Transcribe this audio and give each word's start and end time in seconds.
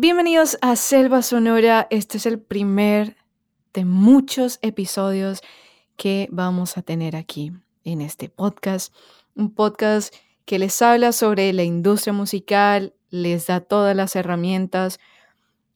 Bienvenidos 0.00 0.58
a 0.60 0.76
Selva 0.76 1.22
Sonora. 1.22 1.88
Este 1.90 2.18
es 2.18 2.26
el 2.26 2.38
primer 2.38 3.16
de 3.74 3.84
muchos 3.84 4.60
episodios 4.62 5.40
que 5.96 6.28
vamos 6.30 6.78
a 6.78 6.82
tener 6.82 7.16
aquí 7.16 7.50
en 7.82 8.00
este 8.00 8.28
podcast. 8.28 8.94
Un 9.34 9.52
podcast 9.52 10.14
que 10.44 10.60
les 10.60 10.80
habla 10.82 11.10
sobre 11.10 11.52
la 11.52 11.64
industria 11.64 12.12
musical, 12.12 12.94
les 13.10 13.48
da 13.48 13.58
todas 13.58 13.96
las 13.96 14.14
herramientas 14.14 15.00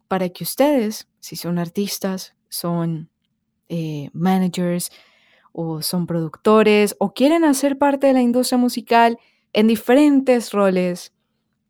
para 0.06 0.28
que 0.28 0.44
ustedes, 0.44 1.08
si 1.18 1.34
son 1.34 1.58
artistas, 1.58 2.36
son 2.48 3.10
eh, 3.68 4.08
managers 4.12 4.92
o 5.50 5.82
son 5.82 6.06
productores 6.06 6.94
o 7.00 7.12
quieren 7.12 7.44
hacer 7.44 7.76
parte 7.76 8.06
de 8.06 8.12
la 8.12 8.22
industria 8.22 8.56
musical 8.56 9.18
en 9.52 9.66
diferentes 9.66 10.52
roles, 10.52 11.12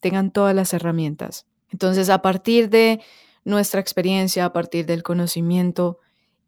tengan 0.01 0.31
todas 0.31 0.55
las 0.55 0.75
herramientas 0.75 1.47
entonces, 1.73 2.11
a 2.11 2.21
partir 2.23 2.69
de 2.69 3.01
nuestra 3.45 3.81
experiencia, 3.81 4.45
a 4.45 4.53
partir 4.53 4.87
del 4.87 5.03
conocimiento 5.03 5.99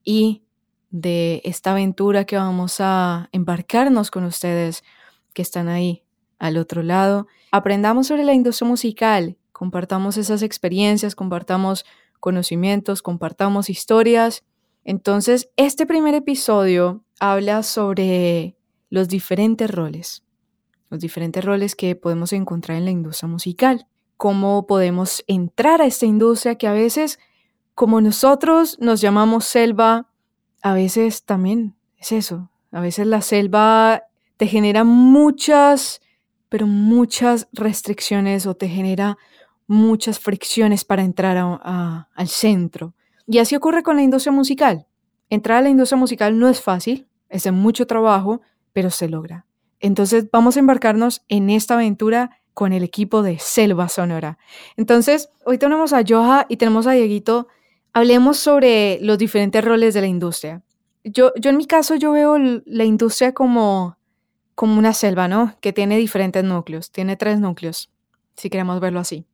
y 0.05 0.43
de 0.91 1.41
esta 1.45 1.73
aventura 1.73 2.25
que 2.25 2.37
vamos 2.37 2.77
a 2.79 3.29
embarcarnos 3.33 4.11
con 4.11 4.25
ustedes 4.25 4.85
que 5.33 5.43
están 5.43 5.69
ahí 5.69 6.05
al 6.39 6.59
otro 6.59 6.83
lado, 6.83 7.27
aprendamos 7.51 8.07
sobre 8.07 8.23
la 8.25 8.35
industria 8.35 8.69
musical, 8.69 9.37
compartamos 9.53 10.19
esas 10.19 10.43
experiencias, 10.43 11.17
compartamos 11.17 11.85
conocimientos, 12.21 13.03
compartamos 13.03 13.71
historias. 13.71 14.45
Entonces, 14.85 15.49
este 15.57 15.87
primer 15.87 16.15
episodio 16.15 17.03
habla 17.19 17.63
sobre 17.63 18.57
los 18.91 19.09
diferentes 19.09 19.71
roles, 19.71 20.23
los 20.91 21.01
diferentes 21.01 21.45
roles 21.45 21.75
que 21.75 21.97
podemos 21.97 22.33
encontrar 22.33 22.77
en 22.77 22.85
la 22.85 22.91
industria 22.91 23.29
musical 23.29 23.87
cómo 24.25 24.67
podemos 24.67 25.23
entrar 25.27 25.83
a 25.83 25.85
esta 25.85 26.07
industria 26.07 26.55
que 26.55 26.67
a 26.67 26.73
veces, 26.73 27.19
como 27.75 28.01
nosotros 28.01 28.79
nos 28.81 29.03
llamamos 29.03 29.45
selva, 29.45 30.09
a 30.63 30.73
veces 30.73 31.25
también 31.25 31.75
es 31.99 32.11
eso. 32.11 32.51
A 32.73 32.81
veces 32.81 33.07
la 33.07 33.21
selva 33.21 34.05
te 34.39 34.47
genera 34.47 34.83
muchas, 34.83 36.01
pero 36.49 36.67
muchas 36.67 37.49
restricciones 37.53 38.47
o 38.47 38.55
te 38.55 38.71
genera 38.71 39.19
muchas 39.67 40.19
fricciones 40.19 40.87
para 40.87 41.03
entrar 41.03 41.37
al 41.37 42.29
centro. 42.29 42.95
Y 43.27 43.41
así 43.41 43.55
ocurre 43.57 43.83
con 43.83 43.97
la 43.97 44.03
industria 44.05 44.33
musical. 44.33 44.87
Entrar 45.29 45.59
a 45.59 45.63
la 45.65 45.69
industria 45.69 45.99
musical 45.99 46.39
no 46.39 46.49
es 46.49 46.63
fácil, 46.63 47.07
es 47.29 47.43
de 47.43 47.53
mucho 47.53 47.87
trabajo, 47.87 48.41
pero 48.73 48.89
se 48.89 49.07
logra. 49.07 49.45
Entonces 49.81 50.31
vamos 50.33 50.57
a 50.57 50.61
embarcarnos 50.61 51.23
en 51.29 51.51
esta 51.51 51.75
aventura 51.75 52.39
con 52.55 52.73
el 52.73 52.85
equipo 52.85 53.23
de 53.23 53.39
Selva 53.39 53.89
Sonora. 53.89 54.39
Entonces, 54.77 55.29
hoy 55.45 55.59
tenemos 55.59 55.93
a 55.93 56.03
Joha 56.07 56.47
y 56.49 56.57
tenemos 56.57 56.87
a 56.87 56.93
Dieguito. 56.93 57.49
Hablemos 57.93 58.39
sobre 58.39 58.99
los 59.03 59.19
diferentes 59.19 59.63
roles 59.63 59.93
de 59.93 60.01
la 60.01 60.07
industria. 60.07 60.63
Yo, 61.03 61.33
yo 61.37 61.51
en 61.51 61.57
mi 61.57 61.67
caso, 61.67 61.97
yo 61.97 62.13
veo 62.13 62.39
la 62.39 62.85
industria 62.85 63.35
como, 63.35 63.99
como 64.55 64.79
una 64.79 64.93
selva, 64.93 65.29
¿no? 65.29 65.57
Que 65.61 65.73
tiene 65.73 65.99
diferentes 65.99 66.43
núcleos. 66.45 66.93
Tiene 66.93 67.17
tres 67.17 67.41
núcleos, 67.41 67.91
si 68.37 68.49
queremos 68.49 68.81
verlo 68.81 69.01
así. 69.01 69.27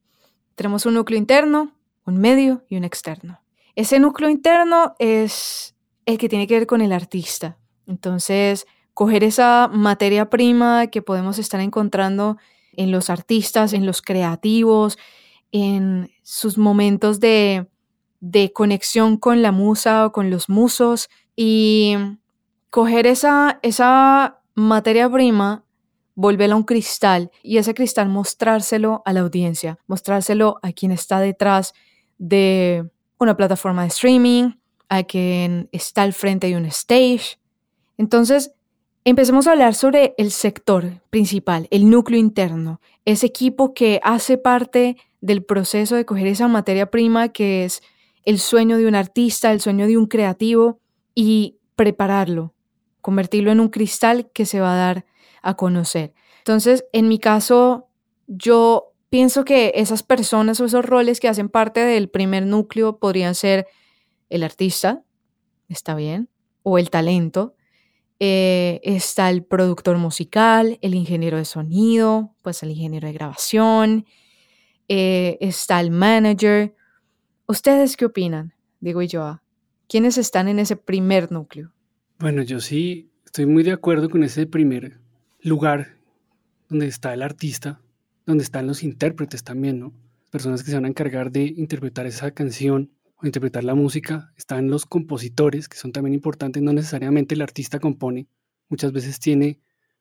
Tenemos 0.55 0.87
un 0.87 0.95
núcleo 0.95 1.19
interno, 1.19 1.73
un 2.07 2.19
medio 2.19 2.65
y 2.69 2.77
un 2.77 2.85
externo. 2.85 3.41
Ese 3.77 4.01
núcleo 4.01 4.31
interno 4.31 4.95
es 4.99 5.75
el 6.07 6.19
que 6.19 6.29
tiene 6.29 6.47
que 6.47 6.55
ver 6.55 6.67
con 6.67 6.81
el 6.81 6.93
artista. 6.93 7.57
Entonces, 7.87 8.67
coger 8.95 9.25
esa 9.25 9.69
materia 9.73 10.29
prima 10.29 10.89
que 10.89 11.03
podemos 11.03 11.39
estar 11.39 11.61
encontrando 11.61 12.39
en 12.73 12.91
los 12.91 13.11
artistas, 13.11 13.73
en 13.73 13.87
los 13.87 14.03
creativos, 14.03 14.99
en 15.53 16.11
sus 16.23 16.59
momentos 16.59 17.21
de, 17.21 17.67
de 18.21 18.53
conexión 18.53 19.17
con 19.17 19.43
la 19.43 19.53
musa 19.53 20.07
o 20.07 20.13
con 20.13 20.31
los 20.31 20.49
musos 20.49 21.09
y 21.35 21.97
coger 22.71 23.07
esa, 23.07 23.59
esa 23.63 24.41
materia 24.55 25.11
prima, 25.11 25.65
volverla 26.15 26.55
a 26.55 26.59
un 26.59 26.65
cristal 26.65 27.31
y 27.43 27.59
ese 27.59 27.75
cristal 27.75 28.09
mostrárselo 28.09 29.03
a 29.05 29.13
la 29.13 29.21
audiencia, 29.21 29.79
mostrárselo 29.87 30.59
a 30.63 30.73
quien 30.73 30.93
está 30.93 31.19
detrás 31.21 31.73
de 32.19 32.91
una 33.19 33.37
plataforma 33.37 33.83
de 33.83 33.89
streaming, 33.89 34.53
a 34.89 35.03
quien 35.05 35.69
está 35.73 36.03
al 36.03 36.13
frente 36.13 36.49
de 36.49 36.57
un 36.57 36.67
stage. 36.67 37.39
Entonces, 37.97 38.53
Empecemos 39.05 39.47
a 39.47 39.53
hablar 39.53 39.75
sobre 39.75 40.15
el 40.19 40.31
sector 40.31 41.01
principal, 41.09 41.69
el 41.71 41.89
núcleo 41.89 42.21
interno, 42.21 42.83
ese 43.07 43.27
equipo 43.27 43.73
que 43.73 43.99
hace 44.05 44.37
parte 44.37 44.99
del 45.23 45.43
proceso 45.43 45.97
de 45.97 46.05
coger 46.05 46.27
esa 46.27 46.49
materia 46.49 46.91
prima 46.91 47.31
que 47.31 47.65
es 47.65 47.81
el 48.25 48.39
sueño 48.39 48.77
de 48.77 48.87
un 48.87 48.95
artista, 48.95 49.53
el 49.53 49.63
sueño 49.63 49.87
de 49.87 49.97
un 49.97 50.07
creativo 50.07 50.81
y 51.15 51.57
prepararlo, 51.77 52.55
convertirlo 53.01 53.51
en 53.51 53.61
un 53.61 53.71
cristal 53.71 54.31
que 54.33 54.45
se 54.45 54.61
va 54.61 54.75
a 54.75 54.77
dar 54.77 55.07
a 55.41 55.55
conocer. 55.55 56.13
Entonces, 56.41 56.85
en 56.93 57.09
mi 57.09 57.19
caso, 57.19 57.89
yo 58.27 58.93
pienso 59.09 59.47
que 59.47 59.73
esas 59.77 60.03
personas 60.03 60.61
o 60.61 60.67
esos 60.67 60.85
roles 60.85 61.21
que 61.21 61.29
hacen 61.29 61.49
parte 61.49 61.81
del 61.81 62.11
primer 62.11 62.45
núcleo 62.45 62.99
podrían 62.99 63.35
ser 63.35 63.67
el 64.29 64.43
artista, 64.43 65.03
está 65.71 65.95
bien, 65.95 66.29
o 66.63 66.77
el 66.77 66.91
talento, 66.91 67.55
eh, 68.23 68.81
está 68.85 69.31
el 69.31 69.43
productor 69.43 69.97
musical, 69.97 70.79
el 70.83 70.95
ingeniero 70.95 71.39
de 71.39 71.47
sonido, 71.47 72.37
pues 72.43 72.63
el 72.63 72.71
ingeniero 72.71 73.07
de 73.07 73.15
grabación, 73.15 74.05
eh, 74.89 75.39
está 75.41 75.81
el 75.81 75.91
manager. 75.91 76.75
¿Ustedes 77.47 77.97
qué 77.97 78.05
opinan? 78.05 78.53
Digo 78.79 79.01
yo, 79.01 79.41
¿quiénes 79.89 80.19
están 80.19 80.49
en 80.49 80.59
ese 80.59 80.77
primer 80.77 81.33
núcleo? 81.33 81.73
Bueno, 82.19 82.43
yo 82.43 82.61
sí 82.61 83.11
estoy 83.25 83.47
muy 83.47 83.63
de 83.63 83.73
acuerdo 83.73 84.11
con 84.11 84.23
ese 84.23 84.47
primer 84.47 84.99
lugar 85.41 85.97
donde 86.69 86.89
está 86.89 87.15
el 87.15 87.23
artista, 87.23 87.81
donde 88.27 88.45
están 88.45 88.67
los 88.67 88.83
intérpretes 88.83 89.43
también, 89.45 89.81
¿no? 89.81 89.95
Personas 90.31 90.63
que 90.63 90.71
se 90.71 90.77
van 90.77 90.85
a 90.85 90.89
encargar 90.89 91.33
de 91.33 91.45
interpretar 91.45 92.07
esa 92.07 92.33
canción 92.33 92.91
interpretar 93.23 93.65
la 93.65 93.75
música, 93.75 94.33
están 94.37 94.71
los 94.71 94.87
compositores, 94.87 95.69
que 95.69 95.77
son 95.77 95.93
también 95.93 96.15
importantes, 96.15 96.63
no 96.63 96.73
necesariamente 96.73 97.35
el 97.35 97.43
artista 97.43 97.79
compone, 97.79 98.29
muchas 98.69 98.93
veces 98.93 99.21
tiene 99.21 99.61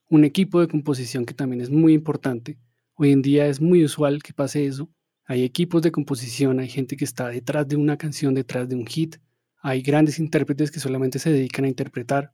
un 0.09 0.23
equipo 0.23 0.59
de 0.59 0.67
composición 0.67 1.25
que 1.25 1.33
también 1.33 1.61
es 1.61 1.69
muy 1.69 1.93
importante. 1.93 2.57
Hoy 2.95 3.11
en 3.11 3.21
día 3.21 3.47
es 3.47 3.61
muy 3.61 3.83
usual 3.83 4.23
que 4.23 4.33
pase 4.33 4.65
eso. 4.65 4.89
Hay 5.25 5.43
equipos 5.43 5.81
de 5.81 5.91
composición, 5.91 6.59
hay 6.59 6.67
gente 6.67 6.97
que 6.97 7.05
está 7.05 7.27
detrás 7.27 7.67
de 7.67 7.75
una 7.75 7.97
canción, 7.97 8.33
detrás 8.33 8.67
de 8.67 8.75
un 8.75 8.85
hit, 8.87 9.17
hay 9.61 9.81
grandes 9.81 10.19
intérpretes 10.19 10.71
que 10.71 10.79
solamente 10.79 11.19
se 11.19 11.31
dedican 11.31 11.65
a 11.65 11.67
interpretar. 11.67 12.33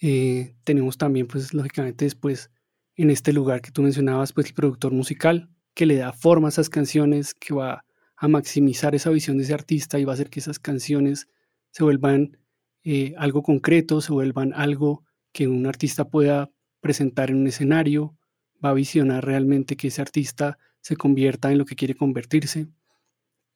Eh, 0.00 0.54
tenemos 0.64 0.96
también, 0.96 1.26
pues, 1.26 1.52
lógicamente 1.52 2.04
después, 2.04 2.50
en 2.96 3.10
este 3.10 3.32
lugar 3.32 3.60
que 3.60 3.70
tú 3.70 3.82
mencionabas, 3.82 4.32
pues 4.32 4.46
el 4.46 4.54
productor 4.54 4.92
musical, 4.92 5.50
que 5.74 5.86
le 5.86 5.96
da 5.96 6.12
forma 6.12 6.48
a 6.48 6.50
esas 6.50 6.70
canciones, 6.70 7.34
que 7.34 7.54
va 7.54 7.84
a 8.20 8.28
maximizar 8.28 8.94
esa 8.94 9.08
visión 9.08 9.38
de 9.38 9.44
ese 9.44 9.54
artista 9.54 9.98
y 9.98 10.04
va 10.04 10.12
a 10.12 10.14
hacer 10.14 10.28
que 10.28 10.40
esas 10.40 10.58
canciones 10.58 11.26
se 11.70 11.82
vuelvan 11.82 12.36
eh, 12.84 13.14
algo 13.16 13.42
concreto, 13.42 14.02
se 14.02 14.12
vuelvan 14.12 14.52
algo 14.52 15.04
que 15.32 15.48
un 15.48 15.66
artista 15.66 16.04
pueda 16.10 16.50
presentar 16.80 17.30
en 17.30 17.38
un 17.38 17.46
escenario, 17.46 18.14
va 18.62 18.70
a 18.70 18.74
visionar 18.74 19.24
realmente 19.24 19.74
que 19.74 19.88
ese 19.88 20.02
artista 20.02 20.58
se 20.82 20.96
convierta 20.96 21.50
en 21.50 21.56
lo 21.56 21.64
que 21.64 21.76
quiere 21.76 21.94
convertirse 21.94 22.68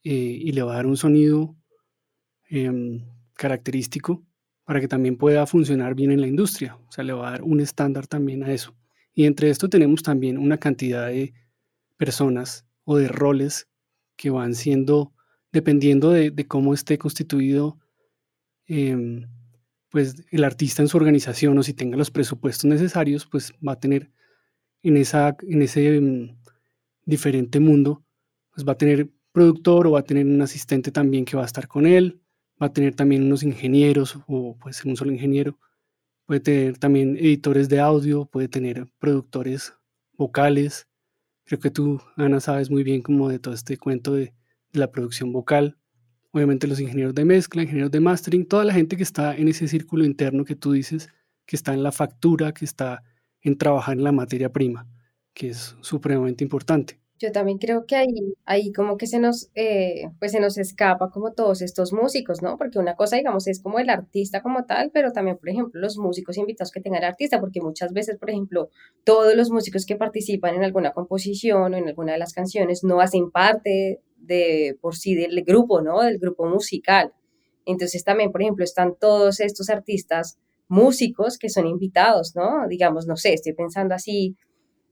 eh, 0.02 0.12
y 0.12 0.52
le 0.52 0.62
va 0.62 0.72
a 0.72 0.76
dar 0.76 0.86
un 0.86 0.96
sonido 0.96 1.54
em, 2.48 3.04
característico 3.34 4.24
para 4.64 4.80
que 4.80 4.88
también 4.88 5.18
pueda 5.18 5.46
funcionar 5.46 5.94
bien 5.94 6.10
en 6.10 6.22
la 6.22 6.26
industria, 6.26 6.76
o 6.76 6.90
sea, 6.90 7.04
le 7.04 7.12
va 7.12 7.28
a 7.28 7.30
dar 7.32 7.42
un 7.42 7.60
estándar 7.60 8.06
también 8.06 8.42
a 8.44 8.52
eso. 8.52 8.74
Y 9.12 9.26
entre 9.26 9.50
esto 9.50 9.68
tenemos 9.68 10.02
también 10.02 10.38
una 10.38 10.56
cantidad 10.56 11.08
de 11.08 11.34
personas 11.98 12.64
o 12.84 12.96
de 12.96 13.08
roles 13.08 13.68
que 14.16 14.30
van 14.30 14.54
siendo, 14.54 15.12
dependiendo 15.52 16.10
de, 16.10 16.32
cómo 16.46 16.74
esté 16.74 16.98
constituido 16.98 17.78
em, 18.66 19.26
pues 19.90 20.16
el 20.30 20.44
artista 20.44 20.82
en 20.82 20.88
su 20.88 20.96
organización 20.96 21.56
o 21.58 21.62
si 21.62 21.74
tenga 21.74 21.96
los 21.96 22.10
presupuestos 22.10 22.64
necesarios, 22.64 23.26
pues 23.26 23.52
va 23.66 23.72
a 23.72 23.80
tener 23.80 24.10
en, 24.82 24.96
esa, 24.96 25.36
en 25.42 25.62
ese 25.62 25.96
em, 25.96 26.36
diferente 27.04 27.60
mundo, 27.60 28.04
pues 28.50 28.66
va 28.66 28.72
a 28.72 28.78
tener 28.78 29.10
productor 29.32 29.86
o 29.86 29.92
va 29.92 30.00
a 30.00 30.04
tener 30.04 30.26
un 30.26 30.40
asistente 30.42 30.90
también 30.92 31.24
que 31.24 31.36
va 31.36 31.42
a 31.42 31.46
estar 31.46 31.68
con 31.68 31.86
él, 31.86 32.20
va 32.60 32.66
a 32.68 32.72
tener 32.72 32.94
también 32.94 33.24
unos 33.24 33.42
ingenieros 33.42 34.18
o 34.26 34.56
puede 34.56 34.74
ser 34.74 34.88
un 34.88 34.96
solo 34.96 35.12
ingeniero, 35.12 35.58
puede 36.26 36.40
tener 36.40 36.78
también 36.78 37.16
editores 37.16 37.68
de 37.68 37.80
audio, 37.80 38.26
puede 38.26 38.48
tener 38.48 38.86
productores 38.98 39.74
vocales, 40.16 40.88
Creo 41.44 41.60
que 41.60 41.70
tú, 41.70 42.00
Ana, 42.16 42.40
sabes 42.40 42.70
muy 42.70 42.82
bien 42.82 43.02
como 43.02 43.28
de 43.28 43.38
todo 43.38 43.54
este 43.54 43.76
cuento 43.76 44.14
de, 44.14 44.34
la 44.74 44.90
producción 44.90 45.32
vocal. 45.32 45.78
Obviamente 46.32 46.66
los 46.66 46.80
ingenieros 46.80 47.14
de 47.14 47.24
mezcla, 47.24 47.62
ingenieros 47.62 47.92
de 47.92 48.00
mastering, 48.00 48.46
toda 48.46 48.64
la 48.64 48.74
gente 48.74 48.96
que 48.96 49.02
está 49.02 49.34
en 49.36 49.48
ese 49.48 49.68
círculo 49.68 50.04
interno 50.04 50.44
que 50.44 50.56
tú 50.56 50.72
dices, 50.72 51.08
que 51.46 51.56
está 51.56 51.74
en 51.74 51.82
la 51.82 51.92
factura, 51.92 52.52
que 52.52 52.64
está 52.64 53.04
en 53.40 53.56
trabajar 53.56 53.96
en 53.96 54.04
la 54.04 54.12
materia 54.12 54.52
prima, 54.52 54.88
que 55.32 55.50
es 55.50 55.76
supremamente 55.80 56.42
importante. 56.42 57.00
Yo 57.20 57.30
también 57.30 57.58
creo 57.58 57.86
que 57.86 57.94
ahí, 57.94 58.34
ahí 58.44 58.72
como 58.72 58.96
que 58.96 59.06
se 59.06 59.20
nos, 59.20 59.48
eh, 59.54 60.10
pues 60.18 60.32
se 60.32 60.40
nos 60.40 60.58
escapa 60.58 61.10
como 61.10 61.32
todos 61.32 61.62
estos 61.62 61.92
músicos, 61.92 62.42
¿no? 62.42 62.58
Porque 62.58 62.78
una 62.80 62.96
cosa, 62.96 63.16
digamos, 63.16 63.46
es 63.46 63.62
como 63.62 63.78
el 63.78 63.88
artista 63.88 64.42
como 64.42 64.64
tal, 64.64 64.90
pero 64.92 65.12
también, 65.12 65.38
por 65.38 65.48
ejemplo, 65.48 65.80
los 65.80 65.96
músicos 65.96 66.36
invitados 66.38 66.72
que 66.72 66.80
tenga 66.80 66.98
el 66.98 67.04
artista, 67.04 67.38
porque 67.40 67.60
muchas 67.60 67.92
veces, 67.92 68.18
por 68.18 68.30
ejemplo, 68.30 68.68
todos 69.04 69.36
los 69.36 69.50
músicos 69.50 69.86
que 69.86 69.96
participan 69.96 70.56
en 70.56 70.64
alguna 70.64 70.92
composición 70.92 71.74
o 71.74 71.76
en 71.76 71.86
alguna 71.88 72.12
de 72.14 72.18
las 72.18 72.32
canciones 72.32 72.82
no 72.82 73.00
hacen 73.00 73.30
parte 73.30 74.00
de 74.16 74.76
por 74.80 74.96
sí 74.96 75.14
del 75.14 75.44
grupo, 75.44 75.82
¿no? 75.82 76.00
Del 76.00 76.18
grupo 76.18 76.46
musical. 76.46 77.12
Entonces 77.64 78.04
también, 78.04 78.32
por 78.32 78.42
ejemplo, 78.42 78.64
están 78.64 78.96
todos 78.98 79.40
estos 79.40 79.70
artistas 79.70 80.38
músicos 80.68 81.38
que 81.38 81.48
son 81.48 81.66
invitados, 81.66 82.34
¿no? 82.34 82.66
Digamos, 82.68 83.06
no 83.06 83.16
sé, 83.16 83.34
estoy 83.34 83.52
pensando 83.52 83.94
así 83.94 84.36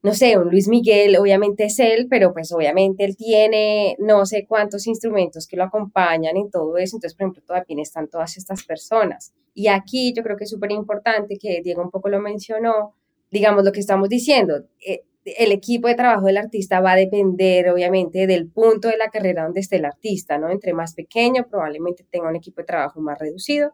no 0.03 0.15
sé, 0.15 0.37
un 0.37 0.51
Luis 0.51 0.69
Miguel, 0.69 1.17
obviamente 1.17 1.65
es 1.65 1.79
él, 1.79 2.09
pero 2.11 2.33
pues 2.33 2.53
obviamente 2.53 3.05
él 3.05 3.17
tiene 3.17 3.97
no 4.01 4.27
sé 4.27 4.47
cuántos 4.49 4.87
instrumentos 4.89 5.47
que 5.47 5.57
lo 5.57 5.65
acompañan 5.65 6.37
en 6.37 6.51
todo 6.51 6.77
eso, 6.77 6.97
entonces, 6.97 7.17
por 7.17 7.25
ejemplo, 7.25 7.43
todavía 7.47 7.83
están 7.83 8.09
todas 8.09 8.37
estas 8.37 8.65
personas. 8.65 9.33
Y 9.55 9.69
aquí 9.69 10.13
yo 10.13 10.23
creo 10.25 10.37
que 10.37 10.45
es 10.45 10.51
súper 10.51 10.73
importante, 10.73 11.39
que 11.39 11.61
Diego 11.63 11.83
un 11.83 11.91
poco 11.91 12.09
lo 12.09 12.21
mencionó, 12.21 12.97
digamos 13.31 13.65
lo 13.65 13.73
que 13.73 13.81
estamos 13.81 14.09
diciendo, 14.09 14.65
eh, 14.85 15.05
el 15.25 15.53
equipo 15.53 15.87
de 15.87 15.95
trabajo 15.95 16.27
del 16.27 16.39
artista 16.39 16.81
va 16.81 16.93
a 16.93 16.97
depender, 16.97 17.71
obviamente, 17.71 18.27
del 18.27 18.49
punto 18.51 18.89
de 18.89 18.97
la 18.97 19.09
carrera 19.09 19.45
donde 19.45 19.61
esté 19.61 19.77
el 19.77 19.85
artista, 19.85 20.37
¿no? 20.37 20.51
Entre 20.51 20.73
más 20.73 20.95
pequeño, 20.95 21.47
probablemente 21.49 22.05
tenga 22.11 22.29
un 22.29 22.37
equipo 22.37 22.61
de 22.61 22.67
trabajo 22.67 23.01
más 23.01 23.19
reducido, 23.21 23.73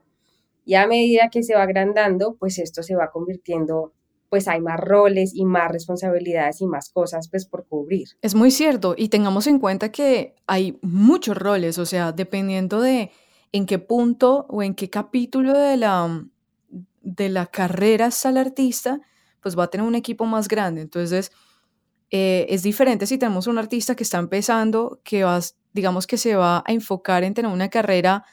y 0.66 0.74
a 0.74 0.86
medida 0.86 1.30
que 1.32 1.42
se 1.42 1.54
va 1.54 1.62
agrandando, 1.62 2.36
pues 2.38 2.58
esto 2.58 2.82
se 2.82 2.94
va 2.94 3.10
convirtiendo 3.10 3.94
pues 4.28 4.46
hay 4.48 4.60
más 4.60 4.78
roles 4.78 5.34
y 5.34 5.44
más 5.44 5.70
responsabilidades 5.70 6.60
y 6.60 6.66
más 6.66 6.90
cosas 6.90 7.28
pues 7.28 7.46
por 7.46 7.66
cubrir. 7.66 8.08
Es 8.22 8.34
muy 8.34 8.50
cierto 8.50 8.94
y 8.96 9.08
tengamos 9.08 9.46
en 9.46 9.58
cuenta 9.58 9.90
que 9.90 10.34
hay 10.46 10.78
muchos 10.82 11.36
roles, 11.36 11.78
o 11.78 11.86
sea, 11.86 12.12
dependiendo 12.12 12.80
de 12.80 13.10
en 13.52 13.66
qué 13.66 13.78
punto 13.78 14.46
o 14.48 14.62
en 14.62 14.74
qué 14.74 14.90
capítulo 14.90 15.56
de 15.56 15.76
la, 15.76 16.24
de 17.00 17.28
la 17.28 17.46
carrera 17.46 18.06
está 18.06 18.28
el 18.28 18.36
artista, 18.36 19.00
pues 19.40 19.58
va 19.58 19.64
a 19.64 19.68
tener 19.68 19.86
un 19.86 19.94
equipo 19.94 20.26
más 20.26 20.48
grande. 20.48 20.82
Entonces, 20.82 21.32
eh, 22.10 22.46
es 22.48 22.62
diferente 22.62 23.06
si 23.06 23.18
tenemos 23.18 23.46
un 23.46 23.58
artista 23.58 23.94
que 23.94 24.02
está 24.02 24.18
empezando, 24.18 25.00
que 25.04 25.24
va, 25.24 25.40
digamos 25.72 26.06
que 26.06 26.18
se 26.18 26.34
va 26.34 26.58
a 26.66 26.72
enfocar 26.72 27.24
en 27.24 27.34
tener 27.34 27.50
una 27.50 27.68
carrera, 27.68 28.24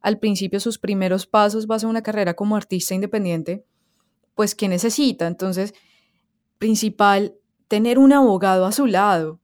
al 0.00 0.18
principio 0.18 0.60
sus 0.60 0.78
primeros 0.78 1.26
pasos 1.26 1.66
va 1.70 1.76
a 1.76 1.78
ser 1.78 1.88
una 1.88 2.02
carrera 2.02 2.34
como 2.34 2.56
artista 2.56 2.94
independiente, 2.94 3.64
pues 4.34 4.54
¿qué 4.54 4.68
necesita? 4.68 5.26
Entonces, 5.26 5.74
principal, 6.58 7.34
tener 7.68 7.98
un 7.98 8.12
abogado 8.12 8.66
a 8.66 8.72
su 8.72 8.86
lado, 8.86 9.40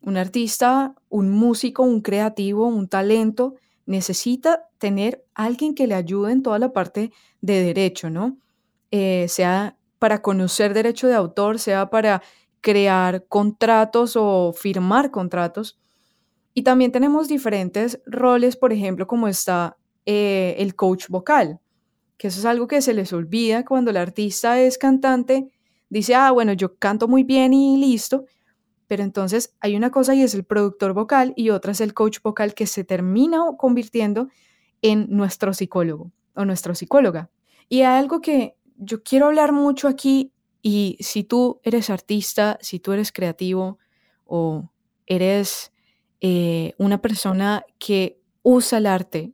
un 0.00 0.16
artista, 0.16 0.94
un 1.08 1.30
músico, 1.30 1.82
un 1.82 2.00
creativo, 2.00 2.66
un 2.66 2.88
talento, 2.88 3.54
necesita 3.86 4.68
tener 4.78 5.24
alguien 5.34 5.74
que 5.74 5.86
le 5.86 5.94
ayude 5.94 6.32
en 6.32 6.42
toda 6.42 6.58
la 6.58 6.72
parte 6.72 7.12
de 7.40 7.62
derecho, 7.62 8.10
¿no? 8.10 8.38
Eh, 8.90 9.26
sea 9.28 9.76
para 9.98 10.22
conocer 10.22 10.74
derecho 10.74 11.08
de 11.08 11.14
autor, 11.14 11.58
sea 11.58 11.90
para 11.90 12.22
crear 12.60 13.26
contratos 13.26 14.14
o 14.16 14.52
firmar 14.52 15.10
contratos. 15.10 15.78
Y 16.54 16.62
también 16.62 16.92
tenemos 16.92 17.28
diferentes 17.28 18.00
roles, 18.06 18.56
por 18.56 18.72
ejemplo, 18.72 19.06
como 19.06 19.28
está 19.28 19.76
eh, 20.06 20.56
el 20.58 20.74
coach 20.74 21.08
vocal 21.08 21.61
que 22.22 22.28
eso 22.28 22.38
es 22.38 22.46
algo 22.46 22.68
que 22.68 22.80
se 22.82 22.94
les 22.94 23.12
olvida 23.12 23.64
cuando 23.64 23.90
el 23.90 23.96
artista 23.96 24.60
es 24.60 24.78
cantante, 24.78 25.50
dice, 25.88 26.14
ah, 26.14 26.30
bueno, 26.30 26.52
yo 26.52 26.76
canto 26.76 27.08
muy 27.08 27.24
bien 27.24 27.52
y 27.52 27.76
listo, 27.78 28.26
pero 28.86 29.02
entonces 29.02 29.56
hay 29.58 29.74
una 29.74 29.90
cosa 29.90 30.14
y 30.14 30.22
es 30.22 30.32
el 30.32 30.44
productor 30.44 30.92
vocal 30.92 31.32
y 31.34 31.50
otra 31.50 31.72
es 31.72 31.80
el 31.80 31.94
coach 31.94 32.20
vocal 32.22 32.54
que 32.54 32.68
se 32.68 32.84
termina 32.84 33.40
convirtiendo 33.58 34.28
en 34.82 35.08
nuestro 35.10 35.52
psicólogo 35.52 36.12
o 36.36 36.44
nuestra 36.44 36.76
psicóloga. 36.76 37.28
Y 37.68 37.78
hay 37.78 37.98
algo 37.98 38.20
que 38.20 38.54
yo 38.76 39.02
quiero 39.02 39.26
hablar 39.26 39.50
mucho 39.50 39.88
aquí 39.88 40.30
y 40.62 40.98
si 41.00 41.24
tú 41.24 41.60
eres 41.64 41.90
artista, 41.90 42.56
si 42.60 42.78
tú 42.78 42.92
eres 42.92 43.10
creativo 43.10 43.80
o 44.26 44.70
eres 45.06 45.72
eh, 46.20 46.74
una 46.78 47.02
persona 47.02 47.64
que 47.80 48.20
usa 48.42 48.78
el 48.78 48.86
arte 48.86 49.32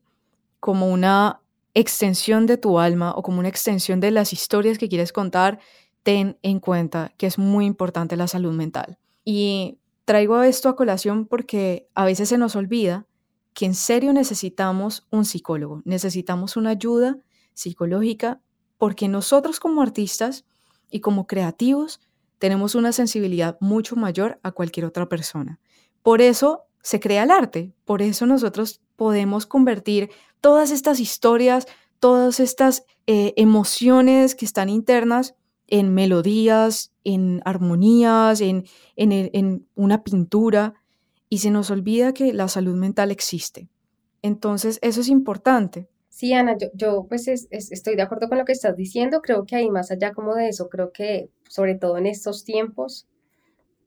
como 0.59 0.91
una 0.91 1.43
extensión 1.79 2.47
de 2.47 2.57
tu 2.57 2.79
alma 2.79 3.13
o 3.15 3.23
como 3.23 3.39
una 3.39 3.49
extensión 3.49 4.01
de 4.01 4.11
las 4.11 4.33
historias 4.33 4.79
que 4.79 4.89
quieres 4.89 5.13
contar, 5.13 5.59
ten 6.03 6.39
en 6.43 6.61
cuenta 6.61 7.13
que 7.17 7.27
es 7.27 7.39
muy 7.39 7.67
importante 7.67 8.17
la 8.17 8.29
salud 8.29 8.53
mental. 8.53 8.99
Y 9.25 9.79
traigo 10.05 10.43
esto 10.43 10.69
a 10.69 10.77
colación 10.77 11.27
porque 11.27 11.89
a 11.95 12.05
veces 12.05 12.31
se 12.31 12.39
nos 12.39 12.57
olvida 12.57 13.07
que 13.53 13.67
en 13.67 13.75
serio 13.75 14.13
necesitamos 14.13 15.07
un 15.11 15.25
psicólogo, 15.25 15.83
necesitamos 15.85 16.57
una 16.57 16.71
ayuda 16.71 17.19
psicológica 17.55 18.41
porque 18.79 19.09
nosotros 19.09 19.61
como 19.61 19.83
artistas 19.83 20.45
y 20.91 21.01
como 21.01 21.27
creativos 21.27 22.01
tenemos 22.39 22.75
una 22.75 22.93
sensibilidad 22.93 23.59
mucho 23.61 23.97
mayor 23.97 24.39
a 24.43 24.53
cualquier 24.53 24.87
otra 24.87 25.09
persona. 25.09 25.59
Por 26.03 26.23
eso 26.23 26.65
se 26.83 27.01
crea 27.01 27.25
el 27.25 27.31
arte, 27.31 27.75
por 27.85 28.01
eso 28.01 28.27
nosotros 28.27 28.81
podemos 28.97 29.47
convertir 29.47 30.11
todas 30.41 30.71
estas 30.71 31.01
historias, 31.01 31.67
todas 31.99 32.41
estas 32.41 32.85
eh, 33.07 33.35
emociones 33.37 34.35
que 34.35 34.45
están 34.45 34.69
internas 34.69 35.35
en 35.67 35.93
melodías, 35.93 36.93
en 37.05 37.43
armonías, 37.45 38.41
en, 38.41 38.65
en, 38.97 39.67
una 39.75 40.03
pintura, 40.03 40.75
y 41.29 41.39
se 41.39 41.51
nos 41.51 41.71
olvida 41.71 42.15
que 42.15 42.33
la 42.33 42.49
salud 42.49 42.75
mental 42.75 43.11
existe. 43.11 43.69
Entonces, 44.23 44.79
eso 44.83 45.03
es 45.03 45.09
importante. 45.09 45.89
Sí, 46.09 46.33
Ana, 46.33 46.57
yo, 46.59 46.69
yo 46.75 47.07
pues 47.09 47.29
estoy 47.29 47.97
de 47.97 48.03
acuerdo 48.03 48.29
con 48.29 48.39
lo 48.39 48.45
que 48.45 48.53
estás 48.53 48.75
diciendo. 48.77 49.21
Creo 49.21 49.45
que 49.45 49.57
hay 49.57 49.71
más 49.71 49.91
allá 49.91 50.13
como 50.13 50.35
de 50.35 50.49
eso, 50.49 50.69
creo 50.69 50.91
que 50.91 51.31
sobre 51.49 51.75
todo 51.75 51.99
en 51.99 52.07
estos 52.07 52.45
tiempos, 52.45 53.07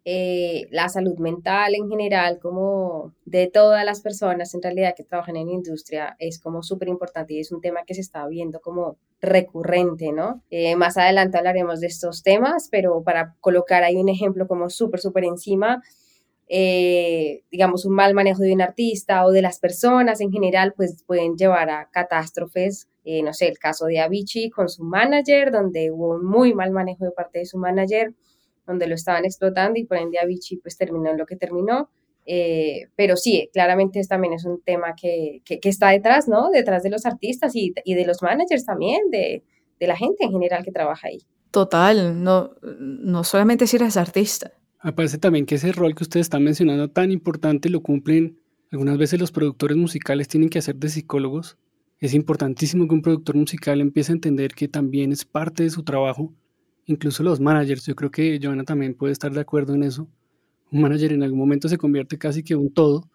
eh, 0.03 0.68
la 0.71 0.89
salud 0.89 1.15
mental 1.19 1.75
en 1.75 1.88
general, 1.88 2.39
como 2.39 3.13
de 3.25 3.48
todas 3.48 3.86
las 3.86 4.01
personas 4.01 4.56
en 4.56 4.62
realidad 4.63 4.95
que 4.98 5.03
trabajan 5.03 5.36
en 5.36 5.45
la 5.45 5.53
industria, 5.53 6.15
es 6.18 6.39
como 6.39 6.63
súper 6.63 6.88
importante 6.88 7.36
y 7.36 7.39
es 7.39 7.51
un 7.51 7.62
tema 7.62 7.83
que 7.86 7.94
se 7.94 8.01
está 8.01 8.25
viendo 8.27 8.62
como 8.62 8.98
recurrente, 9.21 10.12
¿no? 10.12 10.42
Eh, 10.50 10.75
más 10.75 10.98
adelante 10.98 11.38
hablaremos 11.38 11.81
de 11.81 11.88
estos 11.88 12.24
temas, 12.24 12.68
pero 12.71 13.03
para 13.03 13.36
colocar 13.42 13.83
ahí 13.83 13.95
un 13.98 14.09
ejemplo 14.09 14.48
como 14.48 14.71
súper, 14.71 15.00
súper 15.00 15.25
encima, 15.25 15.83
eh, 16.47 17.44
digamos, 17.51 17.86
un 17.86 17.94
mal 17.94 18.15
manejo 18.15 18.42
de 18.42 18.54
un 18.54 18.62
artista 18.62 19.23
o 19.25 19.31
de 19.31 19.44
las 19.44 19.59
personas 19.59 20.19
en 20.19 20.31
general, 20.31 20.73
pues 20.75 21.04
pueden 21.06 21.35
llevar 21.37 21.69
a 21.69 21.90
catástrofes. 21.92 22.87
no 23.23 23.33
sé, 23.33 23.47
el 23.47 23.59
caso 23.59 23.85
de 23.85 23.99
Avicii 23.99 24.49
con 24.49 24.68
su 24.68 24.83
manager, 24.83 25.52
donde 25.52 25.92
hubo 25.92 26.16
un 26.16 26.25
muy 26.25 26.54
mal 26.56 26.71
manejo 26.71 27.06
de 27.06 27.11
parte 27.11 27.40
de 27.40 27.45
su 27.45 27.57
manager 27.57 28.14
donde 28.71 28.87
lo 28.87 28.95
estaban 28.95 29.25
explotando 29.25 29.80
y 29.80 29.85
por 29.85 29.97
ende 29.97 30.19
Avicii 30.19 30.57
pues 30.57 30.78
terminó 30.78 31.11
en 31.11 31.18
lo 31.18 31.25
que 31.25 31.35
terminó. 31.35 31.90
Eh, 32.25 32.87
pero 32.95 33.18
sí, 33.18 33.49
claramente 33.51 34.01
también 34.07 34.33
es 34.33 34.45
un 34.45 34.61
tema 34.61 34.95
que, 34.95 35.42
que, 35.44 35.59
está 35.63 35.90
detrás, 35.90 36.28
¿no? 36.28 36.49
Detrás 36.51 36.83
de 36.83 36.90
los 36.90 37.06
artistas 37.06 37.56
y, 37.56 37.73
y 37.83 37.95
de 37.95 38.06
los 38.06 38.21
managers 38.21 38.66
también, 38.66 39.09
de, 39.09 39.44
de, 39.80 39.87
la 39.87 39.97
gente 39.97 40.23
en 40.23 40.31
general 40.31 40.63
que 40.63 40.71
trabaja 40.71 41.07
ahí. 41.07 41.19
Total, 41.49 42.23
no, 42.23 42.51
no 42.61 43.23
solamente 43.23 43.66
si 43.66 43.78
eres 43.78 43.97
artista. 43.97 44.51
Me 44.83 44.94
parece 44.94 45.18
también 45.18 45.45
que 45.45 45.56
ese 45.56 45.71
rol 45.71 45.95
que 45.95 46.04
ustedes 46.04 46.25
están 46.25 46.44
mencionando 46.44 46.90
tan 46.90 47.11
importante 47.11 47.69
lo 47.69 47.81
cumplen 47.81 48.40
algunas 48.71 48.97
veces 48.97 49.19
los 49.19 49.31
productores 49.31 49.75
musicales 49.75 50.30
tienen 50.30 50.49
que 50.49 50.59
hacer 50.59 50.75
de 50.78 50.87
psicólogos. 50.87 51.57
Es 51.99 52.13
importantísimo 52.13 52.87
que 52.87 52.95
un 52.95 53.01
productor 53.01 53.35
musical 53.35 53.81
empiece 53.81 54.11
a 54.11 54.16
entender 54.16 54.54
que 54.54 54.69
también 54.69 55.11
es 55.11 55.25
parte 55.25 55.63
de 55.63 55.69
su 55.69 55.83
trabajo 55.83 56.33
incluso 56.85 57.23
los 57.23 57.40
managers, 57.40 57.85
yo 57.85 57.95
creo 57.95 58.11
que 58.11 58.40
Joana 58.42 58.64
también 58.64 58.94
puede 58.94 59.14
estar 59.14 59.31
de 59.31 59.42
acuerdo 59.42 59.73
en 59.73 59.83
eso. 59.83 60.07
Un 60.71 60.81
manager 60.81 61.14
en 61.14 61.23
algún 61.23 61.40
momento 61.40 61.68
se 61.68 61.78
convierte 61.78 62.18
casi 62.18 62.44
que 62.44 62.56
un 62.56 62.73
todo 62.73 63.09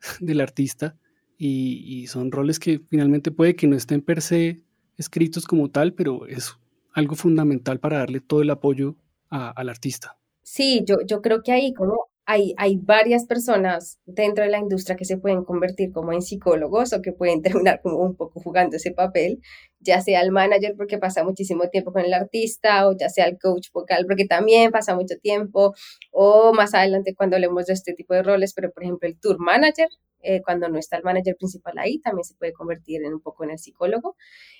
del 0.20 0.40
artista 0.40 0.96
y, 1.36 2.06
son 2.06 2.30
roles 2.30 2.58
que 2.58 2.80
finalmente 2.88 3.30
puede 3.30 3.56
que 3.56 3.66
no 3.66 3.76
estén 3.76 4.00
per 4.02 4.22
se 4.22 4.62
escritos 4.96 5.46
como 5.46 5.70
tal, 5.70 5.92
pero 5.92 6.26
es 6.26 6.52
algo 6.92 7.16
fundamental 7.16 7.80
para 7.80 7.98
darle 7.98 8.20
todo 8.20 8.42
el 8.42 8.50
apoyo 8.50 8.96
al 9.28 9.68
artista. 9.68 10.16
Sí, 10.42 10.84
yo, 10.86 10.98
yo 11.06 11.20
creo 11.20 11.42
que 11.42 11.50
ahí 11.50 11.74
como 11.74 11.96
hay, 12.26 12.54
hay 12.56 12.76
varias 12.76 13.26
personas 13.26 13.98
dentro 14.06 14.44
de 14.44 14.50
la 14.50 14.58
industria 14.58 14.96
que 14.96 15.04
se 15.04 15.18
pueden 15.18 15.44
convertir 15.44 15.92
como 15.92 16.12
en 16.12 16.22
psicólogos 16.22 16.92
o 16.92 17.02
que 17.02 17.12
pueden 17.12 17.42
terminar 17.64 17.80
como 17.82 17.98
un 17.98 18.16
poco 18.16 18.40
jugando 18.40 18.76
ese 18.76 18.92
papel, 18.92 19.40
ya 19.84 20.00
sea 20.00 20.20
el 20.22 20.32
manager 20.32 20.74
porque 20.76 20.98
pasa 20.98 21.24
muchísimo 21.24 21.68
tiempo 21.68 21.92
con 21.92 22.04
el 22.04 22.14
artista 22.14 22.88
o 22.88 22.96
ya 22.96 23.08
sea 23.08 23.26
el 23.26 23.38
coach 23.38 23.68
vocal 23.72 24.06
porque 24.06 24.26
también 24.26 24.70
pasa 24.72 24.94
mucho 24.94 25.16
tiempo 25.22 25.74
o 26.10 26.52
más 26.54 26.74
adelante 26.74 27.14
cuando 27.14 27.36
hablemos 27.36 27.66
de 27.66 27.74
este 27.74 27.94
tipo 27.94 28.14
de 28.14 28.22
roles, 28.22 28.54
pero 28.54 28.72
por 28.72 28.82
ejemplo 28.82 29.08
el 29.08 29.18
tour 29.18 29.38
manager, 29.38 29.88
eh, 30.22 30.42
cuando 30.42 30.68
no 30.68 30.78
está 30.78 30.96
el 30.96 31.04
manager 31.04 31.36
principal 31.36 31.78
ahí, 31.78 31.98
también 32.00 32.24
se 32.24 32.34
puede 32.34 32.52
convertir 32.52 33.02
en 33.04 33.14
un 33.14 33.20
poco 33.20 33.44
en 33.44 33.50
el 33.50 33.58
psicólogo. 33.58 34.16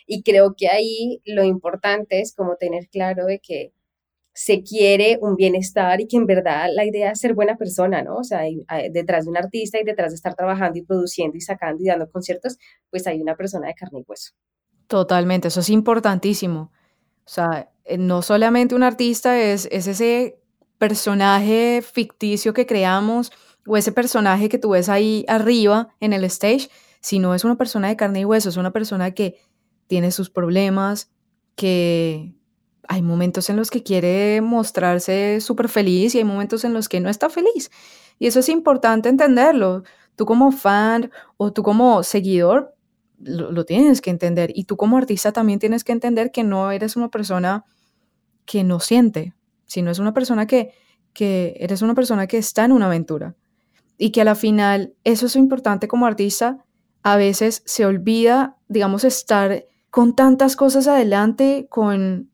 Y 0.06 0.22
creo 0.22 0.54
que 0.56 0.68
ahí 0.68 1.22
lo 1.24 1.42
importante 1.44 2.20
es 2.20 2.34
como 2.34 2.56
tener 2.56 2.88
claro 2.88 3.26
de 3.26 3.40
que 3.40 3.72
se 4.34 4.62
quiere 4.62 5.18
un 5.20 5.36
bienestar 5.36 6.00
y 6.00 6.08
que 6.08 6.16
en 6.16 6.26
verdad 6.26 6.68
la 6.74 6.84
idea 6.84 7.12
es 7.12 7.20
ser 7.20 7.34
buena 7.34 7.56
persona, 7.56 8.02
¿no? 8.02 8.16
O 8.16 8.24
sea, 8.24 8.42
detrás 8.90 9.24
de 9.24 9.30
un 9.30 9.36
artista 9.36 9.80
y 9.80 9.84
detrás 9.84 10.10
de 10.10 10.16
estar 10.16 10.34
trabajando 10.34 10.78
y 10.78 10.82
produciendo 10.82 11.36
y 11.36 11.40
sacando 11.40 11.82
y 11.82 11.86
dando 11.86 12.10
conciertos, 12.10 12.58
pues 12.90 13.06
hay 13.06 13.20
una 13.22 13.36
persona 13.36 13.68
de 13.68 13.74
carne 13.74 14.00
y 14.00 14.04
hueso. 14.06 14.32
Totalmente, 14.88 15.48
eso 15.48 15.60
es 15.60 15.70
importantísimo. 15.70 16.70
O 17.24 17.28
sea, 17.28 17.70
eh, 17.84 17.98
no 17.98 18.22
solamente 18.22 18.74
un 18.74 18.82
artista 18.82 19.38
es, 19.40 19.68
es 19.72 19.86
ese 19.86 20.38
personaje 20.78 21.82
ficticio 21.82 22.52
que 22.52 22.66
creamos 22.66 23.32
o 23.66 23.76
ese 23.76 23.92
personaje 23.92 24.48
que 24.48 24.58
tú 24.58 24.70
ves 24.70 24.88
ahí 24.88 25.24
arriba 25.28 25.88
en 26.00 26.12
el 26.12 26.24
stage, 26.24 26.68
sino 27.00 27.34
es 27.34 27.44
una 27.44 27.56
persona 27.56 27.88
de 27.88 27.96
carne 27.96 28.20
y 28.20 28.24
hueso, 28.24 28.48
es 28.50 28.56
una 28.56 28.72
persona 28.72 29.12
que 29.12 29.38
tiene 29.86 30.10
sus 30.10 30.30
problemas, 30.30 31.10
que 31.56 32.34
hay 32.88 33.02
momentos 33.02 33.48
en 33.48 33.56
los 33.56 33.70
que 33.70 33.82
quiere 33.82 34.40
mostrarse 34.42 35.40
súper 35.40 35.68
feliz 35.68 36.14
y 36.14 36.18
hay 36.18 36.24
momentos 36.24 36.64
en 36.64 36.74
los 36.74 36.88
que 36.88 37.00
no 37.00 37.08
está 37.08 37.30
feliz. 37.30 37.70
Y 38.18 38.26
eso 38.26 38.40
es 38.40 38.48
importante 38.48 39.08
entenderlo. 39.08 39.82
Tú 40.16 40.26
como 40.26 40.52
fan 40.52 41.10
o 41.36 41.52
tú 41.52 41.62
como 41.62 42.02
seguidor 42.02 42.73
lo, 43.24 43.64
tienes 43.64 44.00
que 44.00 44.10
entender. 44.10 44.52
Y 44.54 44.64
tú 44.64 44.76
como 44.76 44.96
artista 44.98 45.32
también 45.32 45.58
tienes 45.58 45.84
que 45.84 45.92
entender 45.92 46.30
que 46.30 46.44
no 46.44 46.70
eres 46.70 46.96
una 46.96 47.10
persona 47.10 47.64
que 48.44 48.64
no 48.64 48.80
siente, 48.80 49.34
sino 49.66 49.90
es 49.90 49.98
una 49.98 50.12
persona 50.12 50.46
que, 50.46 50.72
que 51.12 51.56
eres 51.58 51.82
una 51.82 51.94
persona 51.94 52.26
que 52.26 52.38
está 52.38 52.64
en 52.64 52.72
una 52.72 52.86
aventura. 52.86 53.34
Y 53.96 54.10
que 54.10 54.20
a 54.20 54.24
la 54.24 54.34
final, 54.34 54.94
eso 55.04 55.26
es 55.26 55.36
importante 55.36 55.88
como 55.88 56.06
artista, 56.06 56.64
a 57.02 57.16
veces 57.16 57.62
se 57.64 57.86
olvida, 57.86 58.56
digamos, 58.68 59.04
estar 59.04 59.64
con 59.90 60.16
tantas 60.16 60.56
cosas 60.56 60.88
adelante, 60.88 61.66
con 61.70 62.30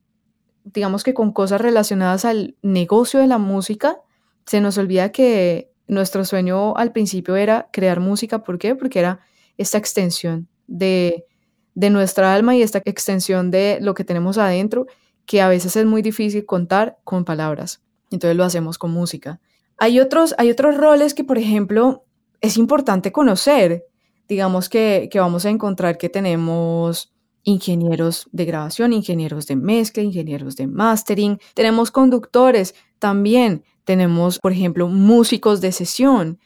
digamos 0.65 1.05
que 1.05 1.15
con 1.15 1.33
cosas 1.33 1.61
relacionadas 1.61 2.25
al 2.25 2.57
negocio 2.63 3.19
de 3.21 3.27
la 3.27 3.39
música, 3.39 3.99
se 4.47 4.61
nos 4.61 4.79
olvida 4.79 5.11
que 5.11 5.73
nuestro 5.89 6.25
sueño 6.25 6.77
al 6.77 6.93
principio 6.93 7.37
era 7.37 7.69
crear 7.73 8.01
música. 8.01 8.43
¿Por 8.45 8.59
qué? 8.59 8.75
Porque 8.75 8.99
era 9.01 9.21
esta 9.57 9.79
extensión 9.79 10.50
de, 10.71 11.27
de 11.75 11.91
nuestra 11.91 12.33
alma 12.33 12.57
y 12.57 12.63
esta 12.63 12.81
extensión 12.87 13.51
de 13.51 13.79
lo 13.83 13.93
que 13.93 14.05
tenemos 14.05 14.39
adentro, 14.39 14.87
que 15.27 15.43
a 15.43 15.49
veces 15.49 15.77
es 15.77 15.85
muy 15.85 16.01
difícil 16.01 16.47
contar 16.47 16.99
con 17.05 17.27
palabras. 17.27 17.83
Entonces 18.11 18.37
lo 18.37 18.45
hacemos 18.45 18.79
con 18.79 18.91
música. 18.91 19.41
Hay 19.77 20.01
otros, 20.01 20.35
hay 20.39 20.51
otros 20.51 20.77
roles 20.77 21.13
que, 21.15 21.25
por 21.25 21.37
ejemplo, 21.37 22.05
es 22.41 22.57
importante 22.57 23.13
conocer. 23.13 23.85
Digamos 24.29 24.69
que, 24.69 25.09
que 25.11 25.21
vamos 25.21 25.45
a 25.45 25.51
encontrar 25.51 25.99
que 25.99 26.09
tenemos 26.09 27.13
ingenieros 27.43 28.29
de 28.33 28.45
grabación, 28.45 28.93
ingenieros 28.93 29.47
de 29.47 29.57
mezcla, 29.57 30.03
ingenieros 30.03 30.57
de 30.57 30.67
mastering, 30.67 31.39
tenemos 31.55 31.91
conductores 31.91 32.75
también, 32.99 33.65
tenemos, 33.85 34.39
por 34.39 34.53
ejemplo, 34.53 34.89
músicos 34.89 35.61
de 35.61 35.73
sesión, 35.73 36.39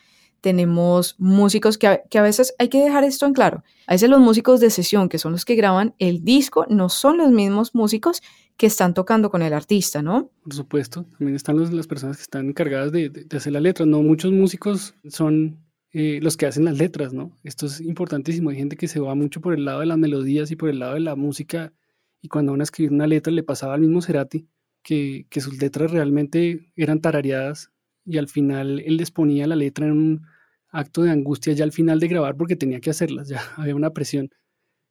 tenemos 0.45 1.17
músicos 1.19 1.79
que 1.79 1.87
a, 1.87 2.03
que 2.03 2.19
a, 2.19 2.23
veces 2.23 2.55
hay 2.59 2.69
que 2.69 2.85
dejar 2.85 3.03
esto 3.03 3.25
en 3.25 3.33
claro. 3.33 3.65
A 3.87 3.95
veces 3.95 4.11
los 4.11 4.21
músicos 4.21 4.61
de 4.61 4.69
sesión, 4.69 5.09
que 5.09 5.19
son 5.19 5.33
los 5.33 5.47
que 5.47 5.55
graban 5.55 5.95
el 5.99 6.23
disco, 6.23 6.67
no 6.69 6.91
son 6.91 7.17
los 7.17 7.31
mismos 7.31 7.75
músicos 7.75 8.21
que 8.59 8.67
están 8.67 8.93
tocando 8.93 9.31
con 9.31 9.41
el 9.41 9.55
artista, 9.55 10.03
¿no? 10.03 10.31
Por 10.43 10.53
supuesto, 10.53 11.07
también 11.17 11.35
están 11.35 11.57
las 11.75 11.87
personas 11.87 12.19
que 12.19 12.25
están 12.25 12.47
encargadas 12.49 12.93
de, 12.93 13.09
de, 13.09 13.25
de, 13.25 13.37
hacer 13.39 13.55
la 13.55 13.61
letra. 13.61 13.87
No 13.87 14.03
muchos 14.03 14.33
músicos 14.33 14.95
son 15.09 15.65
eh, 15.93 16.21
los 16.21 16.37
que 16.37 16.45
hacen 16.45 16.67
las 16.67 16.77
letras, 16.77 17.15
¿no? 17.15 17.33
Esto 17.43 17.65
es 17.65 17.81
importantísimo. 17.81 18.51
Hay 18.51 18.57
gente 18.57 18.77
que 18.77 18.87
se 18.87 19.01
va 19.01 19.15
mucho 19.15 19.41
por 19.41 19.55
el 19.55 19.65
lado 19.65 19.81
de 19.81 19.87
las 19.87 19.97
melodías 19.97 20.51
y 20.51 20.57
por 20.57 20.69
el 20.69 20.79
lado 20.79 20.93
de 20.93 21.01
la 21.01 21.17
música. 21.17 21.73
Y 22.21 22.29
cuando 22.29 22.53
van 22.53 22.61
a 22.61 22.65
escribir 22.65 22.93
una 22.93 23.07
letra 23.07 23.33
le 23.33 23.43
pasaba 23.43 23.73
al 23.73 23.81
mismo 23.81 24.03
Cerati, 24.03 24.47
que, 24.83 25.27
que 25.31 25.41
sus 25.41 25.59
letras 25.59 25.91
realmente 25.91 26.71
eran 26.77 27.01
tarareadas 27.01 27.71
y 28.05 28.19
al 28.19 28.29
final 28.29 28.81
él 28.81 28.99
les 28.99 29.11
ponía 29.11 29.47
la 29.47 29.57
letra 29.57 29.87
en 29.87 29.93
un 29.93 30.27
acto 30.75 31.03
de 31.03 31.11
angustia 31.11 31.53
ya 31.53 31.65
al 31.65 31.73
final 31.73 32.01
de 32.01 32.09
grabar 32.09 32.37
porque 32.37 32.57
tenía 32.57 32.81
que 32.81 32.91
hacerlas, 32.91 33.29
ya 33.29 33.41
había 33.57 33.75
una 33.75 33.93
presión. 33.93 34.31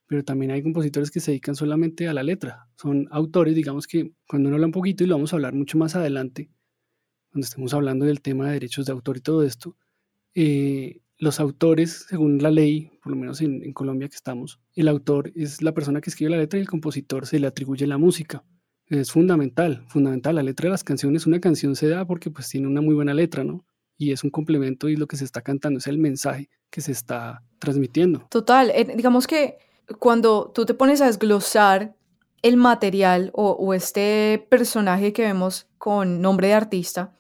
Pero 0.08 0.24
también 0.24 0.52
hay 0.52 0.62
compositores 0.62 1.12
que 1.12 1.20
se 1.20 1.32
dedican 1.32 1.56
solamente 1.56 2.08
a 2.08 2.13
la 2.13 2.24
letra. 2.24 2.68
Son 2.75 3.08
autores, 3.12 3.56
digamos 3.56 3.88
que 3.88 4.13
cuando 4.28 4.50
uno 4.50 4.56
habla 4.56 4.68
un 4.68 4.74
poquito 4.74 5.04
y 5.04 5.08
lo 5.08 5.16
vamos 5.16 5.34
a 5.34 5.38
hablar 5.38 5.54
mucho 5.54 5.78
más 5.78 5.96
adelante, 5.96 6.50
cuando 7.32 7.46
estemos 7.46 7.74
hablando 7.74 8.06
del 8.06 8.22
tema 8.22 8.48
de 8.48 8.54
derechos 8.54 8.86
de 8.86 8.92
autor 8.92 9.18
y 9.18 9.22
todo 9.22 9.44
esto, 9.44 9.78
eh, 10.36 11.02
los 11.18 11.40
autores, 11.40 12.06
según 12.10 12.42
la 12.44 12.52
ley, 12.52 12.92
por 13.02 13.12
lo 13.12 13.18
menos 13.18 13.42
en, 13.42 13.63
en, 13.63 13.74
Colombia 13.74 14.10
que 14.10 14.16
estamos, 14.16 14.60
el 14.75 14.88
autor 14.88 15.32
es 15.36 15.62
la 15.62 15.74
persona 15.74 16.02
que 16.02 16.10
escribe 16.10 16.32
la 16.32 16.38
letra 16.38 16.60
y 16.60 16.62
el 16.62 16.68
compositor 16.68 17.25
se 17.25 17.40
le 17.40 17.48
atribuye 17.48 17.88
la 17.88 17.98
música. 17.98 18.44
Es 18.88 19.12
fundamental, 19.12 19.86
fundamental. 19.88 20.36
La 20.36 20.44
letra 20.44 20.68
de 20.68 20.72
las 20.72 20.84
canciones, 20.84 21.25
una 21.25 21.40
canción 21.40 21.75
se 21.75 21.88
da 21.88 22.06
porque 22.06 22.30
pues 22.30 22.50
tiene 22.50 22.68
una 22.68 22.82
muy 22.82 22.94
buena 22.94 23.13
letra, 23.13 23.44
¿no? 23.44 23.66
Y 23.98 24.12
es 24.12 24.24
un 24.24 24.30
complemento 24.30 24.90
y 24.90 24.96
lo 24.96 25.08
que 25.08 25.18
se 25.18 25.26
está 25.26 25.42
cantando 25.42 25.80
es 25.80 25.88
el 25.88 25.98
mensaje 25.98 26.50
que 26.70 26.82
se 26.82 26.92
está 26.92 27.44
transmitiendo. 27.60 28.26
Total, 28.30 28.72
digamos 28.96 29.28
que 29.28 29.58
cuando 30.00 30.52
tú 30.54 30.66
te 30.66 30.74
pones 30.74 31.02
a 31.02 31.06
desglosar 31.06 31.96
el 32.42 32.58
material 32.58 33.32
o, 33.34 33.52
o 33.52 33.74
este 33.74 34.46
personaje 34.50 35.14
que 35.14 35.22
vemos 35.22 35.68
con 35.78 36.22
nombre 36.22 36.48
de 36.48 36.54
artista, 36.56 37.14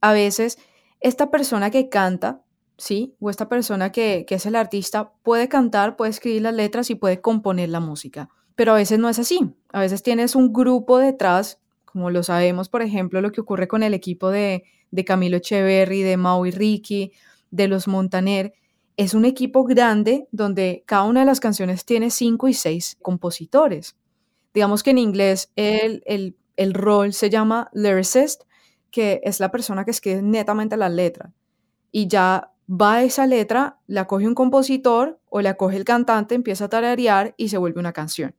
a 0.00 0.12
veces 0.12 0.58
esta 1.00 1.30
persona 1.30 1.70
que 1.70 1.88
canta 1.88 2.44
¿sí? 2.76 3.14
O 3.20 3.30
esta 3.30 3.48
persona 3.48 3.92
que, 3.92 4.24
que 4.26 4.36
es 4.36 4.46
el 4.46 4.56
artista 4.56 5.12
puede 5.22 5.48
cantar, 5.48 5.96
puede 5.96 6.10
escribir 6.10 6.42
las 6.42 6.54
letras 6.54 6.90
y 6.90 6.94
puede 6.94 7.20
componer 7.20 7.68
la 7.68 7.80
música. 7.80 8.28
Pero 8.56 8.72
a 8.72 8.76
veces 8.76 8.98
no 8.98 9.08
es 9.08 9.18
así. 9.18 9.54
A 9.72 9.80
veces 9.80 10.02
tienes 10.02 10.34
un 10.34 10.52
grupo 10.52 10.98
detrás, 10.98 11.60
como 11.94 12.10
lo 12.10 12.24
sabemos, 12.24 12.68
por 12.68 12.82
ejemplo, 12.82 13.20
lo 13.20 13.30
que 13.30 13.40
ocurre 13.40 13.68
con 13.68 13.84
el 13.84 13.94
equipo 13.94 14.30
de, 14.30 14.64
de 14.90 15.04
Camilo 15.04 15.36
Echeverry, 15.36 16.02
de 16.02 16.16
Mau 16.16 16.44
y 16.44 16.50
Ricky, 16.50 17.12
de 17.52 17.68
los 17.68 17.86
Montaner. 17.86 18.52
Es 18.96 19.14
un 19.14 19.24
equipo 19.24 19.62
grande 19.62 20.26
donde 20.32 20.82
cada 20.86 21.04
una 21.04 21.20
de 21.20 21.26
las 21.26 21.38
canciones 21.38 21.84
tiene 21.84 22.10
cinco 22.10 22.48
y 22.48 22.54
seis 22.54 22.98
compositores. 23.00 23.94
Digamos 24.52 24.82
que 24.82 24.90
en 24.90 24.98
inglés 24.98 25.52
el, 25.54 26.02
el, 26.06 26.36
el 26.56 26.74
rol 26.74 27.12
se 27.12 27.30
llama 27.30 27.70
lyricist, 27.72 28.42
que 28.90 29.20
es 29.22 29.38
la 29.38 29.52
persona 29.52 29.84
que 29.84 29.92
escribe 29.92 30.20
netamente 30.20 30.76
las 30.76 30.90
letras. 30.90 31.32
Y 31.92 32.08
ya 32.08 32.50
va 32.68 33.04
esa 33.04 33.28
letra, 33.28 33.78
la 33.86 34.08
coge 34.08 34.26
un 34.26 34.34
compositor 34.34 35.20
o 35.28 35.40
la 35.42 35.54
coge 35.54 35.76
el 35.76 35.84
cantante, 35.84 36.34
empieza 36.34 36.64
a 36.64 36.68
tararear 36.70 37.34
y 37.36 37.50
se 37.50 37.56
vuelve 37.56 37.78
una 37.78 37.92
canción. 37.92 38.34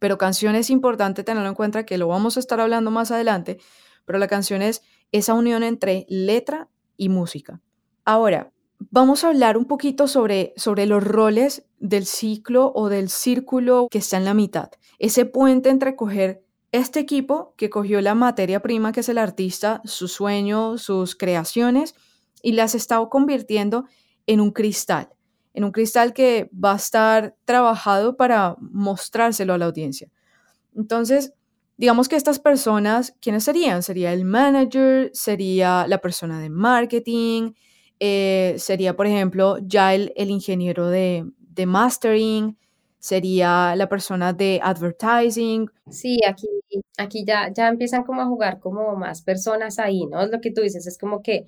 Pero 0.00 0.18
canción 0.18 0.56
es 0.56 0.70
importante 0.70 1.22
tenerlo 1.22 1.48
en 1.48 1.54
cuenta 1.54 1.86
que 1.86 1.98
lo 1.98 2.08
vamos 2.08 2.36
a 2.36 2.40
estar 2.40 2.60
hablando 2.60 2.90
más 2.90 3.12
adelante, 3.12 3.58
pero 4.04 4.18
la 4.18 4.26
canción 4.26 4.62
es 4.62 4.82
esa 5.12 5.34
unión 5.34 5.62
entre 5.62 6.06
letra 6.08 6.68
y 6.96 7.08
música. 7.08 7.60
Ahora, 8.04 8.50
vamos 8.78 9.22
a 9.22 9.28
hablar 9.28 9.56
un 9.56 9.66
poquito 9.66 10.08
sobre, 10.08 10.52
sobre 10.56 10.86
los 10.86 11.04
roles 11.04 11.68
del 11.78 12.06
ciclo 12.06 12.72
o 12.74 12.88
del 12.88 13.08
círculo 13.08 13.86
que 13.88 13.98
está 13.98 14.16
en 14.16 14.24
la 14.24 14.34
mitad. 14.34 14.70
Ese 14.98 15.26
puente 15.26 15.68
entre 15.68 15.94
coger 15.94 16.42
este 16.72 17.00
equipo 17.00 17.54
que 17.56 17.68
cogió 17.68 18.00
la 18.00 18.14
materia 18.14 18.60
prima, 18.60 18.92
que 18.92 19.00
es 19.00 19.08
el 19.08 19.18
artista, 19.18 19.82
su 19.84 20.08
sueño, 20.08 20.78
sus 20.78 21.14
creaciones, 21.14 21.94
y 22.42 22.52
las 22.52 22.74
está 22.74 22.98
convirtiendo 23.10 23.84
en 24.26 24.40
un 24.40 24.50
cristal, 24.50 25.10
en 25.54 25.64
un 25.64 25.72
cristal 25.72 26.12
que 26.12 26.50
va 26.52 26.72
a 26.72 26.76
estar 26.76 27.34
trabajado 27.44 28.16
para 28.16 28.56
mostrárselo 28.60 29.54
a 29.54 29.58
la 29.58 29.66
audiencia. 29.66 30.08
Entonces, 30.76 31.32
digamos 31.76 32.08
que 32.08 32.16
estas 32.16 32.38
personas, 32.38 33.14
¿quiénes 33.20 33.44
serían? 33.44 33.82
Sería 33.82 34.12
el 34.12 34.24
manager, 34.24 35.10
sería 35.12 35.86
la 35.88 35.98
persona 35.98 36.40
de 36.40 36.50
marketing, 36.50 37.52
eh, 37.98 38.54
sería, 38.58 38.96
por 38.96 39.06
ejemplo, 39.06 39.58
ya 39.62 39.94
el, 39.94 40.12
el 40.16 40.30
ingeniero 40.30 40.88
de, 40.88 41.26
de 41.38 41.66
mastering, 41.66 42.56
sería 42.98 43.74
la 43.76 43.88
persona 43.88 44.32
de 44.32 44.60
advertising. 44.62 45.70
Sí, 45.90 46.20
aquí, 46.28 46.46
aquí 46.98 47.24
ya, 47.26 47.52
ya 47.52 47.68
empiezan 47.68 48.04
como 48.04 48.20
a 48.22 48.26
jugar 48.26 48.60
como 48.60 48.94
más 48.94 49.22
personas 49.22 49.78
ahí, 49.78 50.06
¿no? 50.06 50.26
Lo 50.26 50.40
que 50.40 50.52
tú 50.52 50.60
dices, 50.60 50.86
es 50.86 50.98
como 50.98 51.22
que 51.22 51.46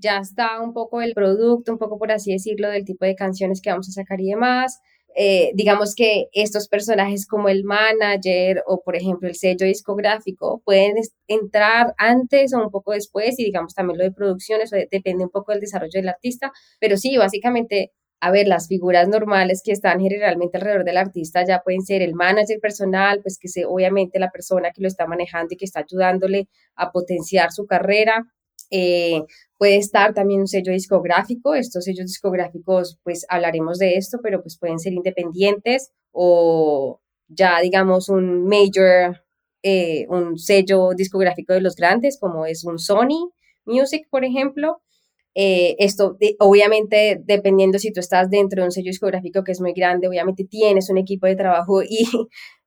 ya 0.00 0.18
está 0.18 0.60
un 0.60 0.72
poco 0.72 1.02
el 1.02 1.14
producto, 1.14 1.72
un 1.72 1.78
poco 1.78 1.98
por 1.98 2.10
así 2.12 2.32
decirlo, 2.32 2.68
del 2.70 2.84
tipo 2.84 3.04
de 3.04 3.14
canciones 3.14 3.60
que 3.60 3.70
vamos 3.70 3.88
a 3.88 3.92
sacar 3.92 4.20
y 4.20 4.30
demás. 4.30 4.80
Eh, 5.16 5.50
digamos 5.54 5.94
que 5.96 6.28
estos 6.32 6.68
personajes 6.68 7.26
como 7.26 7.48
el 7.48 7.64
manager 7.64 8.62
o 8.66 8.80
por 8.82 8.94
ejemplo 8.94 9.28
el 9.28 9.34
sello 9.34 9.66
discográfico 9.66 10.62
pueden 10.64 10.94
entrar 11.26 11.94
antes 11.98 12.54
o 12.54 12.62
un 12.62 12.70
poco 12.70 12.92
después 12.92 13.36
y 13.38 13.44
digamos 13.44 13.74
también 13.74 13.98
lo 13.98 14.04
de 14.04 14.12
producciones, 14.12 14.70
depende 14.90 15.24
un 15.24 15.30
poco 15.30 15.50
del 15.52 15.60
desarrollo 15.60 15.90
del 15.94 16.08
artista, 16.08 16.52
pero 16.78 16.96
sí, 16.96 17.16
básicamente, 17.16 17.92
a 18.20 18.30
ver, 18.30 18.46
las 18.46 18.68
figuras 18.68 19.08
normales 19.08 19.62
que 19.64 19.72
están 19.72 20.00
generalmente 20.00 20.58
alrededor 20.58 20.84
del 20.84 20.96
artista 20.98 21.44
ya 21.44 21.60
pueden 21.60 21.82
ser 21.82 22.02
el 22.02 22.14
manager 22.14 22.60
personal, 22.60 23.20
pues 23.22 23.38
que 23.40 23.48
sea 23.48 23.66
obviamente 23.68 24.20
la 24.20 24.30
persona 24.30 24.70
que 24.72 24.82
lo 24.82 24.88
está 24.88 25.06
manejando 25.06 25.54
y 25.54 25.56
que 25.56 25.64
está 25.64 25.80
ayudándole 25.80 26.48
a 26.76 26.92
potenciar 26.92 27.50
su 27.50 27.66
carrera, 27.66 28.26
eh, 28.70 29.22
puede 29.58 29.76
estar 29.76 30.14
también 30.14 30.40
un 30.40 30.48
sello 30.48 30.72
discográfico. 30.72 31.54
Estos 31.54 31.84
sellos 31.84 32.06
discográficos, 32.06 32.98
pues 33.02 33.26
hablaremos 33.28 33.78
de 33.78 33.96
esto, 33.96 34.18
pero 34.22 34.42
pues 34.42 34.58
pueden 34.58 34.78
ser 34.78 34.92
independientes 34.92 35.92
o 36.12 37.00
ya 37.28 37.60
digamos 37.60 38.08
un 38.08 38.44
major 38.46 39.22
eh, 39.62 40.06
un 40.08 40.38
sello 40.38 40.90
discográfico 40.96 41.52
de 41.52 41.60
los 41.60 41.76
grandes, 41.76 42.18
como 42.18 42.46
es 42.46 42.64
un 42.64 42.78
Sony 42.78 43.30
Music, 43.66 44.06
por 44.10 44.24
ejemplo. 44.24 44.80
Eh, 45.34 45.76
esto, 45.78 46.16
obviamente, 46.40 47.20
dependiendo 47.24 47.78
si 47.78 47.92
tú 47.92 48.00
estás 48.00 48.30
dentro 48.30 48.62
de 48.62 48.66
un 48.66 48.72
sello 48.72 48.88
discográfico 48.88 49.44
que 49.44 49.52
es 49.52 49.60
muy 49.60 49.72
grande, 49.72 50.08
obviamente 50.08 50.44
tienes 50.44 50.90
un 50.90 50.98
equipo 50.98 51.26
de 51.26 51.36
trabajo 51.36 51.82
y, 51.82 52.08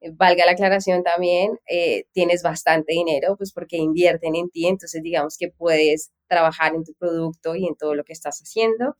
valga 0.14 0.46
la 0.46 0.54
aclaración 0.54 1.04
también, 1.04 1.60
eh, 1.68 2.06
tienes 2.14 2.42
bastante 2.42 2.94
dinero, 2.94 3.36
pues 3.38 3.52
porque 3.54 3.78
invierten 3.78 4.36
en 4.36 4.50
ti, 4.50 4.68
entonces 4.68 5.02
digamos 5.04 5.38
que 5.38 5.50
puedes 5.50 6.12
trabajar 6.28 6.74
en 6.76 6.84
tu 6.84 6.94
producto 6.94 7.56
y 7.56 7.68
en 7.68 7.76
todo 7.76 7.96
lo 7.96 8.04
que 8.04 8.14
estás 8.14 8.40
haciendo. 8.40 8.96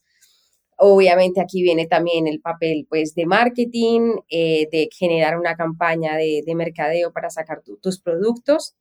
Obviamente 0.78 1.42
aquí 1.42 1.62
viene 1.64 1.88
también 1.88 2.28
el 2.28 2.42
papel 2.42 2.86
pues 2.90 3.16
de 3.16 3.26
marketing, 3.26 4.16
eh, 4.30 4.68
de 4.72 4.90
generar 4.92 5.38
una 5.38 5.56
campaña 5.56 6.18
de, 6.18 6.44
mercadeo 6.56 7.14
para 7.14 7.30
sacar 7.30 7.62
tus 7.82 8.02
productos 8.02 8.76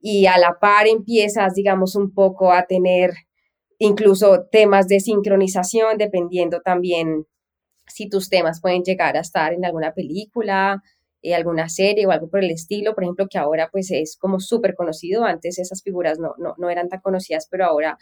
y 0.00 0.26
a 0.26 0.38
la 0.38 0.58
par 0.60 0.86
empiezas, 0.86 1.54
digamos, 1.54 1.96
un 1.96 2.12
poco 2.14 2.52
a 2.52 2.66
tener 2.66 3.12
incluso 3.78 4.46
temas 4.50 4.88
de 4.88 5.00
sincronización, 5.00 5.98
dependiendo 5.98 6.60
también 6.60 7.26
si 7.86 8.08
tus 8.08 8.28
temas 8.28 8.60
pueden 8.60 8.82
llegar 8.82 9.16
a 9.16 9.20
estar 9.20 9.52
en 9.52 9.64
alguna 9.64 9.92
película, 9.94 10.82
eh, 11.22 11.34
alguna 11.34 11.68
serie 11.68 12.06
o 12.06 12.10
algo 12.10 12.28
por 12.28 12.44
el 12.44 12.50
estilo, 12.50 12.94
por 12.94 13.04
ejemplo, 13.04 13.26
que 13.30 13.38
ahora 13.38 13.68
pues 13.72 13.90
es 13.90 14.16
como 14.16 14.40
súper 14.40 14.74
conocido, 14.74 15.24
antes 15.24 15.58
esas 15.58 15.82
figuras 15.82 16.18
no, 16.18 16.34
no, 16.38 16.54
no 16.58 16.70
eran 16.70 16.88
tan 16.88 17.00
conocidas, 17.00 17.48
pero 17.50 17.64
ahora 17.64 17.98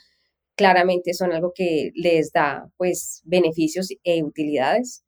claramente 0.57 1.15
son 1.15 1.33
algo 1.33 1.53
que 1.55 1.93
les 1.95 2.33
da 2.33 2.69
pues 2.77 3.23
beneficios 3.25 3.89
e 4.05 4.23
utilidades. 4.23 5.05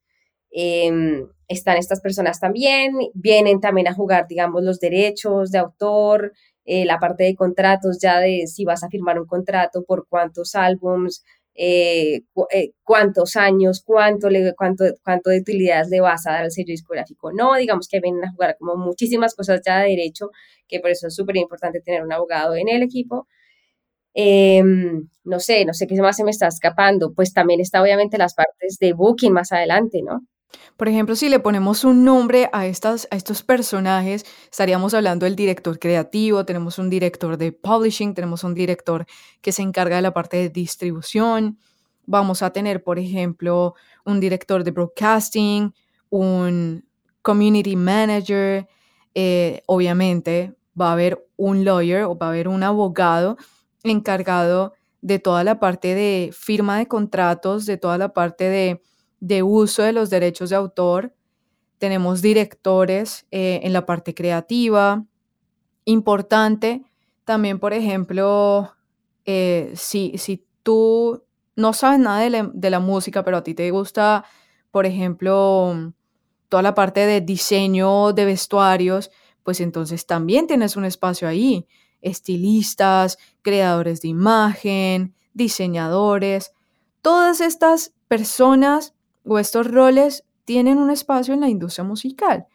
Em, 0.51 1.29
están 1.49 1.77
estas 1.77 2.01
personas 2.01 2.41
también, 2.41 2.95
vienen 3.15 3.61
también 3.61 3.89
a 3.89 3.95
jugar, 3.95 4.27
digamos, 4.29 4.63
los 4.63 4.79
derechos 4.81 5.51
de 5.51 5.59
autor, 5.59 6.33
eh, 6.71 6.85
la 6.85 6.99
parte 6.99 7.25
de 7.25 7.35
contratos, 7.35 7.99
ya 7.99 8.21
de 8.21 8.47
si 8.47 8.67
vas 8.67 8.85
a 8.85 8.91
firmar 8.91 9.19
un 9.19 9.27
contrato, 9.27 9.85
por 9.85 10.07
cuántos 10.07 10.55
álbums, 10.55 11.25
eh, 11.55 12.21
eh, 12.53 12.73
cuántos 12.85 13.37
años, 13.37 13.83
cuánto, 13.83 14.29
cuánto, 14.55 14.85
cuánto 15.03 15.31
de 15.31 15.41
utilidades 15.41 15.89
le 15.89 16.01
vas 16.01 16.27
a 16.27 16.33
dar 16.33 16.45
al 16.45 16.51
sello 16.53 16.73
discográfico. 16.73 17.33
No, 17.33 17.55
digamos 17.55 17.89
que 17.89 18.01
vienen 18.01 18.23
a 18.25 18.33
jugar 18.33 18.57
como 18.59 18.77
muchísimas 18.77 19.35
cosas 19.35 19.63
ya 19.67 19.79
de 19.81 19.89
derecho, 19.91 20.31
que 20.69 20.81
por 20.81 20.91
eso 20.91 21.07
es 21.07 21.15
súper 21.15 21.39
importante 21.39 21.81
tener 21.81 22.03
un 22.05 22.13
abogado 22.13 22.55
en 22.55 22.69
el 22.69 22.83
equipo. 22.83 23.27
Em, 24.15 25.09
no 25.25 25.41
sé, 25.41 25.65
no 25.65 25.75
sé 25.75 25.87
qué 25.87 25.95
más 26.03 26.17
se 26.17 26.25
me 26.25 26.31
está 26.33 26.49
escapando. 26.49 27.15
Pues 27.15 27.33
también 27.33 27.61
está 27.61 27.83
obviamente 27.83 28.19
las 28.19 28.35
partes 28.35 28.79
de 28.79 28.93
booking 28.93 29.33
más 29.33 29.53
adelante, 29.53 30.03
¿no? 30.03 30.21
Por 30.77 30.89
ejemplo, 30.89 31.17
si 31.17 31.29
le 31.29 31.41
ponemos 31.41 31.85
un 31.85 32.05
nombre 32.05 32.49
a, 32.53 32.67
estas, 32.67 33.09
a 33.11 33.17
estos 33.17 33.43
personajes, 33.43 34.25
estaríamos 34.51 34.95
hablando 34.95 35.25
del 35.25 35.37
director 35.37 35.79
creativo, 35.79 36.45
tenemos 36.45 36.79
un 36.79 36.89
director 36.89 37.37
de 37.37 37.53
publishing, 37.53 38.15
tenemos 38.15 38.45
un 38.45 38.55
director 38.55 39.07
que 39.41 39.53
se 39.53 39.63
encarga 39.63 39.97
de 39.97 40.03
la 40.03 40.15
parte 40.15 40.37
de 40.37 40.49
distribución, 40.49 41.59
vamos 42.07 42.43
a 42.43 42.51
tener, 42.51 42.83
por 42.83 42.99
ejemplo, 42.99 43.75
un 44.05 44.21
director 44.21 44.65
de 44.65 44.71
broadcasting, 44.71 45.75
un 46.11 46.85
community 47.23 47.77
manager, 47.77 48.67
eh, 49.15 49.63
obviamente 49.67 50.55
va 50.81 50.91
a 50.91 50.93
haber 50.93 51.27
un 51.37 51.65
lawyer 51.65 52.05
o 52.05 52.17
va 52.17 52.27
a 52.27 52.31
haber 52.31 52.49
un 52.49 52.63
abogado 52.63 53.37
encargado 53.83 54.73
de 55.01 55.19
toda 55.19 55.45
la 55.45 55.61
parte 55.61 55.95
de 55.95 56.31
firma 56.33 56.79
de 56.79 56.87
contratos, 56.87 57.67
de 57.67 57.77
toda 57.77 57.99
la 57.99 58.13
parte 58.13 58.45
de 58.45 58.83
de 59.21 59.43
uso 59.43 59.83
de 59.83 59.93
los 59.93 60.11
derechos 60.11 60.51
de 60.51 60.57
autor. 60.57 61.15
Tenemos 61.79 62.23
directores 62.23 63.27
eh, 63.31 63.61
en 63.63 63.73
la 63.73 63.87
parte 63.87 64.15
creativa. 64.15 65.05
Importante 65.85 66.83
también, 67.25 67.59
por 67.59 67.73
ejemplo, 67.73 68.75
eh, 69.25 69.73
si, 69.75 70.17
si, 70.19 70.45
tú 70.63 71.23
no 71.57 71.73
sabes 71.73 71.99
nada 71.99 72.21
de 72.53 72.71
la, 72.71 72.81
música, 72.81 73.25
pero 73.25 73.39
a 73.39 73.43
ti 73.43 73.55
te 73.55 73.71
gusta, 73.71 74.25
por 74.71 74.87
ejemplo, 74.87 75.93
toda 76.49 76.63
la 76.63 76.75
parte 76.75 77.07
de 77.07 77.21
diseño 77.21 78.13
de 78.13 78.25
vestuarios, 78.25 79.11
pues 79.43 79.61
entonces 79.61 80.07
también 80.07 80.47
tienes 80.47 80.77
un 80.77 80.85
espacio 80.85 81.27
ahí. 81.27 81.67
Estilistas, 82.01 83.19
creadores 83.43 84.03
de 84.03 84.09
imagen, 84.09 85.15
diseñadores, 85.33 86.53
todas 87.03 87.41
estas 87.41 87.93
personas 88.09 88.95
o 89.29 89.39
estos 89.39 89.71
roles 89.71 90.25
tienen 90.45 90.79
un 90.79 90.91
espacio 90.91 91.35
en 91.35 91.41
la 91.41 91.49
industria 91.49 91.85
musical, 91.85 92.47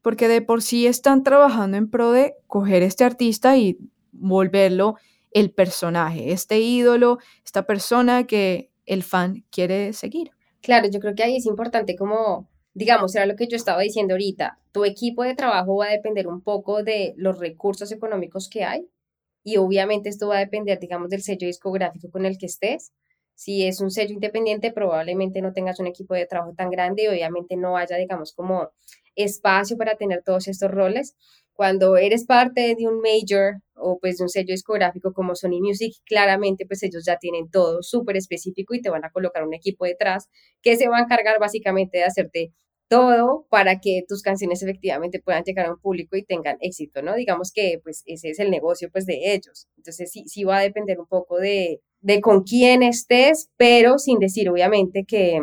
porque 0.00 0.28
de 0.28 0.42
por 0.42 0.62
sí 0.62 0.86
están 0.86 1.22
trabajando 1.22 1.76
en 1.76 1.90
pro 1.90 2.12
de 2.12 2.34
coger 2.46 2.82
este 2.82 3.04
artista 3.04 3.56
y 3.56 3.78
volverlo 4.12 4.96
el 5.30 5.50
personaje, 5.50 6.32
este 6.32 6.60
ídolo, 6.60 7.18
esta 7.44 7.66
persona 7.66 8.26
que 8.26 8.70
el 8.86 9.02
fan 9.02 9.44
quiere 9.50 9.92
seguir. 9.92 10.30
Claro, 10.60 10.88
yo 10.88 11.00
creo 11.00 11.14
que 11.14 11.22
ahí 11.22 11.36
es 11.36 11.46
importante 11.46 11.96
como, 11.96 12.48
digamos, 12.74 13.14
era 13.14 13.26
lo 13.26 13.36
que 13.36 13.48
yo 13.48 13.56
estaba 13.56 13.82
diciendo 13.82 14.14
ahorita, 14.14 14.58
tu 14.72 14.84
equipo 14.84 15.24
de 15.24 15.34
trabajo 15.34 15.76
va 15.76 15.86
a 15.86 15.90
depender 15.90 16.26
un 16.26 16.40
poco 16.40 16.82
de 16.82 17.14
los 17.16 17.38
recursos 17.38 17.92
económicos 17.92 18.48
que 18.48 18.64
hay 18.64 18.88
y 19.44 19.56
obviamente 19.56 20.08
esto 20.08 20.28
va 20.28 20.36
a 20.36 20.40
depender, 20.40 20.78
digamos, 20.78 21.10
del 21.10 21.22
sello 21.22 21.46
discográfico 21.46 22.10
con 22.10 22.26
el 22.26 22.38
que 22.38 22.46
estés 22.46 22.92
si 23.34 23.66
es 23.66 23.80
un 23.80 23.90
sello 23.90 24.14
independiente, 24.14 24.72
probablemente 24.72 25.42
no 25.42 25.52
tengas 25.52 25.80
un 25.80 25.86
equipo 25.86 26.14
de 26.14 26.26
trabajo 26.26 26.54
tan 26.56 26.70
grande 26.70 27.04
y 27.04 27.08
obviamente 27.08 27.56
no 27.56 27.76
haya, 27.76 27.96
digamos, 27.96 28.32
como 28.34 28.70
espacio 29.16 29.76
para 29.76 29.96
tener 29.96 30.22
todos 30.24 30.48
estos 30.48 30.70
roles. 30.70 31.16
Cuando 31.52 31.96
eres 31.96 32.24
parte 32.24 32.74
de 32.74 32.88
un 32.88 33.00
major 33.00 33.56
o 33.74 33.98
pues 34.00 34.18
de 34.18 34.24
un 34.24 34.28
sello 34.30 34.52
discográfico 34.52 35.12
como 35.12 35.34
Sony 35.34 35.60
Music, 35.60 35.92
claramente 36.06 36.66
pues 36.66 36.82
ellos 36.82 37.04
ya 37.06 37.18
tienen 37.18 37.50
todo 37.50 37.82
súper 37.82 38.16
específico 38.16 38.74
y 38.74 38.80
te 38.80 38.90
van 38.90 39.04
a 39.04 39.10
colocar 39.10 39.44
un 39.44 39.54
equipo 39.54 39.84
detrás 39.84 40.28
que 40.62 40.76
se 40.76 40.88
va 40.88 40.98
a 40.98 41.02
encargar 41.02 41.38
básicamente 41.38 41.98
de 41.98 42.04
hacerte 42.04 42.52
todo 42.88 43.46
para 43.50 43.80
que 43.80 44.02
tus 44.06 44.22
canciones 44.22 44.62
efectivamente 44.62 45.20
puedan 45.20 45.44
llegar 45.44 45.66
a 45.66 45.72
un 45.72 45.80
público 45.80 46.16
y 46.16 46.24
tengan 46.24 46.58
éxito, 46.60 47.02
¿no? 47.02 47.14
Digamos 47.14 47.52
que 47.52 47.80
pues 47.82 48.02
ese 48.06 48.30
es 48.30 48.38
el 48.38 48.50
negocio 48.50 48.90
pues 48.90 49.06
de 49.06 49.32
ellos. 49.34 49.68
Entonces 49.76 50.10
sí, 50.10 50.24
sí 50.26 50.44
va 50.44 50.58
a 50.58 50.62
depender 50.62 51.00
un 51.00 51.06
poco 51.06 51.38
de, 51.38 51.80
de 52.02 52.20
con 52.20 52.42
quién 52.42 52.82
estés, 52.82 53.48
pero 53.56 53.98
sin 53.98 54.18
decir 54.18 54.50
obviamente 54.50 55.04
que 55.06 55.40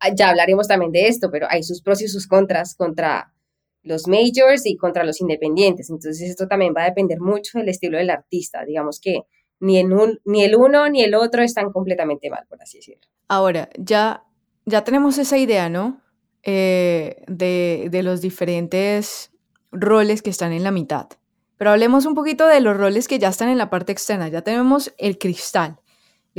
ah, 0.00 0.14
ya 0.14 0.30
hablaremos 0.30 0.66
también 0.66 0.92
de 0.92 1.08
esto, 1.08 1.30
pero 1.30 1.46
hay 1.50 1.62
sus 1.62 1.82
pros 1.82 2.00
y 2.00 2.08
sus 2.08 2.26
contras 2.26 2.74
contra 2.74 3.34
los 3.82 4.08
majors 4.08 4.66
y 4.66 4.76
contra 4.76 5.04
los 5.04 5.20
independientes. 5.20 5.90
Entonces 5.90 6.30
esto 6.30 6.46
también 6.48 6.74
va 6.76 6.82
a 6.82 6.86
depender 6.86 7.20
mucho 7.20 7.58
del 7.58 7.68
estilo 7.68 7.98
del 7.98 8.10
artista. 8.10 8.64
Digamos 8.64 9.00
que 9.00 9.22
ni, 9.58 9.78
en 9.78 9.92
un, 9.92 10.20
ni 10.24 10.42
el 10.42 10.56
uno 10.56 10.88
ni 10.88 11.02
el 11.02 11.14
otro 11.14 11.42
están 11.42 11.70
completamente 11.70 12.30
mal, 12.30 12.46
por 12.48 12.62
así 12.62 12.78
decirlo. 12.78 13.06
Ahora, 13.28 13.68
ya, 13.78 14.24
ya 14.64 14.84
tenemos 14.84 15.18
esa 15.18 15.38
idea, 15.38 15.68
¿no? 15.68 16.00
Eh, 16.42 17.22
de, 17.26 18.00
los 18.02 18.22
diferentes 18.22 19.30
roles 19.70 20.22
que 20.22 20.30
están 20.30 20.52
en 20.52 20.64
la 20.64 20.70
mitad. 20.70 21.08
Pero 21.58 21.70
hablemos 21.70 22.06
un 22.06 22.14
poquito 22.14 22.46
de 22.46 22.60
los 22.60 22.76
roles 22.76 23.06
que 23.06 23.18
ya 23.18 23.28
están 23.28 23.50
en 23.50 23.58
la 23.58 23.68
parte 23.68 23.92
externa. 23.92 24.28
Ya 24.28 24.40
tenemos 24.40 24.94
el 24.96 25.18
cristal, 25.18 25.79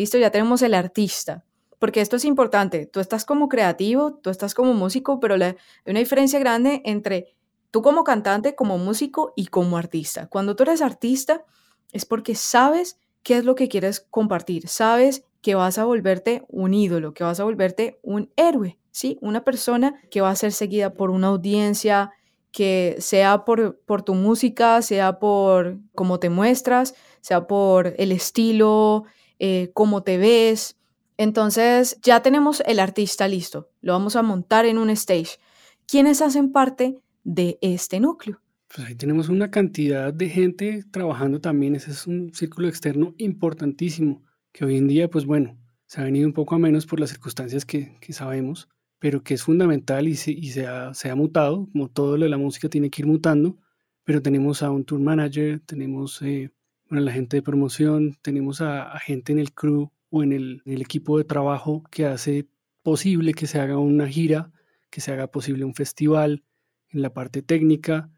listo, 0.02 0.18
ya 0.18 0.32
tenemos 0.32 0.62
el 0.62 0.74
artista. 0.74 1.46
Porque 1.80 2.02
esto 2.02 2.16
es 2.16 2.26
importante. 2.26 2.86
Tú 2.86 3.00
estás 3.00 3.26
como 3.26 3.50
creativo, 3.50 4.14
tú 4.14 4.30
estás 4.30 4.54
como 4.54 4.74
músico, 4.74 5.20
pero 5.20 5.36
hay 5.36 5.56
una 5.86 6.00
diferencia 6.00 6.40
grande 6.40 6.82
entre 6.86 7.36
tú 7.72 7.82
como 7.82 8.04
cantante, 8.04 8.56
como 8.56 8.78
músico 8.78 9.34
y 9.36 9.48
como 9.48 9.78
artista. 9.78 10.28
Cuando 10.28 10.56
tú 10.56 10.64
eres 10.64 10.82
artista 10.82 11.44
es 11.92 12.06
porque 12.06 12.36
sabes 12.36 13.00
qué 13.24 13.38
es 13.38 13.46
lo 13.46 13.56
que 13.56 13.68
quieres 13.68 14.00
compartir, 14.00 14.68
sabes 14.68 15.24
que 15.42 15.56
vas 15.56 15.78
a 15.78 15.86
volverte 15.86 16.44
un 16.50 16.74
ídolo, 16.74 17.14
que 17.14 17.24
vas 17.24 17.40
a 17.40 17.44
volverte 17.44 18.00
un 18.04 18.32
héroe. 18.36 18.78
¿sí? 18.92 19.18
Una 19.22 19.44
persona 19.44 19.96
que 20.12 20.22
va 20.22 20.30
a 20.30 20.36
ser 20.36 20.52
seguida 20.52 20.94
por 20.94 21.10
una 21.10 21.28
audiencia, 21.28 22.12
que 22.52 22.96
sea 23.00 23.46
por, 23.46 23.80
por 23.86 24.04
tu 24.04 24.14
música, 24.14 24.82
sea 24.82 25.20
por 25.20 25.80
cómo 25.96 26.20
te 26.20 26.30
muestras, 26.30 26.96
sea 27.22 27.48
por 27.48 27.94
el 27.98 28.12
estilo, 28.12 29.06
eh, 29.44 29.72
cómo 29.74 30.04
te 30.04 30.20
ves. 30.20 30.78
Entonces 31.18 31.98
ya 32.04 32.22
tenemos 32.22 32.62
el 32.68 32.80
artista 32.80 33.28
listo, 33.28 33.72
lo 33.82 33.94
vamos 33.94 34.16
a 34.16 34.22
montar 34.22 34.66
en 34.66 34.78
un 34.78 34.92
stage. 34.92 35.40
¿Quiénes 35.88 36.22
hacen 36.22 36.52
parte 36.52 37.00
de 37.24 37.58
este 37.62 38.00
núcleo? 38.00 38.40
Pues 38.74 38.88
ahí 38.88 38.96
tenemos 38.96 39.30
una 39.30 39.50
cantidad 39.50 40.14
de 40.14 40.30
gente 40.30 40.86
trabajando 40.92 41.42
también, 41.42 41.76
ese 41.76 41.90
es 41.90 42.06
un 42.06 42.32
círculo 42.34 42.68
externo 42.68 43.16
importantísimo, 43.18 44.24
que 44.52 44.64
hoy 44.64 44.78
en 44.78 44.88
día, 44.88 45.10
pues 45.10 45.26
bueno, 45.26 45.58
se 45.88 46.00
ha 46.00 46.04
venido 46.04 46.28
un 46.28 46.34
poco 46.34 46.54
a 46.54 46.60
menos 46.60 46.86
por 46.86 47.00
las 47.00 47.10
circunstancias 47.10 47.66
que, 47.66 47.98
que 48.00 48.14
sabemos, 48.14 48.70
pero 49.00 49.24
que 49.24 49.34
es 49.34 49.42
fundamental 49.42 50.08
y, 50.08 50.16
se, 50.16 50.32
y 50.32 50.54
ha, 50.60 51.16
mutado, 51.16 51.68
como 51.72 51.90
todo 51.90 52.16
lo 52.16 52.26
de 52.26 52.30
la 52.30 52.38
música 52.38 52.70
tiene 52.70 52.92
que 52.92 53.02
ir 53.02 53.08
mutando, 53.08 53.58
pero 54.04 54.22
tenemos 54.22 54.62
a 54.62 54.70
un 54.70 54.86
tour 54.86 55.00
manager, 55.00 55.60
tenemos 55.66 56.22
eh, 56.22 56.52
bueno, 56.92 57.06
la 57.06 57.14
gente 57.14 57.38
de 57.38 57.42
promoción, 57.42 58.18
tenemos 58.22 58.60
a, 58.60 59.00
gente 59.00 59.32
en 59.32 59.40
el 59.40 59.54
crew 59.54 59.90
o 60.10 60.24
en 60.24 60.34
el, 60.34 60.62
en 60.66 60.74
el, 60.74 60.82
equipo 60.82 61.18
de 61.18 61.24
trabajo 61.24 61.84
que 61.90 62.06
hace 62.06 62.50
posible 62.84 63.34
que 63.34 63.48
se 63.48 63.62
haga 63.62 63.78
una 63.78 64.10
gira, 64.10 64.52
que 64.90 65.00
se 65.00 65.14
haga 65.14 65.28
posible 65.28 65.64
un 65.64 65.74
festival, 65.74 66.44
en 66.90 67.02
la 67.02 67.14
parte 67.14 67.42
técnica, 67.42 68.12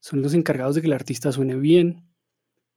son 0.00 0.20
los 0.20 0.34
encargados 0.34 0.74
de 0.74 0.82
que 0.82 0.88
el 0.88 0.92
artista 0.92 1.32
suene 1.32 1.56
bien. 1.56 2.04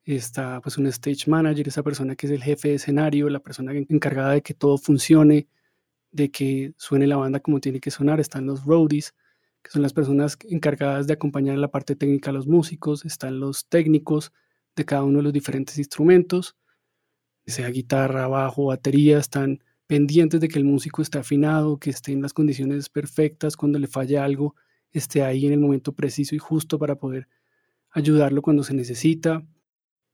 Está 0.05 0.61
pues 0.61 0.77
un 0.77 0.87
stage 0.87 1.29
manager, 1.29 1.67
esa 1.67 1.83
persona 1.83 2.15
que 2.15 2.27
es 2.27 2.31
el 2.31 2.41
jefe 2.41 2.69
de 2.69 2.75
escenario, 2.75 3.29
la 3.29 3.41
persona 3.41 3.73
encargada 3.73 4.31
de 4.31 4.43
que 4.43 4.53
todo 4.53 4.77
funcione, 4.77 5.49
de 6.11 6.31
que 6.31 6.73
suene 6.77 7.05
la 7.05 7.17
banda 7.17 7.41
como 7.41 7.59
tiene 7.59 7.81
que 7.81 7.91
sonar. 7.91 8.21
Están 8.21 8.45
los 8.45 8.63
roadies, 8.63 9.13
que 9.61 9.71
son 9.71 9.81
las 9.81 9.91
personas 9.91 10.37
encargadas 10.49 11.05
de 11.05 11.13
acompañar 11.13 11.55
en 11.55 11.61
la 11.61 11.71
parte 11.71 11.97
técnica 11.97 12.29
a 12.29 12.33
los 12.33 12.47
músicos. 12.47 13.03
Están 13.03 13.41
los 13.41 13.67
técnicos 13.67 14.31
de 14.75 14.85
cada 14.85 15.03
uno 15.03 15.19
de 15.19 15.23
los 15.23 15.33
diferentes 15.33 15.77
instrumentos, 15.77 16.55
sea 17.45 17.69
guitarra, 17.69 18.27
bajo, 18.27 18.65
batería, 18.65 19.19
están 19.19 19.63
pendientes 19.87 20.39
de 20.39 20.47
que 20.47 20.59
el 20.59 20.65
músico 20.65 21.01
esté 21.01 21.19
afinado, 21.19 21.77
que 21.77 21.89
esté 21.89 22.11
en 22.13 22.21
las 22.21 22.33
condiciones 22.33 22.89
perfectas, 22.89 23.57
cuando 23.57 23.79
le 23.79 23.87
falle 23.87 24.17
algo, 24.17 24.55
esté 24.91 25.23
ahí 25.23 25.45
en 25.45 25.53
el 25.53 25.59
momento 25.59 25.93
preciso 25.93 26.35
y 26.35 26.39
justo 26.39 26.79
para 26.79 26.95
poder 26.95 27.27
ayudarlo 27.91 28.41
cuando 28.41 28.63
se 28.63 28.73
necesita. 28.73 29.45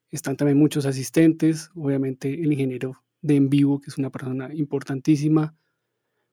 Están 0.10 0.38
también 0.38 0.58
muchos 0.58 0.86
asistentes, 0.86 1.70
obviamente 1.76 2.34
el 2.34 2.52
ingeniero 2.52 3.04
de 3.22 3.36
en 3.36 3.50
vivo, 3.50 3.80
que 3.80 3.90
es 3.90 3.98
una 3.98 4.10
persona 4.10 4.54
importantísima, 4.54 5.56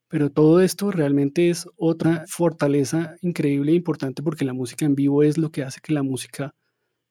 pero 0.09 0.31
todo 0.31 0.61
esto 0.61 0.91
realmente 0.93 1.51
es 1.51 1.67
otra 1.77 2.25
fortaleza 2.29 3.17
increíble 3.21 3.73
e 3.73 3.75
importante 3.75 4.23
porque 4.23 4.45
la 4.45 4.53
música 4.53 4.87
en 4.87 4.95
vivo 4.95 5.23
es 5.23 5.37
lo 5.37 5.51
que 5.51 5.65
hace 5.65 5.81
que 5.81 5.93
la 5.93 6.05
música 6.05 6.55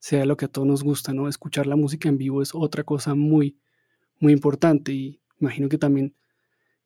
sea 0.06 0.24
lo 0.24 0.36
que 0.36 0.44
a 0.44 0.48
todos 0.48 0.68
nos 0.68 0.84
gusta, 0.84 1.12
¿no? 1.12 1.28
Escuchar 1.28 1.66
la 1.66 1.74
música 1.74 2.08
en 2.08 2.16
vivo 2.16 2.40
es 2.40 2.54
otra 2.54 2.84
cosa 2.84 3.16
muy, 3.16 3.58
muy 4.20 4.32
importante 4.32 4.92
y 4.92 5.20
imagino 5.40 5.68
que 5.68 5.78
también 5.78 6.14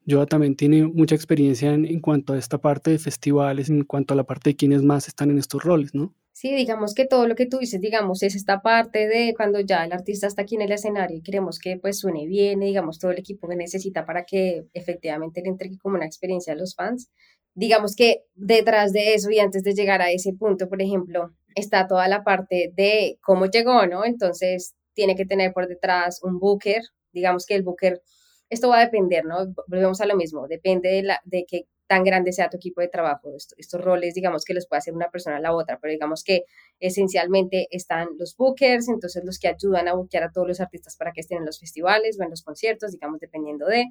Joa 0.09 0.25
también 0.25 0.57
tiene 0.57 0.87
mucha 0.87 1.17
experiencia 1.17 1.75
en, 1.75 1.85
en, 1.85 2.01
cuanto 2.01 2.33
a 2.33 2.39
esta 2.39 2.57
parte 2.57 2.93
de 2.93 2.99
festivales, 2.99 3.69
en 3.69 3.85
cuanto 3.85 4.15
a 4.15 4.17
la 4.17 4.25
parte 4.25 4.49
de 4.51 4.57
quienes 4.57 4.83
más 4.83 5.07
están 5.07 5.31
en 5.31 5.37
estos 5.37 5.63
roles, 5.63 5.95
¿no? 5.95 6.15
Sí, 6.33 6.55
digamos 6.55 6.95
que 6.95 7.05
todo 7.05 7.29
lo 7.29 7.35
que 7.35 7.45
tú 7.45 7.59
dices, 7.59 7.83
digamos, 7.83 8.23
es 8.23 8.35
esta 8.35 8.63
parte 8.63 9.07
de 9.07 9.35
cuando 9.37 9.61
ya 9.61 9.85
el 9.85 9.93
artista 9.93 10.27
está 10.27 10.41
aquí 10.41 10.55
en 10.55 10.63
el 10.63 10.73
escenario 10.73 11.19
y 11.19 11.23
queremos 11.23 11.59
que 11.59 11.77
pues 11.77 11.99
suene 11.99 12.27
bien, 12.27 12.61
digamos, 12.61 12.99
todo 12.99 13.11
el 13.11 13.19
equipo 13.19 13.47
que 13.49 13.57
necesita 13.57 14.07
para 14.07 14.25
que 14.25 14.65
efectivamente 14.73 15.43
le 15.43 15.51
entregue 15.51 15.77
como 15.77 15.97
una 15.97 16.07
experiencia 16.07 16.55
a 16.55 16.57
los 16.57 16.75
fans. 16.75 17.11
Digamos 17.55 17.95
que 17.95 18.23
detrás 18.35 18.95
de 18.95 19.13
eso 19.13 19.31
y 19.31 19.41
antes 19.41 19.63
de 19.63 19.75
llegar 19.75 20.01
a 20.01 20.11
ese 20.11 20.33
punto, 20.33 20.71
por 20.71 20.81
ejemplo, 20.81 21.35
está 21.55 21.87
toda 21.87 22.09
la 22.09 22.25
parte 22.25 22.73
de 22.75 23.19
cómo 23.23 23.47
llegó, 23.47 23.87
¿no? 23.87 24.05
Entonces, 24.05 24.75
tiene 24.95 25.17
que 25.17 25.27
tener 25.27 25.53
por 25.53 25.69
detrás 25.69 26.23
un 26.23 26.39
booker, 26.39 26.83
digamos 27.13 27.47
que 27.47 27.55
el 27.55 27.63
booker, 27.63 28.03
esto 28.49 28.69
va 28.69 28.79
a 28.79 28.85
depender, 28.85 29.25
¿no? 29.25 29.53
Volvemos 29.67 30.01
a 30.01 30.07
lo 30.07 30.17
mismo, 30.17 30.47
depende 30.49 30.91
de, 30.91 31.03
la, 31.03 31.21
de 31.25 31.45
qué 31.47 31.67
tan 31.87 32.05
grande 32.05 32.33
sea 32.33 32.49
tu 32.49 32.57
equipo 32.57 32.81
de 32.81 32.89
trabajo. 32.89 33.33
estos 33.35 33.81
roles, 33.81 34.15
digamos 34.15 34.45
que 34.45 34.55
los 34.55 34.69
puede 34.69 34.79
hacer 34.79 34.95
una 34.95 35.11
persona 35.11 35.39
a 35.39 35.41
la 35.41 35.53
otra, 35.53 35.79
pero 35.81 35.91
digamos 35.91 36.23
que 36.23 36.45
esencialmente 36.79 37.67
están 37.71 38.11
los 38.17 38.37
bookers, 38.37 38.89
entonces 38.89 39.25
los 39.25 39.41
que 39.41 39.49
ayudan 39.49 39.89
a 39.89 39.95
bookear 39.95 40.23
a 40.23 40.31
todos 40.31 40.47
los 40.47 40.61
artistas 40.61 40.97
para 40.97 41.11
que 41.13 41.21
estén 41.21 41.39
en 41.39 41.47
los 41.47 41.59
festivales 41.59 42.17
o 42.19 42.23
en 42.23 42.31
los 42.31 42.43
conciertos, 42.43 42.93
digamos, 42.93 43.19
dependiendo 43.19 43.67
de. 43.67 43.87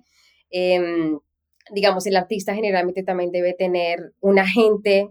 Em, 0.49 1.19
digamos, 1.71 2.05
el 2.07 2.15
artista 2.15 2.55
generalmente 2.55 3.03
también 3.03 3.31
debe 3.31 3.53
tener 3.53 4.13
un 4.21 4.39
agente 4.39 5.09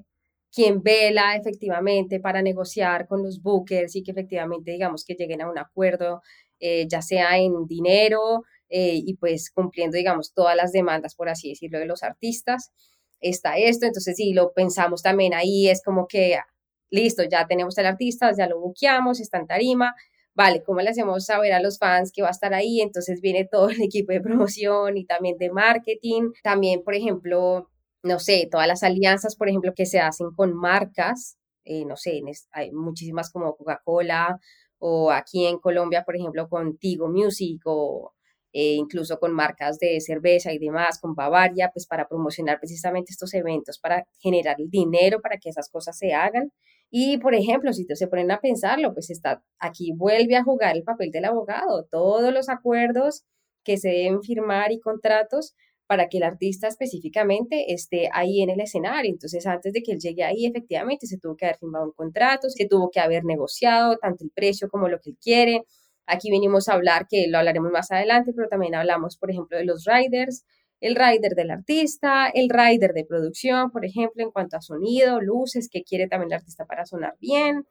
quien 0.52 0.82
vela 0.82 1.36
efectivamente 1.36 2.20
para 2.20 2.42
negociar 2.42 3.06
con 3.06 3.22
los 3.22 3.42
bookers 3.42 3.96
y 3.96 4.02
que 4.02 4.12
efectivamente, 4.12 4.72
digamos, 4.72 5.04
que 5.04 5.14
lleguen 5.14 5.42
a 5.42 5.50
un 5.50 5.58
acuerdo, 5.58 6.22
eh, 6.60 6.86
ya 6.88 7.02
sea 7.02 7.38
en 7.38 7.66
dinero 7.66 8.44
eh, 8.68 8.94
y 8.94 9.14
pues 9.16 9.50
cumpliendo, 9.50 9.96
digamos, 9.96 10.32
todas 10.34 10.56
las 10.56 10.72
demandas, 10.72 11.14
por 11.14 11.28
así 11.28 11.50
decirlo, 11.50 11.78
de 11.78 11.86
los 11.86 12.02
artistas. 12.02 12.72
Está 13.20 13.58
esto, 13.58 13.86
entonces 13.86 14.16
si 14.16 14.32
lo 14.32 14.52
pensamos 14.52 15.02
también 15.02 15.34
ahí, 15.34 15.68
es 15.68 15.82
como 15.84 16.06
que, 16.06 16.36
ah, 16.36 16.46
listo, 16.90 17.24
ya 17.24 17.46
tenemos 17.46 17.76
al 17.78 17.86
artista, 17.86 18.32
ya 18.36 18.46
lo 18.46 18.60
buqueamos, 18.60 19.20
está 19.20 19.38
en 19.38 19.46
tarima, 19.46 19.94
vale, 20.38 20.62
¿cómo 20.62 20.80
le 20.80 20.90
hacemos 20.90 21.26
saber 21.26 21.52
a 21.52 21.60
los 21.60 21.78
fans 21.78 22.12
que 22.12 22.22
va 22.22 22.28
a 22.28 22.30
estar 22.30 22.54
ahí? 22.54 22.80
Entonces 22.80 23.20
viene 23.20 23.44
todo 23.50 23.70
el 23.70 23.80
equipo 23.82 24.12
de 24.12 24.20
promoción 24.20 24.96
y 24.96 25.04
también 25.04 25.36
de 25.38 25.50
marketing. 25.50 26.30
También, 26.44 26.82
por 26.84 26.94
ejemplo, 26.94 27.68
no 28.02 28.18
sé, 28.18 28.48
todas 28.50 28.66
las 28.66 28.82
alianzas, 28.82 29.36
por 29.36 29.48
ejemplo, 29.48 29.72
que 29.74 29.86
se 29.86 30.00
hacen 30.00 30.30
con 30.34 30.54
marcas, 30.54 31.36
eh, 31.64 31.84
no 31.84 31.96
sé, 31.96 32.22
hay 32.52 32.72
muchísimas 32.72 33.30
como 33.30 33.56
Coca-Cola 33.56 34.38
o 34.78 35.10
aquí 35.10 35.46
en 35.46 35.58
Colombia, 35.58 36.04
por 36.04 36.16
ejemplo, 36.16 36.48
con 36.48 36.78
Tigo 36.78 37.08
Music 37.08 37.60
o 37.64 38.14
eh, 38.52 38.74
incluso 38.74 39.18
con 39.18 39.32
marcas 39.32 39.78
de 39.78 40.00
cerveza 40.00 40.52
y 40.52 40.58
demás, 40.58 40.98
con 41.00 41.14
Bavaria, 41.14 41.70
pues 41.72 41.86
para 41.86 42.08
promocionar 42.08 42.58
precisamente 42.58 43.12
estos 43.12 43.34
eventos, 43.34 43.78
para 43.78 44.06
generar 44.20 44.56
el 44.58 44.70
dinero 44.70 45.20
para 45.20 45.36
que 45.38 45.50
esas 45.50 45.68
cosas 45.68 45.98
se 45.98 46.14
hagan. 46.14 46.52
Y, 46.90 47.18
por 47.18 47.34
ejemplo, 47.34 47.72
si 47.74 47.84
se 47.84 48.08
ponen 48.08 48.30
a 48.30 48.40
pensarlo, 48.40 48.94
pues 48.94 49.10
está, 49.10 49.42
aquí 49.58 49.92
vuelve 49.94 50.36
a 50.36 50.44
jugar 50.44 50.76
el 50.76 50.84
papel 50.84 51.10
del 51.10 51.26
abogado, 51.26 51.84
todos 51.90 52.32
los 52.32 52.48
acuerdos 52.48 53.24
que 53.64 53.76
se 53.76 53.90
deben 53.90 54.22
firmar 54.22 54.72
y 54.72 54.80
contratos 54.80 55.54
para 55.88 56.08
que 56.08 56.18
el 56.18 56.22
artista 56.24 56.68
específicamente 56.68 57.72
esté 57.72 58.10
ahí 58.12 58.42
en 58.42 58.50
el 58.50 58.60
escenario. 58.60 59.10
Entonces, 59.10 59.46
antes 59.46 59.72
de 59.72 59.82
que 59.82 59.92
él 59.92 59.98
llegue 59.98 60.22
ahí, 60.22 60.44
efectivamente, 60.44 61.06
se 61.06 61.18
tuvo 61.18 61.34
que 61.34 61.46
haber 61.46 61.56
firmado 61.58 61.86
un 61.86 61.92
contrato, 61.92 62.50
se 62.50 62.66
tuvo 62.66 62.90
que 62.90 63.00
haber 63.00 63.24
negociado 63.24 63.96
tanto 63.96 64.22
el 64.22 64.30
precio 64.30 64.68
como 64.68 64.88
lo 64.88 65.00
que 65.00 65.10
él 65.10 65.16
quiere. 65.18 65.64
Aquí 66.06 66.30
venimos 66.30 66.68
a 66.68 66.74
hablar, 66.74 67.06
que 67.08 67.26
lo 67.28 67.38
hablaremos 67.38 67.72
más 67.72 67.90
adelante, 67.90 68.32
pero 68.36 68.48
también 68.48 68.74
hablamos, 68.74 69.16
por 69.16 69.30
ejemplo, 69.30 69.56
de 69.56 69.64
los 69.64 69.86
riders, 69.86 70.44
el 70.80 70.94
rider 70.94 71.34
del 71.34 71.50
artista, 71.50 72.28
el 72.28 72.50
rider 72.50 72.92
de 72.92 73.06
producción, 73.06 73.70
por 73.70 73.86
ejemplo, 73.86 74.22
en 74.22 74.30
cuanto 74.30 74.58
a 74.58 74.60
sonido, 74.60 75.22
luces, 75.22 75.70
que 75.70 75.84
quiere 75.84 76.06
también 76.06 76.30
el 76.32 76.36
artista 76.36 76.66
para 76.66 76.84
sonar 76.84 77.16
bien. 77.18 77.66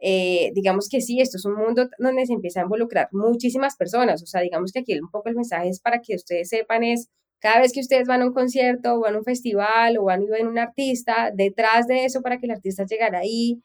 Eh, 0.00 0.50
digamos 0.54 0.90
que 0.90 1.00
sí, 1.00 1.20
esto 1.22 1.38
es 1.38 1.46
un 1.46 1.54
mundo 1.54 1.88
donde 1.98 2.26
se 2.26 2.34
empieza 2.34 2.60
a 2.60 2.64
involucrar 2.64 3.08
muchísimas 3.12 3.74
personas. 3.76 4.22
O 4.22 4.26
sea, 4.26 4.42
digamos 4.42 4.70
que 4.70 4.80
aquí 4.80 4.98
un 4.98 5.10
poco 5.10 5.30
el 5.30 5.34
mensaje 5.36 5.70
es 5.70 5.80
para 5.80 6.00
que 6.00 6.14
ustedes 6.14 6.50
sepan 6.50 6.84
es 6.84 7.08
cada 7.44 7.60
vez 7.60 7.74
que 7.74 7.80
ustedes 7.80 8.08
van 8.08 8.22
a 8.22 8.26
un 8.26 8.32
concierto 8.32 8.94
o 8.94 9.00
van 9.00 9.16
a 9.16 9.18
un 9.18 9.24
festival 9.24 9.98
o 9.98 10.04
van 10.04 10.22
a 10.22 10.30
ver 10.30 10.46
un 10.46 10.58
artista, 10.58 11.30
detrás 11.30 11.86
de 11.86 12.06
eso 12.06 12.22
para 12.22 12.38
que 12.38 12.46
el 12.46 12.52
artista 12.52 12.86
llegara 12.86 13.18
ahí, 13.18 13.62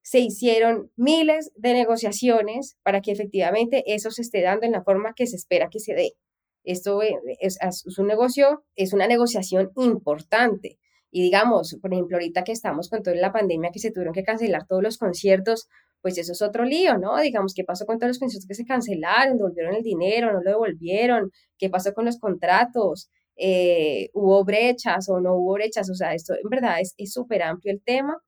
se 0.00 0.20
hicieron 0.20 0.92
miles 0.94 1.50
de 1.56 1.72
negociaciones 1.72 2.76
para 2.84 3.00
que 3.00 3.10
efectivamente 3.10 3.82
eso 3.88 4.12
se 4.12 4.22
esté 4.22 4.42
dando 4.42 4.64
en 4.64 4.70
la 4.70 4.84
forma 4.84 5.12
que 5.12 5.26
se 5.26 5.34
espera 5.34 5.70
que 5.72 5.80
se 5.80 5.94
dé. 5.94 6.12
Esto 6.62 7.02
eh, 7.02 7.18
es, 7.40 7.58
es 7.60 7.98
un 7.98 8.06
negocio, 8.06 8.64
es 8.76 8.92
una 8.92 9.08
negociación 9.08 9.72
importante. 9.74 10.78
Y 11.10 11.20
digamos, 11.22 11.76
por 11.82 11.92
ejemplo, 11.92 12.18
ahorita 12.18 12.44
que 12.44 12.52
estamos 12.52 12.88
con 12.88 13.02
toda 13.02 13.16
la 13.16 13.32
pandemia 13.32 13.70
que 13.72 13.80
se 13.80 13.90
tuvieron 13.90 14.14
que 14.14 14.22
cancelar 14.22 14.68
todos 14.68 14.84
los 14.84 14.98
conciertos, 14.98 15.66
pues 16.00 16.16
eso 16.18 16.30
es 16.30 16.42
otro 16.42 16.64
lío, 16.64 16.96
¿no? 16.98 17.20
Digamos, 17.20 17.54
¿qué 17.54 17.64
pasó 17.64 17.86
con 17.86 17.98
todos 17.98 18.10
los 18.10 18.18
conciertos 18.20 18.46
que 18.46 18.54
se 18.54 18.64
cancelaron? 18.64 19.36
¿Devolvieron 19.36 19.74
el 19.74 19.82
dinero? 19.82 20.32
¿No 20.32 20.40
lo 20.42 20.50
devolvieron? 20.52 21.32
¿Qué 21.58 21.68
pasó 21.68 21.92
con 21.92 22.04
los 22.04 22.20
contratos? 22.20 23.10
Eh, 23.36 24.10
¿Hubo 24.14 24.44
brechas 24.44 25.08
o 25.08 25.20
no 25.20 25.34
hubo 25.36 25.54
brechas? 25.54 25.90
O 25.90 25.94
sea, 25.94 26.14
esto 26.14 26.34
en 26.34 26.48
verdad 26.48 26.76
es 26.80 27.12
súper 27.12 27.42
amplio 27.42 27.72
el 27.72 27.82
tema. 27.82 28.22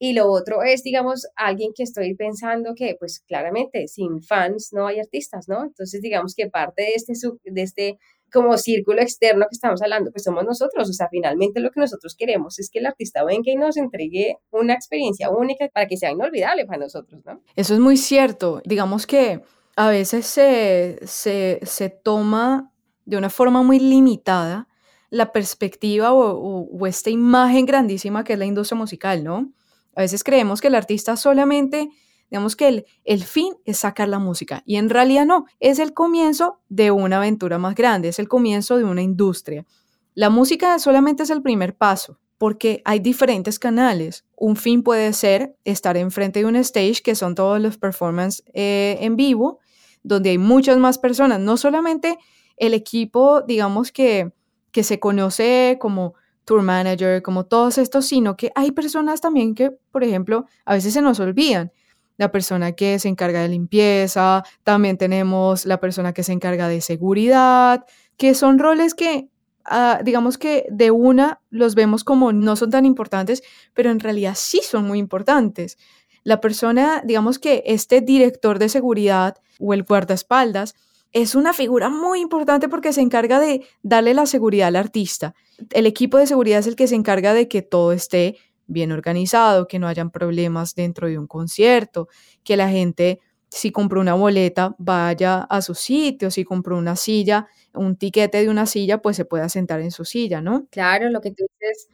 Y 0.00 0.12
lo 0.12 0.30
otro 0.30 0.62
es, 0.62 0.84
digamos, 0.84 1.26
alguien 1.34 1.72
que 1.74 1.82
estoy 1.82 2.14
pensando 2.14 2.74
que, 2.76 2.94
pues 2.98 3.20
claramente, 3.26 3.88
sin 3.88 4.22
fans 4.22 4.70
no 4.72 4.86
hay 4.86 5.00
artistas, 5.00 5.48
¿no? 5.48 5.64
Entonces, 5.64 6.00
digamos 6.00 6.34
que 6.36 6.48
parte 6.48 6.82
de 6.82 6.92
este, 6.94 7.14
de 7.44 7.62
este 7.62 7.98
como 8.32 8.56
círculo 8.58 9.00
externo 9.00 9.46
que 9.50 9.54
estamos 9.54 9.82
hablando, 9.82 10.12
pues 10.12 10.22
somos 10.22 10.44
nosotros. 10.44 10.88
O 10.88 10.92
sea, 10.92 11.08
finalmente 11.10 11.60
lo 11.60 11.70
que 11.70 11.80
nosotros 11.80 12.14
queremos 12.16 12.58
es 12.58 12.70
que 12.70 12.78
el 12.78 12.86
artista 12.86 13.24
venga 13.24 13.50
y 13.50 13.56
nos 13.56 13.76
entregue 13.76 14.36
una 14.50 14.74
experiencia 14.74 15.30
única 15.30 15.68
para 15.68 15.86
que 15.86 15.96
sea 15.96 16.12
inolvidable 16.12 16.66
para 16.66 16.78
nosotros, 16.78 17.22
¿no? 17.24 17.42
Eso 17.56 17.74
es 17.74 17.80
muy 17.80 17.96
cierto. 17.96 18.62
Digamos 18.64 19.06
que 19.06 19.42
a 19.76 19.88
veces 19.88 20.26
se, 20.26 20.98
se, 21.04 21.60
se 21.62 21.90
toma 21.90 22.72
de 23.08 23.16
una 23.16 23.30
forma 23.30 23.62
muy 23.62 23.80
limitada 23.80 24.68
la 25.10 25.32
perspectiva 25.32 26.12
o, 26.12 26.86
esta 26.86 27.08
imagen 27.08 27.64
grandísima 27.64 28.22
que 28.22 28.34
es 28.34 28.38
la 28.38 28.44
industria 28.44 28.78
musical, 28.78 29.24
¿no? 29.24 29.50
A 29.96 30.02
veces 30.02 30.22
creemos 30.22 30.60
que 30.60 30.68
el 30.68 30.74
artista 30.74 31.16
solamente 31.16 31.90
Digamos 32.30 32.56
que 32.56 32.68
el, 32.68 32.84
el 33.04 33.24
fin 33.24 33.54
es 33.64 33.78
sacar 33.78 34.06
la 34.06 34.18
música 34.18 34.62
y 34.66 34.76
en 34.76 34.90
realidad 34.90 35.24
no, 35.24 35.46
es 35.60 35.78
el 35.78 35.94
comienzo 35.94 36.60
de 36.68 36.90
una 36.90 37.16
aventura 37.16 37.56
más 37.56 37.74
grande, 37.74 38.08
es 38.08 38.18
el 38.18 38.28
comienzo 38.28 38.76
de 38.76 38.84
una 38.84 39.00
industria. 39.00 39.64
La 40.12 40.28
música 40.28 40.78
solamente 40.78 41.22
es 41.22 41.30
el 41.30 41.40
primer 41.40 41.74
paso 41.74 42.18
porque 42.36 42.82
hay 42.84 43.00
diferentes 43.00 43.58
canales. 43.58 44.26
Un 44.36 44.56
fin 44.56 44.82
puede 44.82 45.14
ser 45.14 45.56
estar 45.64 45.96
enfrente 45.96 46.40
de 46.40 46.44
un 46.44 46.56
stage, 46.56 47.00
que 47.02 47.14
son 47.14 47.34
todos 47.34 47.58
los 47.62 47.78
performances 47.78 48.44
eh, 48.52 48.98
en 49.00 49.16
vivo, 49.16 49.58
donde 50.02 50.28
hay 50.30 50.38
muchas 50.38 50.76
más 50.76 50.98
personas, 50.98 51.40
no 51.40 51.56
solamente 51.56 52.18
el 52.60 52.74
equipo, 52.74 53.42
digamos 53.42 53.92
que, 53.92 54.32
que 54.72 54.82
se 54.82 54.98
conoce 55.00 55.76
como 55.80 56.14
tour 56.44 56.62
manager, 56.62 57.22
como 57.22 57.44
todos 57.46 57.78
estos, 57.78 58.06
sino 58.06 58.36
que 58.36 58.50
hay 58.54 58.72
personas 58.72 59.20
también 59.20 59.54
que, 59.54 59.70
por 59.90 60.02
ejemplo, 60.04 60.46
a 60.64 60.74
veces 60.74 60.94
se 60.94 61.02
nos 61.02 61.20
olvidan 61.20 61.72
la 62.16 62.32
persona 62.32 62.72
que 62.72 62.98
se 62.98 63.08
encarga 63.08 63.42
de 63.42 63.48
limpieza, 63.48 64.42
también 64.64 64.98
tenemos 64.98 65.66
la 65.66 65.78
persona 65.80 66.12
que 66.12 66.24
se 66.24 66.32
encarga 66.32 66.68
de 66.68 66.80
seguridad, 66.80 67.84
que 68.16 68.34
son 68.34 68.58
roles 68.58 68.94
que, 68.94 69.28
ah, 69.64 70.00
digamos 70.04 70.36
que 70.38 70.66
de 70.70 70.90
una 70.90 71.40
los 71.50 71.74
vemos 71.74 72.02
como 72.02 72.32
no 72.32 72.56
son 72.56 72.70
tan 72.70 72.84
importantes, 72.86 73.42
pero 73.74 73.90
en 73.90 74.00
realidad 74.00 74.34
sí 74.36 74.60
son 74.62 74.84
muy 74.86 74.98
importantes. 74.98 75.78
la 76.24 76.40
persona, 76.40 77.02
digamos 77.04 77.38
que 77.38 77.62
este 77.66 78.00
director 78.02 78.58
de 78.58 78.68
seguridad 78.68 79.36
o 79.60 79.72
el 79.74 79.84
guardaespaldas, 79.84 80.74
es 81.12 81.34
una 81.34 81.52
figura 81.52 81.88
muy 81.88 82.20
importante 82.20 82.68
porque 82.68 82.92
se 82.92 83.00
encarga 83.00 83.40
de 83.40 83.64
darle 83.82 84.14
la 84.14 84.26
seguridad 84.26 84.68
al 84.68 84.76
artista. 84.76 85.34
El 85.70 85.86
equipo 85.86 86.18
de 86.18 86.26
seguridad 86.26 86.60
es 86.60 86.66
el 86.66 86.76
que 86.76 86.86
se 86.86 86.94
encarga 86.94 87.34
de 87.34 87.48
que 87.48 87.62
todo 87.62 87.92
esté 87.92 88.36
bien 88.66 88.92
organizado, 88.92 89.66
que 89.66 89.78
no 89.78 89.88
hayan 89.88 90.10
problemas 90.10 90.74
dentro 90.74 91.08
de 91.08 91.18
un 91.18 91.26
concierto, 91.26 92.08
que 92.44 92.56
la 92.56 92.68
gente, 92.68 93.20
si 93.48 93.72
compró 93.72 94.00
una 94.00 94.14
boleta, 94.14 94.76
vaya 94.78 95.40
a 95.40 95.62
su 95.62 95.74
sitio, 95.74 96.30
si 96.30 96.44
compró 96.44 96.76
una 96.76 96.94
silla, 96.94 97.48
un 97.72 97.96
tiquete 97.96 98.42
de 98.42 98.50
una 98.50 98.66
silla, 98.66 99.00
pues 99.00 99.16
se 99.16 99.24
pueda 99.24 99.48
sentar 99.48 99.80
en 99.80 99.90
su 99.90 100.04
silla, 100.04 100.42
¿no? 100.42 100.66
Claro, 100.70 101.08
lo 101.08 101.20
que 101.22 101.30
tú 101.30 101.46
dices 101.58 101.88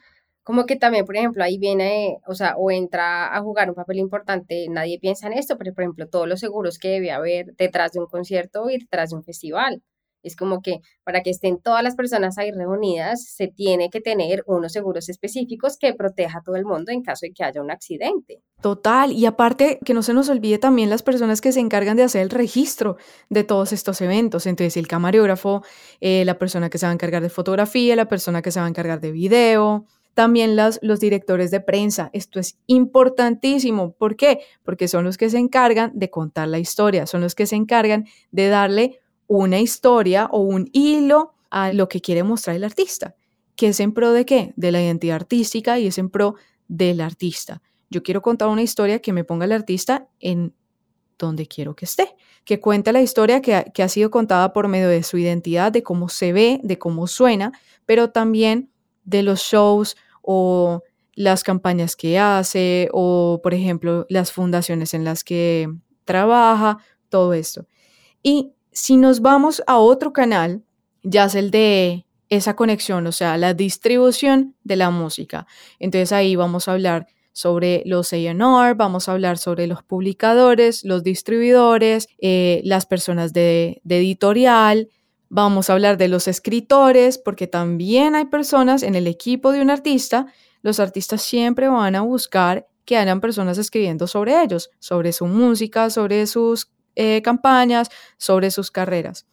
como 0.45 0.67
que 0.67 0.77
también, 0.77 1.07
por 1.07 1.17
ejemplo, 1.17 1.43
ahí 1.43 1.59
viene, 1.59 2.19
o 2.27 2.35
sea, 2.35 2.57
o 2.57 2.71
entra 2.71 3.35
a 3.35 3.41
jugar 3.41 3.71
un 3.71 3.75
papel 3.75 3.99
importante, 3.99 4.67
nadie 4.69 4.99
piensa 5.01 5.27
en 5.27 5.33
esto, 5.33 5.57
pero 5.57 5.73
por 5.73 5.85
ejemplo, 5.85 6.07
todos 6.07 6.29
los 6.29 6.39
seguros 6.39 6.79
que 6.79 6.89
debe 6.89 7.11
haber 7.11 7.55
detrás 7.57 7.93
de 7.93 8.01
un 8.01 8.07
concierto 8.07 8.69
y 8.69 8.79
detrás 8.79 9.11
de 9.11 9.17
un 9.17 9.25
festival. 9.25 9.83
Es 10.23 10.37
como 10.37 10.63
que 10.63 10.81
para 11.05 11.23
que 11.23 11.31
estén 11.31 11.61
todas 11.61 11.83
las 11.83 11.95
personas 11.95 12.39
ahí 12.39 12.51
reunidas, 12.51 13.25
se 13.25 13.49
tiene 13.49 13.91
que 13.91 14.01
tener 14.01 14.43
unos 14.47 14.73
seguros 14.73 15.09
específicos 15.11 15.77
que 15.79 15.93
proteja 15.93 16.39
a 16.39 16.43
todo 16.43 16.57
el 16.57 16.65
mundo 16.65 16.93
en 16.93 17.03
caso 17.03 17.27
de 17.27 17.33
que 17.33 17.45
haya 17.45 17.61
un 17.61 17.71
accidente. 17.71 18.41
Total, 18.63 19.13
y 19.13 19.27
aparte 19.27 19.79
que 19.85 19.93
no 19.93 20.03
se 20.03 20.15
nos 20.15 20.31
olvide 20.31 20.59
también 20.59 20.89
las 20.89 21.03
personas 21.03 21.43
que 21.43 21.53
se 21.53 21.61
encargan 21.61 21.99
de 21.99 22.05
hacer 22.05 22.23
el 22.23 22.31
registro 22.31 22.97
de 23.29 23.45
todos 23.45 23.73
estos 23.75 24.01
eventos. 24.01 24.47
Entonces, 24.47 24.79
el 24.79 24.89
camarógrafo, 24.89 25.63
eh, 26.01 26.25
la 26.25 26.39
persona 26.39 26.71
que 26.71 26.79
se 26.79 26.87
va 26.87 26.91
a 26.91 26.95
encargar 26.95 27.23
de 27.23 27.29
fotografía, 27.29 27.95
la 27.95 28.09
persona 28.09 28.41
que 28.41 28.51
se 28.51 28.61
va 28.61 28.67
a 28.67 28.71
encargar 28.71 29.01
de 29.01 29.13
video, 29.13 29.87
también 30.15 30.57
los, 30.57 30.79
los 30.83 31.01
directores 31.01 31.51
de 31.51 31.61
prensa. 31.61 32.11
Esto 32.13 32.41
es 32.41 32.57
importantísimo. 32.67 33.93
¿Por 33.93 34.17
qué? 34.17 34.41
Porque 34.63 34.89
son 34.89 35.05
los 35.05 35.19
que 35.19 35.29
se 35.29 35.39
encargan 35.39 35.93
de 35.95 36.11
contar 36.11 36.49
la 36.49 36.59
historia, 36.59 37.07
son 37.07 37.21
los 37.21 37.35
que 37.35 37.47
se 37.47 37.57
encargan 37.57 38.07
de 38.31 38.49
darle 38.49 39.01
una 39.27 39.59
historia 39.59 40.27
o 40.31 40.41
un 40.41 40.69
hilo 40.73 41.35
a 41.51 41.73
lo 41.73 41.89
que 41.89 42.01
quiere 42.01 42.23
mostrar 42.23 42.57
el 42.57 42.65
artista. 42.65 43.15
¿Que 43.57 43.69
es 43.69 43.81
en 43.81 43.93
pro 43.93 44.13
de 44.13 44.25
qué? 44.25 44.53
De 44.57 44.73
la 44.73 44.83
identidad 44.83 45.17
artística 45.17 45.79
y 45.79 45.87
es 45.87 45.99
en 45.99 46.11
pro 46.11 46.37
del 46.69 47.01
artista. 47.01 47.63
Yo 47.91 48.03
quiero 48.03 48.23
contar 48.23 48.49
una 48.49 48.63
historia 48.63 49.01
que 49.01 49.13
me 49.13 49.25
ponga 49.25 49.45
el 49.45 49.53
artista 49.53 50.09
en 50.19 50.55
donde 51.19 51.47
quiero 51.47 51.77
que 51.77 51.85
esté, 51.85 52.17
que 52.45 52.59
cuente 52.59 52.93
la 52.93 53.01
historia 53.01 53.41
que 53.41 53.83
ha 53.83 53.89
sido 53.89 54.11
contada 54.11 54.53
por 54.53 54.67
medio 54.67 54.89
de 54.89 55.05
su 55.05 55.17
identidad, 55.17 55.71
de 55.71 55.85
cómo 55.85 56.09
se 56.09 56.33
ve, 56.33 56.61
de 56.65 56.79
cómo 56.79 57.07
suena, 57.07 57.53
pero 57.87 58.11
también 58.11 58.71
de 59.05 59.23
los 59.23 59.41
shows 59.41 59.97
o 60.23 60.83
las 61.15 61.45
campañas 61.45 61.97
que 61.97 62.19
hace 62.19 62.89
o, 62.93 63.41
por 63.43 63.55
ejemplo, 63.55 64.07
las 64.09 64.33
fundaciones 64.33 64.95
en 64.95 65.05
las 65.05 65.25
que 65.25 65.69
trabaja, 66.05 66.79
todo 67.09 67.35
esto. 67.35 67.67
Y 68.23 68.53
si 68.73 68.97
nos 68.97 69.21
vamos 69.21 69.63
a 69.67 69.79
otro 69.79 70.13
canal, 70.13 70.65
ya 71.03 71.27
es 71.27 71.35
el 71.35 71.51
de 71.51 72.07
esa 72.29 72.57
conexión, 72.57 73.07
o 73.07 73.13
sea, 73.13 73.37
la 73.37 73.55
distribución 73.55 74.57
de 74.65 74.77
la 74.77 74.91
música. 74.91 75.47
Entonces 75.79 76.13
ahí 76.13 76.37
vamos 76.37 76.67
a 76.67 76.73
hablar 76.73 77.07
sobre 77.33 77.83
los 77.85 78.13
A&R, 78.13 78.75
vamos 78.75 79.09
a 79.09 79.13
hablar 79.13 79.39
sobre 79.39 79.67
los 79.67 79.83
publicadores, 79.83 80.85
los 80.85 81.03
distribuidores, 81.03 82.09
eh, 82.19 82.61
las 82.65 82.87
personas 82.87 83.33
de, 83.33 83.81
de 83.85 83.99
editorial, 83.99 84.89
Vamos 85.37 85.69
a 85.69 85.73
hablar 85.73 85.97
de 85.99 86.07
los 86.07 86.29
escritores, 86.29 87.19
porque 87.19 87.49
también 87.49 88.15
hay 88.15 88.27
personas 88.27 88.85
en 88.85 88.95
el 88.95 89.09
equipo 89.09 89.51
de 89.51 89.63
un 89.63 89.69
artista. 89.69 90.27
Los 90.63 90.79
artistas 90.79 91.23
siempre 91.23 91.67
van 91.69 91.97
a 91.97 92.03
buscar 92.03 92.69
que 92.85 92.97
hayan 92.97 93.21
personas 93.21 93.59
escribiendo 93.59 94.07
sobre 94.07 94.41
ellos, 94.41 94.71
sobre 94.79 95.13
su 95.13 95.27
música, 95.27 95.91
sobre 95.91 96.29
sus 96.29 96.71
eh, 96.95 97.21
campañas, 97.23 97.91
sobre 98.17 98.53
sus 98.53 98.71
carreras. 98.71 99.27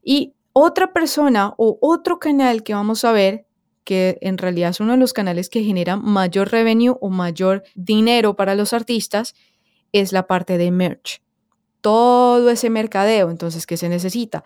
Y 0.00 0.36
otra 0.52 0.92
persona 0.92 1.54
o 1.58 1.76
otro 1.80 2.20
canal 2.20 2.62
que 2.62 2.74
vamos 2.74 3.04
a 3.04 3.10
ver, 3.10 3.44
que 3.82 4.18
en 4.20 4.38
realidad 4.38 4.70
es 4.70 4.78
uno 4.78 4.92
de 4.92 4.98
los 4.98 5.12
canales 5.12 5.48
que 5.48 5.64
genera 5.64 5.96
mayor 5.96 6.52
revenue 6.52 6.96
o 7.00 7.10
mayor 7.10 7.64
dinero 7.74 8.36
para 8.36 8.54
los 8.54 8.72
artistas, 8.72 9.34
es 9.90 10.12
la 10.12 10.28
parte 10.28 10.56
de 10.56 10.70
merch. 10.70 11.20
Todo 11.80 12.48
ese 12.48 12.70
mercadeo, 12.70 13.28
entonces, 13.28 13.66
¿qué 13.66 13.76
se 13.76 13.88
necesita? 13.88 14.44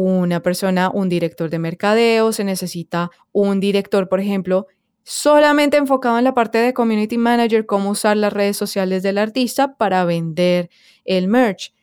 Una 0.00 0.40
persona, 0.40 0.90
un 0.90 1.08
director 1.08 1.50
de 1.50 1.58
mercadeo, 1.58 2.32
se 2.32 2.44
necesita 2.44 3.10
un 3.32 3.60
director, 3.60 4.08
por 4.08 4.20
ejemplo, 4.20 4.66
solamente 5.04 5.76
enfocado 5.76 6.18
en 6.18 6.24
la 6.24 6.34
parte 6.34 6.58
de 6.58 6.72
community 6.74 7.18
manager, 7.18 7.66
cómo 7.66 7.90
usar 7.90 8.16
las 8.16 8.32
redes 8.32 8.56
sociales 8.56 9.02
del 9.02 9.18
artista 9.18 9.76
para 9.76 10.04
vender 10.04 10.70
el 11.04 11.28
merch. 11.28 11.73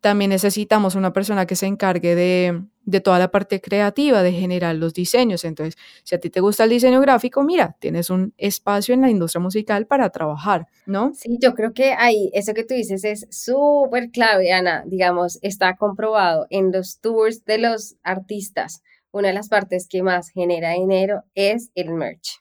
También 0.00 0.30
necesitamos 0.30 0.94
una 0.94 1.12
persona 1.12 1.46
que 1.46 1.56
se 1.56 1.66
encargue 1.66 2.14
de, 2.14 2.62
de, 2.84 3.00
toda 3.00 3.18
la 3.18 3.30
parte 3.30 3.60
creativa, 3.60 4.22
de 4.22 4.32
generar 4.32 4.74
los 4.76 4.94
diseños. 4.94 5.44
Entonces, 5.44 5.76
si 6.04 6.14
a 6.14 6.20
ti 6.20 6.30
te 6.30 6.40
gusta 6.40 6.64
el 6.64 6.70
diseño 6.70 7.00
gráfico, 7.00 7.42
mira, 7.42 7.76
tienes 7.80 8.08
un 8.08 8.32
espacio 8.38 8.94
en 8.94 9.02
la 9.02 9.10
industria 9.10 9.40
musical 9.40 9.86
para 9.86 10.08
trabajar, 10.10 10.68
¿no? 10.86 11.12
Sí, 11.14 11.36
yo 11.40 11.54
creo 11.54 11.74
que 11.74 11.92
ahí, 11.92 12.30
eso 12.32 12.54
que 12.54 12.64
tú 12.64 12.74
dices 12.74 13.04
es 13.04 13.26
súper 13.30 14.10
clave, 14.10 14.52
Ana. 14.52 14.84
Digamos, 14.86 15.38
está 15.42 15.76
comprobado 15.76 16.46
en 16.48 16.72
los 16.72 17.00
tours 17.00 17.44
de 17.44 17.58
los 17.58 17.96
artistas. 18.02 18.82
Una 19.12 19.28
de 19.28 19.34
las 19.34 19.48
partes 19.48 19.86
que 19.88 20.02
más 20.02 20.30
genera 20.30 20.72
dinero 20.72 21.24
es 21.34 21.70
el 21.74 21.90
merch. 21.90 22.40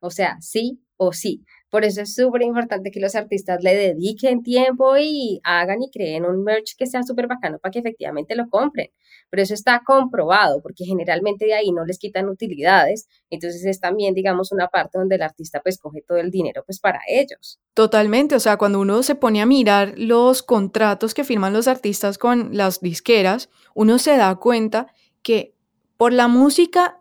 O 0.00 0.10
sea, 0.10 0.36
sí 0.40 0.82
o 0.96 1.12
sí. 1.12 1.44
Por 1.70 1.84
eso 1.84 2.00
es 2.00 2.14
súper 2.14 2.42
importante 2.42 2.90
que 2.90 3.00
los 3.00 3.14
artistas 3.14 3.62
le 3.62 3.74
dediquen 3.74 4.42
tiempo 4.42 4.96
y 4.96 5.40
hagan 5.44 5.82
y 5.82 5.90
creen 5.90 6.24
un 6.24 6.42
merch 6.42 6.74
que 6.76 6.86
sea 6.86 7.02
súper 7.02 7.26
bacano 7.26 7.58
para 7.58 7.70
que 7.70 7.80
efectivamente 7.80 8.34
lo 8.34 8.48
compren. 8.48 8.88
Pero 9.30 9.42
eso 9.42 9.52
está 9.52 9.82
comprobado 9.84 10.62
porque 10.62 10.84
generalmente 10.84 11.44
de 11.44 11.54
ahí 11.54 11.70
no 11.70 11.84
les 11.84 11.98
quitan 11.98 12.28
utilidades. 12.28 13.06
Entonces 13.28 13.64
es 13.66 13.80
también, 13.80 14.14
digamos, 14.14 14.50
una 14.50 14.68
parte 14.68 14.98
donde 14.98 15.16
el 15.16 15.22
artista 15.22 15.60
pues 15.60 15.78
coge 15.78 16.02
todo 16.06 16.18
el 16.18 16.30
dinero 16.30 16.62
pues 16.64 16.80
para 16.80 17.00
ellos. 17.06 17.60
Totalmente, 17.74 18.34
o 18.34 18.40
sea, 18.40 18.56
cuando 18.56 18.80
uno 18.80 19.02
se 19.02 19.14
pone 19.14 19.42
a 19.42 19.46
mirar 19.46 19.94
los 19.96 20.42
contratos 20.42 21.12
que 21.12 21.24
firman 21.24 21.52
los 21.52 21.68
artistas 21.68 22.16
con 22.16 22.56
las 22.56 22.80
disqueras, 22.80 23.50
uno 23.74 23.98
se 23.98 24.16
da 24.16 24.34
cuenta 24.36 24.86
que 25.22 25.54
por 25.98 26.12
la 26.12 26.28
música 26.28 26.97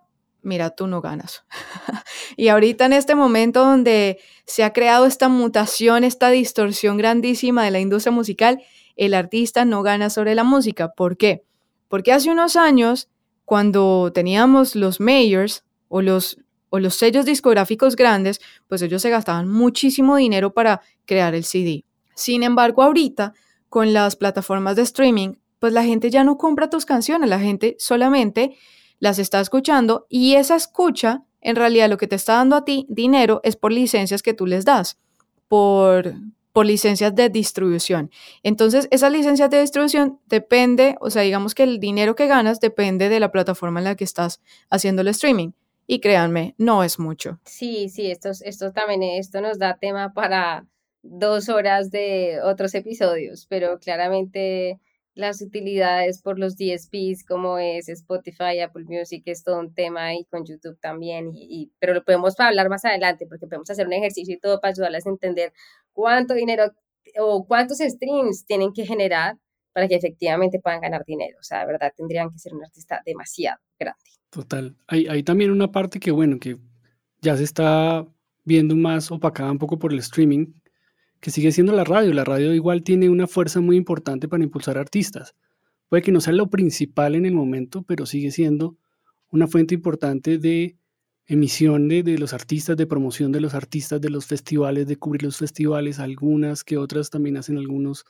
mira, 0.47 0.71
tú 0.71 0.87
no 0.87 1.01
ganas. 1.01 1.43
y 2.37 2.47
ahorita 2.47 2.85
en 2.85 2.93
este 2.93 3.13
momento 3.13 3.63
donde 3.63 4.19
se 4.45 4.63
ha 4.63 4.73
creado 4.73 5.05
esta 5.05 5.27
mutación, 5.29 6.03
esta 6.03 6.29
distorsión 6.29 6.97
grandísima 6.97 7.63
de 7.63 7.71
la 7.71 7.79
industria 7.79 8.11
musical, 8.11 8.63
el 8.95 9.13
artista 9.13 9.65
no 9.65 9.83
gana 9.83 10.09
sobre 10.09 10.33
la 10.33 10.43
música. 10.43 10.93
¿Por 10.93 11.17
qué? 11.17 11.43
Porque 11.89 12.13
hace 12.13 12.31
unos 12.31 12.55
años, 12.55 13.09
cuando 13.45 14.11
teníamos 14.13 14.75
los 14.75 14.99
mayors 14.99 15.63
o 15.89 16.01
los, 16.01 16.37
o 16.69 16.79
los 16.79 16.95
sellos 16.95 17.25
discográficos 17.25 17.95
grandes, 17.95 18.41
pues 18.67 18.81
ellos 18.81 19.01
se 19.01 19.09
gastaban 19.09 19.47
muchísimo 19.47 20.15
dinero 20.15 20.53
para 20.53 20.81
crear 21.05 21.35
el 21.35 21.43
CD. 21.43 21.85
Sin 22.15 22.41
embargo, 22.41 22.81
ahorita, 22.81 23.33
con 23.69 23.93
las 23.93 24.15
plataformas 24.15 24.75
de 24.77 24.83
streaming, 24.83 25.33
pues 25.59 25.73
la 25.73 25.83
gente 25.83 26.09
ya 26.09 26.23
no 26.23 26.37
compra 26.37 26.69
tus 26.69 26.85
canciones, 26.85 27.29
la 27.29 27.39
gente 27.39 27.75
solamente 27.79 28.57
las 28.99 29.19
está 29.19 29.39
escuchando 29.39 30.05
y 30.09 30.35
esa 30.35 30.55
escucha, 30.55 31.23
en 31.41 31.55
realidad 31.55 31.89
lo 31.89 31.97
que 31.97 32.07
te 32.07 32.15
está 32.15 32.33
dando 32.33 32.55
a 32.55 32.65
ti 32.65 32.85
dinero 32.89 33.41
es 33.43 33.55
por 33.55 33.71
licencias 33.71 34.23
que 34.23 34.33
tú 34.33 34.45
les 34.45 34.65
das, 34.65 34.97
por, 35.47 36.13
por 36.51 36.65
licencias 36.65 37.13
de 37.13 37.29
distribución. 37.29 38.11
Entonces, 38.43 38.87
esas 38.91 39.11
licencias 39.11 39.49
de 39.49 39.61
distribución 39.61 40.19
depende, 40.25 40.95
o 40.99 41.09
sea, 41.09 41.21
digamos 41.21 41.53
que 41.53 41.63
el 41.63 41.79
dinero 41.79 42.15
que 42.15 42.27
ganas 42.27 42.59
depende 42.59 43.09
de 43.09 43.19
la 43.19 43.31
plataforma 43.31 43.79
en 43.79 43.85
la 43.85 43.95
que 43.95 44.03
estás 44.03 44.41
haciendo 44.69 45.01
el 45.01 45.09
streaming. 45.09 45.51
Y 45.89 45.99
créanme, 45.99 46.53
no 46.57 46.83
es 46.83 46.99
mucho. 46.99 47.39
Sí, 47.45 47.87
sí, 47.87 48.11
esto, 48.11 48.31
esto 48.43 48.73
también, 48.73 49.03
esto 49.03 49.39
nos 49.39 49.57
da 49.57 49.77
tema 49.77 50.13
para 50.13 50.65
dos 51.01 51.47
horas 51.47 51.91
de 51.91 52.39
otros 52.43 52.75
episodios, 52.75 53.45
pero 53.47 53.79
claramente 53.79 54.79
las 55.17 55.41
utilidades 55.41 56.21
por 56.21 56.37
los 56.37 56.55
DSPs 56.57 57.25
como 57.27 57.57
es 57.57 57.89
Spotify, 57.89 58.59
Apple 58.59 58.85
Music, 58.87 59.23
es 59.25 59.43
todo 59.43 59.59
un 59.59 59.73
tema 59.73 60.13
y 60.13 60.25
con 60.25 60.45
YouTube 60.45 60.79
también, 60.79 61.31
y, 61.33 61.71
pero 61.79 61.95
lo 61.95 62.03
podemos 62.03 62.39
hablar 62.39 62.69
más 62.69 62.85
adelante 62.85 63.25
porque 63.27 63.47
podemos 63.47 63.69
hacer 63.69 63.87
un 63.87 63.93
ejercicio 63.93 64.35
y 64.35 64.39
todo 64.39 64.59
para 64.61 64.71
ayudarles 64.71 65.07
a 65.07 65.09
entender 65.09 65.53
cuánto 65.91 66.35
dinero 66.35 66.71
o 67.19 67.45
cuántos 67.47 67.79
streams 67.79 68.45
tienen 68.45 68.71
que 68.73 68.85
generar 68.85 69.37
para 69.73 69.87
que 69.87 69.95
efectivamente 69.95 70.59
puedan 70.59 70.81
ganar 70.81 71.03
dinero. 71.05 71.37
O 71.39 71.43
sea, 71.43 71.61
de 71.61 71.65
verdad 71.65 71.91
tendrían 71.95 72.29
que 72.29 72.37
ser 72.37 72.53
un 72.53 72.63
artista 72.63 73.01
demasiado 73.03 73.59
grande. 73.79 73.99
Total. 74.29 74.75
Hay, 74.87 75.07
hay 75.07 75.23
también 75.23 75.49
una 75.51 75.71
parte 75.71 75.99
que, 75.99 76.11
bueno, 76.11 76.37
que 76.39 76.57
ya 77.21 77.35
se 77.35 77.43
está 77.43 78.05
viendo 78.43 78.75
más 78.75 79.11
opacada 79.11 79.51
un 79.51 79.57
poco 79.57 79.79
por 79.79 79.91
el 79.91 79.99
streaming, 79.99 80.53
que 81.19 81.31
sigue 81.31 81.51
siendo 81.51 81.73
la 81.73 81.83
radio. 81.83 82.13
La 82.13 82.23
radio 82.23 82.53
igual 82.53 82.83
tiene 82.83 83.09
una 83.09 83.27
fuerza 83.27 83.61
muy 83.61 83.75
importante 83.75 84.27
para 84.27 84.43
impulsar 84.43 84.77
artistas. 84.77 85.35
Puede 85.89 86.03
que 86.03 86.11
no 86.11 86.21
sea 86.21 86.33
lo 86.33 86.49
principal 86.49 87.15
en 87.15 87.25
el 87.25 87.33
momento, 87.33 87.83
pero 87.83 88.05
sigue 88.05 88.31
siendo 88.31 88.77
una 89.31 89.47
fuente 89.47 89.75
importante 89.75 90.37
de 90.37 90.77
emisión 91.25 91.87
de, 91.87 92.03
de, 92.03 92.17
los 92.17 92.33
artistas, 92.33 92.77
de 92.77 92.87
promoción 92.87 93.31
de 93.31 93.41
los 93.41 93.53
artistas, 93.53 93.99
de 93.99 94.09
los 94.09 94.25
festivales, 94.25 94.87
de 94.87 94.97
cubrir 94.97 95.23
los 95.23 95.37
festivales, 95.37 95.99
algunas 95.99 96.63
que 96.63 96.77
otras 96.77 97.09
también 97.09 97.37
hacen 97.37 97.57
algunos 97.57 98.05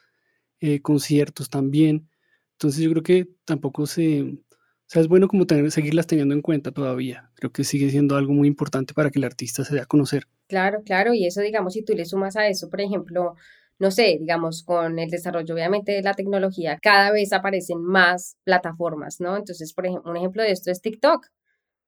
eh, 0.60 0.82
conciertos 0.82 1.50
también. 1.50 2.10
Entonces 2.54 2.84
yo 2.84 2.92
creo 2.92 3.04
que 3.04 3.30
tampoco 3.46 3.86
se... 3.86 4.38
O 4.88 4.90
sea, 4.90 5.02
es 5.02 5.10
bueno 5.10 5.28
como 5.28 5.46
tener, 5.46 5.70
seguirlas 5.70 6.08
teniendo 6.08 6.34
en 6.34 6.42
cuenta 6.42 6.72
todavía. 6.72 7.30
Creo 7.36 7.52
que 7.52 7.66
sigue 7.66 7.90
siendo 7.90 8.16
algo 8.16 8.32
muy 8.32 8.48
importante 8.48 8.94
para 8.94 9.10
que 9.10 9.20
el 9.20 9.26
artista 9.26 9.66
se 9.66 9.76
dé 9.76 9.82
a 9.82 9.86
conocer. 9.86 10.28
Claro, 10.48 10.82
claro, 10.86 11.14
y 11.14 11.26
eso, 11.26 11.42
digamos, 11.42 11.74
si 11.74 11.84
tú 11.84 11.94
le 11.94 12.06
sumas 12.06 12.38
a 12.38 12.48
eso, 12.48 12.70
por 12.70 12.80
ejemplo, 12.80 13.36
no 13.80 13.92
sé, 13.92 14.18
digamos, 14.18 14.64
con 14.64 14.98
el 14.98 15.10
desarrollo 15.10 15.54
obviamente 15.54 15.92
de 15.92 16.02
la 16.02 16.14
tecnología, 16.14 16.80
cada 16.82 17.12
vez 17.12 17.34
aparecen 17.34 17.82
más 17.82 18.38
plataformas, 18.46 19.20
¿no? 19.20 19.36
Entonces, 19.36 19.74
por 19.74 19.86
ejemplo, 19.86 20.10
un 20.10 20.16
ejemplo 20.18 20.42
de 20.42 20.52
esto 20.52 20.72
es 20.72 20.82
TikTok. 20.82 21.28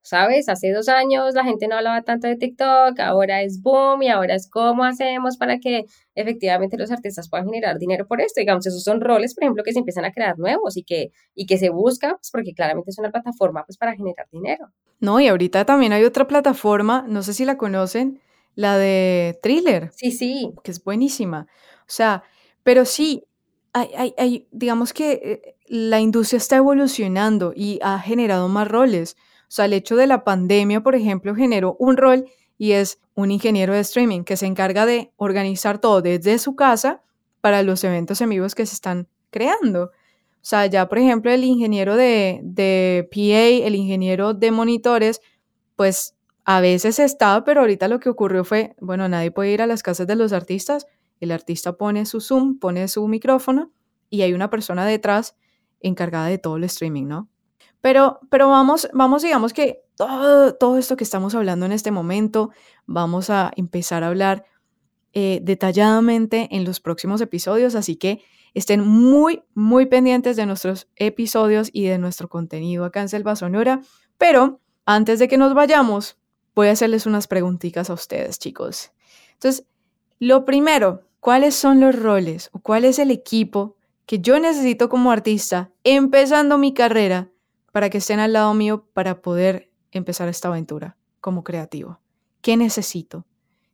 ¿Sabes? 0.01 0.49
Hace 0.49 0.71
dos 0.71 0.87
años 0.87 1.35
la 1.35 1.43
gente 1.43 1.67
no 1.67 1.75
hablaba 1.75 2.01
tanto 2.03 2.27
de 2.27 2.35
TikTok, 2.35 2.99
ahora 2.99 3.41
es 3.41 3.61
boom 3.61 4.01
y 4.01 4.07
ahora 4.07 4.35
es 4.35 4.49
cómo 4.49 4.83
hacemos 4.83 5.37
para 5.37 5.59
que 5.59 5.85
efectivamente 6.15 6.77
los 6.77 6.91
artistas 6.91 7.29
puedan 7.29 7.47
generar 7.47 7.77
dinero 7.77 8.07
por 8.07 8.21
esto. 8.21 8.39
Digamos, 8.39 8.65
esos 8.65 8.83
son 8.83 9.01
roles, 9.01 9.35
por 9.35 9.43
ejemplo, 9.43 9.63
que 9.63 9.73
se 9.73 9.79
empiezan 9.79 10.05
a 10.05 10.11
crear 10.11 10.39
nuevos 10.39 10.77
y 10.77 10.83
que, 10.83 11.11
y 11.35 11.45
que 11.45 11.57
se 11.57 11.69
busca, 11.69 12.15
pues 12.15 12.31
porque 12.31 12.53
claramente 12.53 12.91
es 12.91 12.97
una 12.97 13.11
plataforma 13.11 13.65
pues 13.65 13.77
para 13.77 13.93
generar 13.93 14.27
dinero. 14.31 14.71
No, 14.99 15.19
y 15.19 15.27
ahorita 15.27 15.65
también 15.65 15.93
hay 15.93 16.03
otra 16.03 16.27
plataforma, 16.27 17.05
no 17.07 17.21
sé 17.21 17.33
si 17.33 17.45
la 17.45 17.57
conocen, 17.57 18.21
la 18.55 18.77
de 18.77 19.39
Thriller. 19.41 19.91
Sí, 19.95 20.11
sí. 20.11 20.53
Que 20.63 20.71
es 20.71 20.83
buenísima. 20.83 21.47
O 21.81 21.91
sea, 21.91 22.23
pero 22.63 22.85
sí, 22.85 23.25
hay, 23.73 24.13
hay, 24.17 24.47
digamos 24.51 24.93
que 24.93 25.11
eh, 25.11 25.55
la 25.67 25.99
industria 25.99 26.37
está 26.37 26.57
evolucionando 26.57 27.53
y 27.55 27.79
ha 27.81 27.99
generado 27.99 28.47
más 28.49 28.67
roles. 28.67 29.15
O 29.49 29.51
sea, 29.51 29.65
el 29.65 29.73
hecho 29.73 29.95
de 29.95 30.05
la 30.05 30.23
pandemia, 30.23 30.81
por 30.81 30.93
ejemplo, 30.93 31.33
generó 31.35 31.75
un 31.79 31.97
rol 31.97 32.25
y 32.57 32.73
es 32.73 33.01
un 33.15 33.31
ingeniero 33.31 33.73
de 33.73 33.79
streaming 33.79 34.23
que 34.23 34.37
se 34.37 34.45
encarga 34.45 34.85
de 34.85 35.11
organizar 35.17 35.79
todo 35.79 36.03
desde 36.03 36.37
su 36.37 36.55
casa 36.55 37.01
para 37.41 37.63
los 37.63 37.83
eventos 37.83 38.21
en 38.21 38.29
vivos 38.29 38.53
que 38.53 38.65
se 38.67 38.75
están 38.75 39.07
creando. 39.31 39.85
O 39.85 39.91
sea, 40.41 40.67
ya, 40.67 40.87
por 40.87 40.99
ejemplo, 40.99 41.31
el 41.31 41.43
ingeniero 41.43 41.95
de, 41.95 42.41
de 42.43 43.09
PA, 43.11 43.65
el 43.67 43.75
ingeniero 43.75 44.35
de 44.35 44.51
monitores, 44.51 45.19
pues 45.75 46.15
a 46.45 46.61
veces 46.61 46.99
estaba, 46.99 47.43
pero 47.43 47.61
ahorita 47.61 47.87
lo 47.87 47.99
que 47.99 48.09
ocurrió 48.09 48.43
fue, 48.43 48.75
bueno, 48.79 49.09
nadie 49.09 49.31
puede 49.31 49.51
ir 49.51 49.61
a 49.61 49.67
las 49.67 49.83
casas 49.83 50.07
de 50.07 50.15
los 50.15 50.31
artistas, 50.31 50.85
el 51.19 51.31
artista 51.31 51.73
pone 51.73 52.05
su 52.05 52.21
Zoom, 52.21 52.59
pone 52.59 52.87
su 52.87 53.07
micrófono 53.07 53.71
y 54.09 54.21
hay 54.21 54.33
una 54.33 54.49
persona 54.49 54.85
detrás 54.85 55.35
encargada 55.79 56.27
de 56.27 56.37
todo 56.37 56.57
el 56.57 56.63
streaming, 56.65 57.07
¿no? 57.07 57.28
Pero, 57.81 58.19
pero 58.29 58.49
vamos, 58.49 58.89
vamos, 58.93 59.21
digamos 59.21 59.53
que 59.53 59.83
todo, 59.95 60.53
todo 60.55 60.77
esto 60.77 60.97
que 60.97 61.03
estamos 61.03 61.35
hablando 61.35 61.65
en 61.65 61.71
este 61.71 61.91
momento, 61.91 62.51
vamos 62.85 63.29
a 63.29 63.51
empezar 63.55 64.03
a 64.03 64.07
hablar 64.07 64.45
eh, 65.13 65.39
detalladamente 65.41 66.47
en 66.51 66.65
los 66.65 66.79
próximos 66.79 67.19
episodios, 67.21 67.75
así 67.75 67.95
que 67.95 68.21
estén 68.53 68.85
muy, 68.87 69.43
muy 69.53 69.85
pendientes 69.85 70.35
de 70.35 70.45
nuestros 70.45 70.87
episodios 70.95 71.69
y 71.73 71.85
de 71.87 71.97
nuestro 71.97 72.29
contenido 72.29 72.85
acá 72.85 73.01
en 73.01 73.09
Selva 73.09 73.35
Sonora. 73.35 73.81
Pero 74.17 74.59
antes 74.85 75.19
de 75.19 75.27
que 75.27 75.37
nos 75.37 75.53
vayamos, 75.53 76.17
voy 76.55 76.67
a 76.67 76.71
hacerles 76.71 77.05
unas 77.05 77.27
preguntitas 77.27 77.89
a 77.89 77.93
ustedes, 77.93 78.39
chicos. 78.39 78.91
Entonces, 79.33 79.65
lo 80.19 80.45
primero, 80.45 81.03
¿cuáles 81.19 81.55
son 81.55 81.79
los 81.79 81.97
roles 81.97 82.49
o 82.51 82.59
cuál 82.59 82.85
es 82.85 82.99
el 82.99 83.11
equipo 83.11 83.77
que 84.05 84.19
yo 84.19 84.39
necesito 84.39 84.89
como 84.89 85.11
artista 85.11 85.71
empezando 85.83 86.57
mi 86.57 86.73
carrera 86.73 87.29
para 87.71 87.89
que 87.89 87.99
estén 87.99 88.19
al 88.19 88.33
lado 88.33 88.53
mío 88.53 88.85
para 88.93 89.21
poder 89.21 89.71
empezar 89.91 90.27
esta 90.29 90.47
aventura 90.47 90.97
como 91.21 91.43
creativo? 91.43 91.99
¿Qué 92.41 92.57
necesito? 92.57 93.25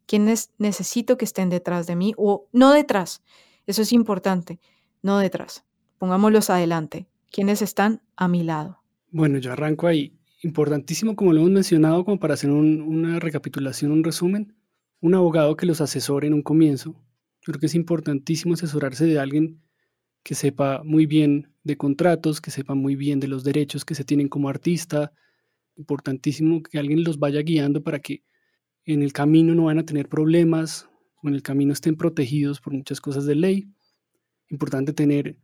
¿Quiénes 0.06 0.52
necesito 0.58 1.18
que 1.18 1.26
estén 1.26 1.50
detrás 1.50 1.88
de 1.88 1.96
mí 1.96 2.14
o 2.18 2.48
no 2.52 2.74
detrás? 2.74 3.24
Eso 3.66 3.82
es 3.82 3.92
importante, 3.92 4.60
no 5.02 5.18
detrás. 5.18 5.66
Pongámoslos 5.98 6.50
adelante. 6.50 7.08
¿Quiénes 7.32 7.62
están 7.62 8.02
a 8.16 8.28
mi 8.28 8.44
lado? 8.44 8.82
Bueno, 9.12 9.40
yo 9.40 9.52
arranco 9.52 9.88
ahí. 9.88 10.18
Importantísimo, 10.44 11.16
como 11.16 11.34
lo 11.34 11.40
hemos 11.40 11.52
mencionado, 11.52 12.06
como 12.06 12.20
para 12.20 12.36
hacer 12.36 12.52
una 12.52 13.20
recapitulación, 13.20 13.92
un 13.92 14.04
resumen, 14.04 14.56
un 15.02 15.16
abogado 15.16 15.56
que 15.56 15.66
los 15.66 15.82
asesore 15.82 16.28
en 16.28 16.34
un 16.34 16.44
comienzo. 16.44 16.92
Yo 17.42 17.52
creo 17.52 17.60
que 17.60 17.66
es 17.66 17.76
importantísimo 17.76 18.54
asesorarse 18.54 19.06
de 19.06 19.20
alguien 19.20 19.62
que 20.26 20.34
sepa 20.34 20.82
muy 20.84 21.06
bien 21.06 21.54
de 21.64 21.78
contratos, 21.78 22.42
que 22.42 22.50
sepa 22.50 22.74
muy 22.74 22.96
bien 22.96 23.20
de 23.20 23.28
los 23.28 23.44
derechos 23.44 23.86
que 23.86 23.94
se 23.94 24.04
tienen 24.04 24.28
como 24.28 24.50
artista. 24.50 25.14
Importantísimo 25.76 26.64
que 26.64 26.80
alguien 26.80 27.04
los 27.04 27.20
vaya 27.20 27.44
guiando 27.44 27.84
para 27.84 28.00
que 28.00 28.24
en 28.86 29.04
el 29.04 29.14
camino 29.14 29.54
no 29.54 29.66
van 29.66 29.78
a 29.78 29.86
tener 29.86 30.10
problemas 30.10 30.90
o 31.22 31.28
en 31.28 31.36
el 31.36 31.44
camino 31.44 31.74
estén 31.74 31.96
protegidos 31.96 32.60
por 32.60 32.74
muchas 32.74 33.00
cosas 33.02 33.28
de 33.28 33.36
ley. 33.36 33.70
Importante 34.50 34.94
tener 34.94 35.38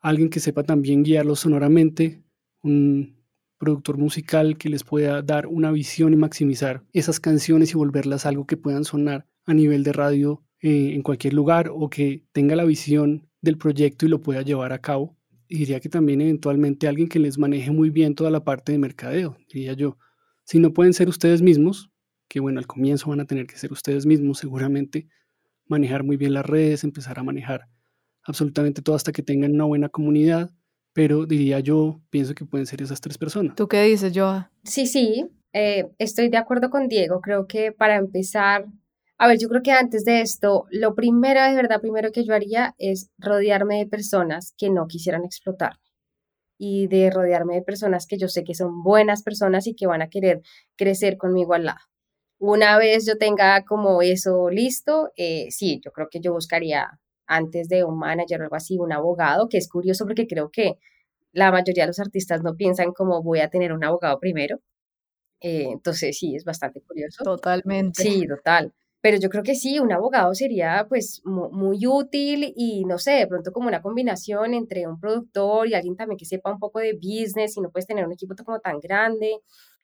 alguien 0.00 0.30
que 0.30 0.40
sepa 0.40 0.62
también 0.62 1.02
guiarlos 1.02 1.40
sonoramente, 1.40 2.24
un 2.62 3.22
productor 3.58 3.98
musical 3.98 4.56
que 4.56 4.70
les 4.70 4.82
pueda 4.82 5.20
dar 5.20 5.46
una 5.46 5.70
visión 5.72 6.14
y 6.14 6.16
maximizar 6.16 6.82
esas 6.94 7.20
canciones 7.20 7.72
y 7.72 7.74
volverlas 7.74 8.24
algo 8.24 8.46
que 8.46 8.56
puedan 8.56 8.84
sonar 8.84 9.26
a 9.44 9.52
nivel 9.52 9.84
de 9.84 9.92
radio 9.92 10.42
eh, 10.62 10.94
en 10.94 11.02
cualquier 11.02 11.34
lugar 11.34 11.70
o 11.72 11.90
que 11.90 12.24
tenga 12.32 12.56
la 12.56 12.64
visión 12.64 13.28
del 13.40 13.58
proyecto 13.58 14.06
y 14.06 14.08
lo 14.08 14.20
pueda 14.20 14.42
llevar 14.42 14.72
a 14.72 14.80
cabo. 14.80 15.16
Y 15.48 15.58
diría 15.58 15.80
que 15.80 15.88
también 15.88 16.20
eventualmente 16.20 16.88
alguien 16.88 17.08
que 17.08 17.18
les 17.18 17.36
maneje 17.36 17.70
muy 17.70 17.90
bien 17.90 18.14
toda 18.14 18.30
la 18.30 18.44
parte 18.44 18.72
de 18.72 18.78
mercadeo, 18.78 19.36
diría 19.52 19.74
yo. 19.74 19.98
Si 20.44 20.58
no 20.58 20.72
pueden 20.72 20.94
ser 20.94 21.08
ustedes 21.08 21.42
mismos, 21.42 21.90
que 22.28 22.40
bueno, 22.40 22.58
al 22.60 22.66
comienzo 22.66 23.10
van 23.10 23.20
a 23.20 23.26
tener 23.26 23.46
que 23.46 23.58
ser 23.58 23.72
ustedes 23.72 24.06
mismos 24.06 24.38
seguramente, 24.38 25.08
manejar 25.66 26.04
muy 26.04 26.16
bien 26.16 26.32
las 26.32 26.46
redes, 26.46 26.84
empezar 26.84 27.18
a 27.18 27.22
manejar 27.22 27.68
absolutamente 28.24 28.82
todo 28.82 28.96
hasta 28.96 29.12
que 29.12 29.22
tengan 29.22 29.52
una 29.52 29.64
buena 29.64 29.88
comunidad, 29.88 30.50
pero 30.92 31.26
diría 31.26 31.60
yo, 31.60 32.00
pienso 32.10 32.34
que 32.34 32.44
pueden 32.44 32.66
ser 32.66 32.82
esas 32.82 33.00
tres 33.00 33.18
personas. 33.18 33.56
¿Tú 33.56 33.68
qué 33.68 33.82
dices, 33.82 34.12
Joa? 34.14 34.50
Sí, 34.64 34.86
sí, 34.86 35.26
eh, 35.52 35.90
estoy 35.98 36.28
de 36.28 36.36
acuerdo 36.36 36.70
con 36.70 36.88
Diego. 36.88 37.20
Creo 37.20 37.46
que 37.46 37.72
para 37.72 37.96
empezar, 37.96 38.66
a 39.22 39.28
ver, 39.28 39.38
yo 39.38 39.48
creo 39.48 39.62
que 39.62 39.70
antes 39.70 40.04
de 40.04 40.20
esto, 40.20 40.66
lo 40.72 40.96
primero, 40.96 41.40
de 41.44 41.54
verdad, 41.54 41.80
primero 41.80 42.10
que 42.10 42.24
yo 42.24 42.34
haría 42.34 42.74
es 42.78 43.08
rodearme 43.18 43.78
de 43.78 43.86
personas 43.86 44.52
que 44.58 44.68
no 44.68 44.88
quisieran 44.88 45.24
explotarme 45.24 45.78
y 46.58 46.88
de 46.88 47.08
rodearme 47.08 47.54
de 47.54 47.62
personas 47.62 48.08
que 48.08 48.18
yo 48.18 48.26
sé 48.26 48.42
que 48.42 48.56
son 48.56 48.82
buenas 48.82 49.22
personas 49.22 49.68
y 49.68 49.76
que 49.76 49.86
van 49.86 50.02
a 50.02 50.08
querer 50.08 50.42
crecer 50.76 51.18
conmigo 51.18 51.54
al 51.54 51.66
lado. 51.66 51.78
Una 52.40 52.76
vez 52.78 53.06
yo 53.06 53.16
tenga 53.16 53.64
como 53.64 54.02
eso 54.02 54.50
listo, 54.50 55.12
eh, 55.16 55.46
sí, 55.50 55.80
yo 55.84 55.92
creo 55.92 56.08
que 56.10 56.18
yo 56.18 56.32
buscaría 56.32 56.88
antes 57.24 57.68
de 57.68 57.84
un 57.84 58.00
manager 58.00 58.40
o 58.40 58.44
algo 58.46 58.56
así, 58.56 58.76
un 58.76 58.92
abogado, 58.92 59.48
que 59.48 59.58
es 59.58 59.68
curioso 59.68 60.04
porque 60.04 60.26
creo 60.26 60.50
que 60.50 60.78
la 61.30 61.52
mayoría 61.52 61.84
de 61.84 61.90
los 61.90 62.00
artistas 62.00 62.42
no 62.42 62.56
piensan 62.56 62.90
como 62.92 63.22
voy 63.22 63.38
a 63.38 63.50
tener 63.50 63.72
un 63.72 63.84
abogado 63.84 64.18
primero. 64.18 64.58
Eh, 65.40 65.68
entonces 65.70 66.18
sí, 66.18 66.34
es 66.34 66.44
bastante 66.44 66.80
curioso. 66.80 67.22
Totalmente. 67.22 68.02
Sí, 68.02 68.26
total. 68.26 68.74
Pero 69.02 69.18
yo 69.18 69.28
creo 69.30 69.42
que 69.42 69.56
sí, 69.56 69.80
un 69.80 69.92
abogado 69.92 70.32
sería 70.34 70.86
pues 70.88 71.22
muy 71.24 71.86
útil 71.88 72.52
y 72.56 72.84
no 72.84 72.98
sé, 72.98 73.12
de 73.12 73.26
pronto 73.26 73.52
como 73.52 73.68
una 73.68 73.82
combinación 73.82 74.54
entre 74.54 74.86
un 74.86 75.00
productor 75.00 75.66
y 75.68 75.74
alguien 75.74 75.96
también 75.96 76.16
que 76.18 76.24
sepa 76.24 76.52
un 76.52 76.60
poco 76.60 76.78
de 76.78 76.94
business 76.94 77.56
y 77.56 77.60
no 77.60 77.70
puedes 77.70 77.86
tener 77.88 78.06
un 78.06 78.12
equipo 78.12 78.34
tan 78.62 78.78
grande. 78.80 79.40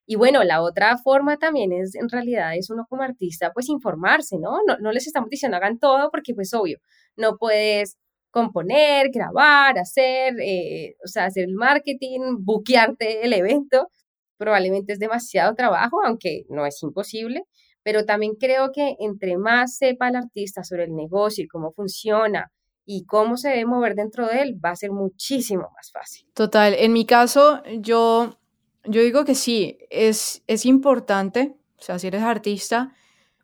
Y 0.06 0.16
bueno, 0.16 0.42
la 0.44 0.62
otra 0.62 0.96
forma 0.98 1.36
también 1.36 1.72
es, 1.72 1.94
en 1.96 2.08
realidad, 2.08 2.56
es 2.56 2.70
uno 2.70 2.86
como 2.88 3.02
artista, 3.02 3.52
pues 3.52 3.68
informarse, 3.68 4.38
¿no? 4.38 4.58
No, 4.66 4.78
no 4.78 4.92
les 4.92 5.06
estamos 5.06 5.28
diciendo 5.30 5.56
hagan 5.58 5.78
todo 5.78 6.10
porque, 6.10 6.32
pues, 6.34 6.54
obvio, 6.54 6.78
no 7.16 7.36
puedes 7.38 7.98
componer, 8.30 9.10
grabar, 9.12 9.78
hacer, 9.78 10.34
eh, 10.40 10.94
o 11.04 11.08
sea, 11.08 11.26
hacer 11.26 11.44
el 11.44 11.54
marketing, 11.54 12.36
buquearte 12.40 13.24
el 13.26 13.32
evento. 13.34 13.90
Probablemente 14.38 14.92
es 14.94 14.98
demasiado 14.98 15.54
trabajo, 15.54 15.98
aunque 16.06 16.44
no 16.48 16.64
es 16.66 16.82
imposible, 16.82 17.42
pero 17.88 18.04
también 18.04 18.34
creo 18.34 18.70
que 18.70 18.96
entre 19.00 19.38
más 19.38 19.78
sepa 19.78 20.08
el 20.08 20.16
artista 20.16 20.62
sobre 20.62 20.84
el 20.84 20.94
negocio 20.94 21.42
y 21.42 21.48
cómo 21.48 21.72
funciona 21.72 22.52
y 22.84 23.06
cómo 23.06 23.38
se 23.38 23.48
debe 23.48 23.64
mover 23.64 23.94
dentro 23.94 24.26
de 24.26 24.42
él, 24.42 24.60
va 24.62 24.72
a 24.72 24.76
ser 24.76 24.90
muchísimo 24.90 25.70
más 25.74 25.90
fácil. 25.90 26.28
Total, 26.34 26.74
en 26.74 26.92
mi 26.92 27.06
caso, 27.06 27.62
yo 27.80 28.38
yo 28.84 29.00
digo 29.00 29.24
que 29.24 29.34
sí, 29.34 29.78
es, 29.88 30.42
es 30.46 30.66
importante, 30.66 31.56
o 31.78 31.82
sea, 31.82 31.98
si 31.98 32.08
eres 32.08 32.20
artista, 32.24 32.92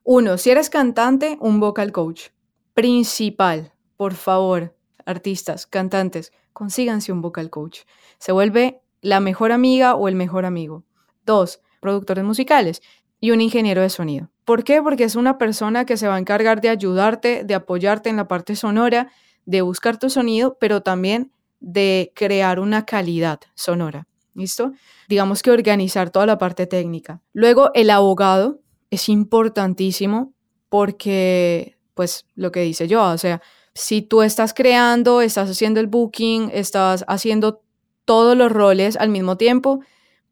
uno, 0.03 0.36
si 0.36 0.51
eres 0.51 0.68
cantante, 0.68 1.38
un 1.40 1.59
vocal 1.59 1.90
coach. 1.90 2.28
Principal, 2.74 3.72
por 3.97 4.12
favor, 4.12 4.76
artistas, 5.07 5.66
cantantes, 5.66 6.34
consíganse 6.53 7.12
un 7.12 7.22
vocal 7.22 7.49
coach. 7.49 7.84
Se 8.18 8.30
vuelve 8.30 8.82
la 9.01 9.20
mejor 9.20 9.53
amiga 9.53 9.95
o 9.95 10.07
el 10.07 10.16
mejor 10.16 10.45
amigo. 10.45 10.84
Dos, 11.24 11.62
productores 11.80 12.24
musicales 12.24 12.82
y 13.20 13.30
un 13.30 13.40
ingeniero 13.40 13.80
de 13.80 13.88
sonido. 13.88 14.34
¿Por 14.45 14.64
qué? 14.64 14.82
Porque 14.82 15.05
es 15.05 15.16
una 15.16 15.38
persona 15.38 15.84
que 15.84 15.97
se 15.97 16.09
va 16.09 16.16
a 16.16 16.18
encargar 16.18 16.61
de 16.61 16.68
ayudarte, 16.68 17.45
de 17.45 17.55
apoyarte 17.55 18.11
en 18.11 18.16
la 18.16 18.28
parte 18.28 18.57
sonora, 18.57 19.11
de 19.47 19.62
buscar 19.62 19.99
tu 19.99 20.11
sonido, 20.11 20.57
pero 20.61 20.82
también 20.82 21.32
de 21.61 22.12
crear 22.14 22.61
una 22.61 22.84
calidad 22.84 23.40
sonora. 23.55 24.07
¿Listo? 24.34 24.72
Digamos 25.09 25.42
que 25.42 25.53
organizar 25.53 26.11
toda 26.11 26.26
la 26.26 26.38
parte 26.38 26.66
técnica. 26.66 27.22
Luego, 27.32 27.70
el 27.72 27.88
abogado 27.88 28.61
es 28.90 29.09
importantísimo 29.09 30.34
porque, 30.68 31.78
pues, 31.95 32.26
lo 32.34 32.51
que 32.51 32.61
dice 32.61 32.88
yo, 32.88 33.05
o 33.05 33.18
sea, 33.18 33.40
si 33.74 34.03
tú 34.03 34.22
estás 34.22 34.53
creando, 34.53 35.20
estás 35.20 35.51
haciendo 35.51 35.80
el 35.80 35.86
booking, 35.86 36.51
estás 36.53 37.05
haciendo 37.07 37.62
todos 38.05 38.36
los 38.36 38.51
roles 38.51 38.97
al 38.97 39.09
mismo 39.09 39.36
tiempo, 39.36 39.80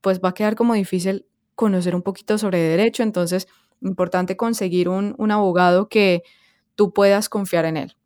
pues 0.01 0.21
va 0.21 0.31
a 0.31 0.35
quedar 0.35 0.57
como 0.57 0.75
difícil 0.75 1.27
conocer 1.55 1.95
un 1.95 2.03
poquito 2.03 2.39
sobre 2.39 2.59
derecho. 2.59 3.03
Entonces, 3.03 3.47
importante 3.83 4.37
conseguir 4.37 4.89
un, 4.89 5.15
un 5.19 5.31
abogado 5.31 5.89
que 5.89 6.23
tú 6.75 6.93
puedas 6.93 7.29
confiar 7.29 7.65
en 7.65 7.77
él 7.77 7.97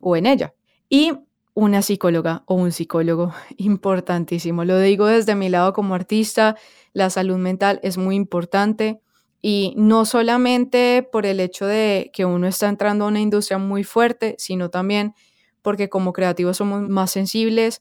o 0.00 0.16
en 0.16 0.26
ella. 0.26 0.54
Y 0.88 1.12
una 1.56 1.80
psicóloga 1.80 2.44
o 2.46 2.54
un 2.54 2.70
psicólogo, 2.70 3.32
importantísimo. 3.56 4.64
Lo 4.64 4.78
digo 4.78 5.06
desde 5.06 5.34
mi 5.34 5.48
lado 5.48 5.72
como 5.72 5.94
artista, 5.94 6.56
la 6.92 7.10
salud 7.10 7.38
mental 7.38 7.80
es 7.82 7.96
muy 7.96 8.14
importante 8.14 9.00
y 9.40 9.72
no 9.76 10.04
solamente 10.04 11.08
por 11.10 11.24
el 11.24 11.40
hecho 11.40 11.66
de 11.66 12.10
que 12.12 12.24
uno 12.24 12.46
está 12.46 12.68
entrando 12.68 13.04
a 13.04 13.08
una 13.08 13.20
industria 13.20 13.58
muy 13.58 13.84
fuerte, 13.84 14.34
sino 14.38 14.70
también 14.70 15.14
porque 15.62 15.88
como 15.88 16.12
creativos 16.12 16.58
somos 16.58 16.82
más 16.88 17.10
sensibles 17.10 17.80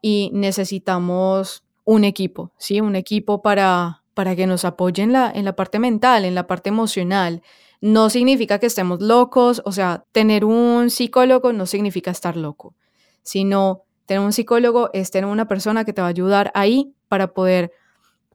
y 0.00 0.30
necesitamos 0.32 1.64
un 1.84 2.04
equipo, 2.04 2.52
¿sí? 2.56 2.80
Un 2.80 2.94
equipo 2.94 3.42
para, 3.42 4.04
para 4.18 4.34
que 4.34 4.48
nos 4.48 4.64
apoyen 4.64 5.12
la, 5.12 5.30
en 5.32 5.44
la 5.44 5.54
parte 5.54 5.78
mental, 5.78 6.24
en 6.24 6.34
la 6.34 6.48
parte 6.48 6.70
emocional. 6.70 7.40
No 7.80 8.10
significa 8.10 8.58
que 8.58 8.66
estemos 8.66 9.00
locos, 9.00 9.62
o 9.64 9.70
sea, 9.70 10.06
tener 10.10 10.44
un 10.44 10.90
psicólogo 10.90 11.52
no 11.52 11.66
significa 11.66 12.10
estar 12.10 12.36
loco, 12.36 12.74
sino 13.22 13.84
tener 14.06 14.24
un 14.24 14.32
psicólogo 14.32 14.90
es 14.92 15.12
tener 15.12 15.30
una 15.30 15.46
persona 15.46 15.84
que 15.84 15.92
te 15.92 16.00
va 16.00 16.08
a 16.08 16.10
ayudar 16.10 16.50
ahí 16.56 16.96
para 17.06 17.32
poder, 17.32 17.70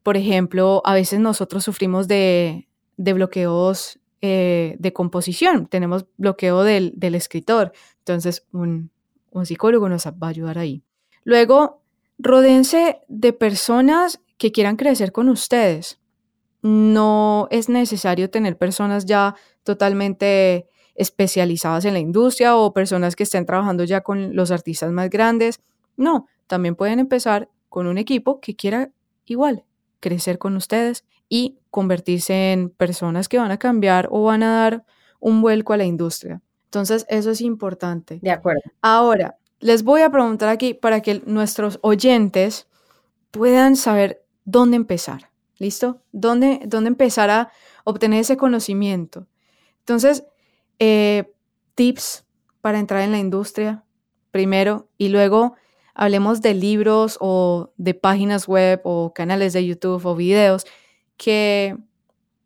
por 0.04 0.16
ejemplo, 0.16 0.82
a 0.86 0.94
veces 0.94 1.20
nosotros 1.20 1.66
sufrimos 1.66 2.08
de, 2.08 2.70
bloqueos 2.96 4.00
eh, 4.22 4.78
de 4.80 4.94
composición, 4.94 5.68
tenemos 5.68 6.06
bloqueo 6.16 6.64
del, 6.64 6.96
escritor, 7.14 7.74
entonces 7.98 8.46
un, 8.54 8.90
un 9.32 9.46
psicólogo 9.46 9.90
nos 9.90 10.06
va 10.06 10.28
a 10.28 10.30
ayudar 10.30 10.60
ahí. 10.60 10.82
Luego, 11.26 11.84
Rodéense 12.20 13.02
de 13.08 13.34
personas 13.34 14.22
que 14.44 14.52
quieran 14.52 14.76
crecer 14.76 15.14
con 15.14 15.30
ustedes. 15.30 16.02
No 16.62 17.48
es 17.50 17.70
necesario 17.70 18.30
tener 18.30 18.58
personas 18.58 19.06
ya 19.06 19.36
totalmente 19.64 20.68
especializadas 20.96 21.86
en 21.86 21.94
la 21.94 22.00
industria 22.00 22.58
o 22.58 22.74
personas 22.74 23.16
que 23.16 23.24
estén 23.24 23.46
trabajando 23.46 23.86
ya 23.86 24.02
con 24.02 24.36
los 24.36 24.52
artistas 24.52 24.92
más 24.92 25.10
grandes. 25.10 25.62
No, 25.96 26.28
también 26.46 26.76
pueden 26.76 27.00
empezar 27.00 27.50
con 27.70 27.88
un 27.88 27.98
equipo 27.98 28.42
que 28.42 28.54
quiera 28.54 28.92
igual 29.24 29.64
crecer 30.02 30.40
con 30.40 30.58
ustedes 30.58 31.06
y 31.30 31.58
convertirse 31.72 32.52
en 32.52 32.70
personas 32.70 33.30
que 33.30 33.38
van 33.40 33.52
a 33.52 33.58
cambiar 33.58 34.10
o 34.12 34.24
van 34.24 34.44
a 34.44 34.58
dar 34.58 34.84
un 35.22 35.42
vuelco 35.42 35.72
a 35.72 35.78
la 35.78 35.86
industria. 35.86 36.42
Entonces, 36.66 37.06
eso 37.08 37.32
es 37.32 37.40
importante. 37.40 38.20
De 38.22 38.32
acuerdo. 38.32 38.60
Ahora, 38.82 39.38
les 39.62 39.84
voy 39.84 40.02
a 40.02 40.10
preguntar 40.10 40.50
aquí 40.50 40.74
para 40.74 41.00
que 41.00 41.22
nuestros 41.26 41.80
oyentes 41.82 42.68
puedan 43.32 43.78
saber 43.78 44.23
dónde 44.46 44.78
empezar. 44.78 45.32
¿Listo? 45.58 46.02
¿Dónde, 46.12 46.62
dónde 46.66 46.90
empezar 46.90 47.30
a 47.30 47.52
obtener 47.84 48.22
ese 48.22 48.38
conocimiento? 48.38 49.28
Entonces, 49.80 50.26
eh, 50.80 51.32
tips 51.76 52.26
para 52.62 52.80
entrar 52.80 53.02
en 53.02 53.12
la 53.12 53.20
industria, 53.20 53.84
primero, 54.32 54.90
y 54.98 55.10
luego 55.10 55.56
hablemos 55.94 56.42
de 56.42 56.54
libros 56.54 57.18
o 57.20 57.74
de 57.78 57.94
páginas 57.94 58.48
web 58.48 58.82
o 58.84 59.14
canales 59.14 59.54
de 59.54 59.66
YouTube 59.66 60.06
o 60.06 60.16
videos 60.16 60.66
que 61.18 61.78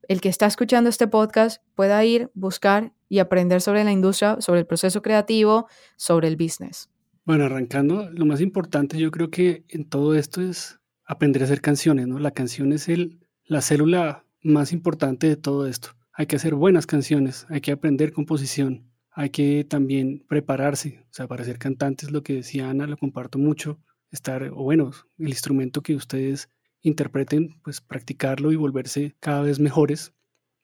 el 0.07 0.21
que 0.21 0.29
está 0.29 0.45
escuchando 0.45 0.89
este 0.89 1.07
podcast 1.07 1.61
pueda 1.75 2.03
ir, 2.03 2.29
buscar 2.33 2.93
y 3.09 3.19
aprender 3.19 3.61
sobre 3.61 3.83
la 3.83 3.91
industria, 3.91 4.37
sobre 4.41 4.61
el 4.61 4.65
proceso 4.65 5.01
creativo, 5.01 5.67
sobre 5.95 6.27
el 6.27 6.35
business. 6.35 6.89
Bueno, 7.25 7.45
arrancando, 7.45 8.09
lo 8.11 8.25
más 8.25 8.41
importante 8.41 8.97
yo 8.97 9.11
creo 9.11 9.29
que 9.29 9.65
en 9.69 9.85
todo 9.85 10.15
esto 10.15 10.41
es 10.41 10.79
aprender 11.07 11.41
a 11.41 11.45
hacer 11.45 11.61
canciones, 11.61 12.07
¿no? 12.07 12.19
La 12.19 12.31
canción 12.31 12.73
es 12.73 12.89
el, 12.89 13.25
la 13.45 13.61
célula 13.61 14.25
más 14.43 14.73
importante 14.73 15.27
de 15.27 15.37
todo 15.37 15.65
esto. 15.65 15.95
Hay 16.13 16.27
que 16.27 16.35
hacer 16.35 16.53
buenas 16.53 16.85
canciones, 16.85 17.47
hay 17.49 17.61
que 17.61 17.71
aprender 17.71 18.11
composición, 18.11 18.91
hay 19.11 19.29
que 19.29 19.65
también 19.67 20.25
prepararse, 20.27 21.05
o 21.09 21.13
sea, 21.13 21.27
para 21.27 21.45
ser 21.45 21.57
cantantes, 21.57 22.11
lo 22.11 22.23
que 22.23 22.33
decía 22.33 22.69
Ana, 22.69 22.87
lo 22.87 22.97
comparto 22.97 23.39
mucho, 23.39 23.79
estar, 24.11 24.43
o 24.43 24.63
bueno, 24.63 24.91
el 25.17 25.29
instrumento 25.29 25.81
que 25.81 25.95
ustedes 25.95 26.49
interpreten, 26.81 27.59
pues 27.63 27.81
practicarlo 27.81 28.51
y 28.51 28.55
volverse 28.55 29.15
cada 29.19 29.41
vez 29.41 29.59
mejores. 29.59 30.13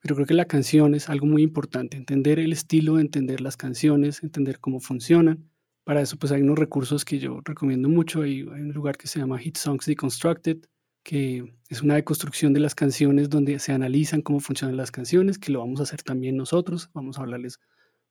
Pero 0.00 0.14
creo 0.16 0.26
que 0.26 0.34
la 0.34 0.44
canción 0.44 0.94
es 0.94 1.08
algo 1.08 1.26
muy 1.26 1.42
importante, 1.42 1.96
entender 1.96 2.38
el 2.38 2.52
estilo, 2.52 2.98
entender 2.98 3.40
las 3.40 3.56
canciones, 3.56 4.22
entender 4.22 4.60
cómo 4.60 4.80
funcionan 4.80 5.48
para 5.84 6.00
eso 6.00 6.16
pues 6.16 6.32
hay 6.32 6.42
unos 6.42 6.58
recursos 6.58 7.04
que 7.04 7.18
yo 7.18 7.40
recomiendo 7.44 7.88
mucho. 7.88 8.22
Hay, 8.22 8.42
un 8.42 8.72
lugar 8.72 8.96
que 8.96 9.06
se 9.06 9.20
llama 9.20 9.38
Hit 9.38 9.56
Songs 9.56 9.86
Deconstructed, 9.86 10.58
que 11.02 11.54
es 11.68 11.82
una 11.82 11.94
deconstrucción 11.94 12.54
de 12.54 12.60
las 12.60 12.74
canciones 12.74 13.28
donde 13.28 13.58
se 13.58 13.72
analizan 13.72 14.22
cómo 14.22 14.40
funcionan 14.40 14.76
las 14.76 14.90
canciones, 14.90 15.38
que 15.38 15.52
lo 15.52 15.60
vamos 15.60 15.80
a 15.80 15.82
hacer 15.84 16.02
también 16.02 16.36
nosotros. 16.36 16.90
Vamos 16.94 17.18
a 17.18 17.22
hablarles 17.22 17.60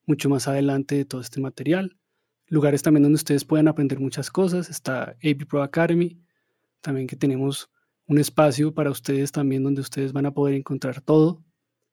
mucho 0.05 0.29
más 0.29 0.47
adelante 0.47 0.95
de 0.95 1.05
todo 1.05 1.21
este 1.21 1.41
material. 1.41 1.97
Lugares 2.47 2.83
también 2.83 3.03
donde 3.03 3.15
ustedes 3.15 3.43
puedan 3.45 3.67
aprender 3.67 3.99
muchas 3.99 4.29
cosas. 4.29 4.69
Está 4.69 5.15
AB 5.23 5.47
Pro 5.47 5.63
Academy, 5.63 6.19
también 6.81 7.07
que 7.07 7.15
tenemos 7.15 7.71
un 8.05 8.19
espacio 8.19 8.73
para 8.73 8.91
ustedes 8.91 9.31
también 9.31 9.63
donde 9.63 9.81
ustedes 9.81 10.13
van 10.13 10.27
a 10.27 10.33
poder 10.33 10.53
encontrar 10.53 11.01
todo. 11.01 11.43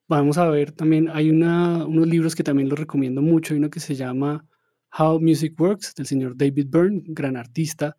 Vamos 0.09 0.39
a 0.39 0.49
ver 0.51 0.73
también, 0.73 1.09
hay 1.09 1.31
una, 1.31 1.87
unos 1.87 2.09
libros 2.09 2.35
que 2.35 2.43
también 2.43 2.69
los 2.69 2.79
recomiendo 2.79 3.23
mucho. 3.23 3.55
Hay 3.55 3.59
uno 3.59 3.71
que 3.71 3.81
se 3.81 3.95
llama 3.95 4.45
How 4.99 5.21
Music 5.21 5.59
Works 5.59 5.95
del 5.95 6.07
señor 6.07 6.37
David 6.37 6.67
Byrne, 6.69 7.03
gran 7.07 7.37
artista, 7.37 7.97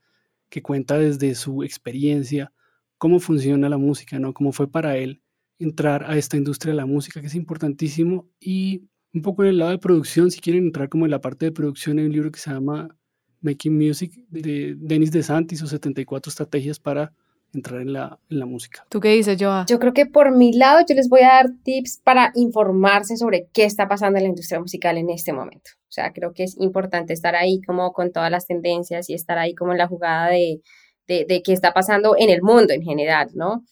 que 0.50 0.62
cuenta 0.62 0.98
desde 0.98 1.34
su 1.36 1.64
experiencia 1.64 2.52
cómo 2.98 3.20
funciona 3.20 3.70
la 3.70 3.78
música, 3.78 4.20
¿no? 4.20 4.34
Cómo 4.34 4.52
fue 4.52 4.70
para 4.70 4.98
él 4.98 5.22
entrar 5.58 6.04
a 6.04 6.18
esta 6.18 6.38
industria 6.38 6.72
de 6.72 6.78
la 6.78 6.86
música, 6.86 7.22
que 7.22 7.28
es 7.28 7.36
importantísimo. 7.36 8.30
Y 8.40 8.88
un 9.14 9.22
poco 9.22 9.44
en 9.44 9.50
el 9.50 9.58
lado 9.58 9.72
de 9.72 9.80
producción, 9.80 10.32
si 10.32 10.40
quieren 10.40 10.66
entrar 10.66 10.90
como 10.90 11.06
en 11.06 11.12
la 11.12 11.22
parte 11.22 11.46
de 11.46 11.52
producción, 11.52 12.00
hay 12.00 12.06
un 12.06 12.12
libro 12.12 12.32
que 12.32 12.40
se 12.40 12.52
llama 12.52 12.96
Making 13.42 13.78
Music 13.78 14.26
de 14.30 14.76
Denis 14.78 15.12
DeSantis 15.12 15.62
o 15.64 15.68
74 15.68 16.30
estrategias 16.30 16.80
para 16.80 17.14
entrar 17.54 17.82
en 17.82 17.94
la, 17.94 18.20
en 18.30 18.40
la 18.40 18.46
música. 18.46 18.86
¿Tú 18.90 19.00
qué 19.00 19.10
dices, 19.10 19.38
Joa? 19.40 19.66
Yo 19.68 19.80
creo 19.80 19.94
que 19.94 20.06
por 20.06 20.36
mi 20.36 20.54
lado 20.54 20.82
yo 20.88 20.96
les 20.96 21.10
voy 21.10 21.22
a 21.22 21.28
dar 21.28 21.52
tips 21.64 22.02
para 22.04 22.32
informarse 22.36 23.18
sobre 23.18 23.48
qué 23.54 23.66
está 23.66 23.88
pasando 23.88 24.18
en 24.18 24.24
la 24.24 24.30
industria 24.30 24.60
musical 24.60 24.98
en 24.98 25.10
este 25.10 25.34
momento. 25.34 25.72
O 25.90 25.92
sea, 25.92 26.14
creo 26.14 26.34
que 26.34 26.44
es 26.44 26.56
importante 26.58 27.14
estar 27.14 27.36
ahí 27.36 27.62
como 27.62 27.92
con 27.92 28.12
todas 28.12 28.32
las 28.32 28.48
tendencias 28.48 29.10
y 29.10 29.14
estar 29.14 29.38
ahí 29.38 29.54
como 29.54 29.74
en 29.74 29.78
la 29.78 29.88
jugada 29.88 30.30
de, 30.30 30.62
de, 31.08 31.26
de 31.28 31.42
qué 31.42 31.54
está 31.54 31.74
pasando 31.74 32.16
en 32.18 32.30
el 32.30 32.42
mundo 32.42 32.74
en 32.74 32.84
general, 32.84 33.30
¿no? 33.34 33.64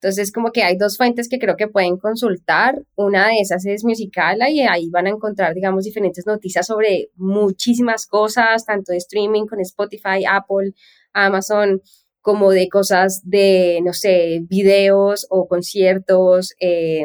Entonces, 0.00 0.30
como 0.30 0.52
que 0.52 0.62
hay 0.62 0.76
dos 0.76 0.96
fuentes 0.96 1.28
que 1.28 1.38
creo 1.38 1.56
que 1.56 1.68
pueden 1.68 1.96
consultar. 1.96 2.80
Una 2.96 3.28
de 3.28 3.40
esas 3.40 3.64
es 3.64 3.82
Musicala 3.82 4.50
y 4.50 4.60
ahí 4.60 4.88
van 4.90 5.06
a 5.06 5.10
encontrar, 5.10 5.54
digamos, 5.54 5.84
diferentes 5.84 6.26
noticias 6.26 6.66
sobre 6.66 7.08
muchísimas 7.16 8.06
cosas, 8.06 8.66
tanto 8.66 8.92
de 8.92 8.98
streaming 8.98 9.46
con 9.46 9.58
Spotify, 9.60 10.24
Apple, 10.28 10.74
Amazon, 11.12 11.80
como 12.26 12.50
de 12.50 12.68
cosas 12.68 13.20
de, 13.22 13.78
no 13.84 13.92
sé, 13.92 14.40
videos 14.48 15.28
o 15.30 15.46
conciertos. 15.46 16.54
Eh, 16.58 17.04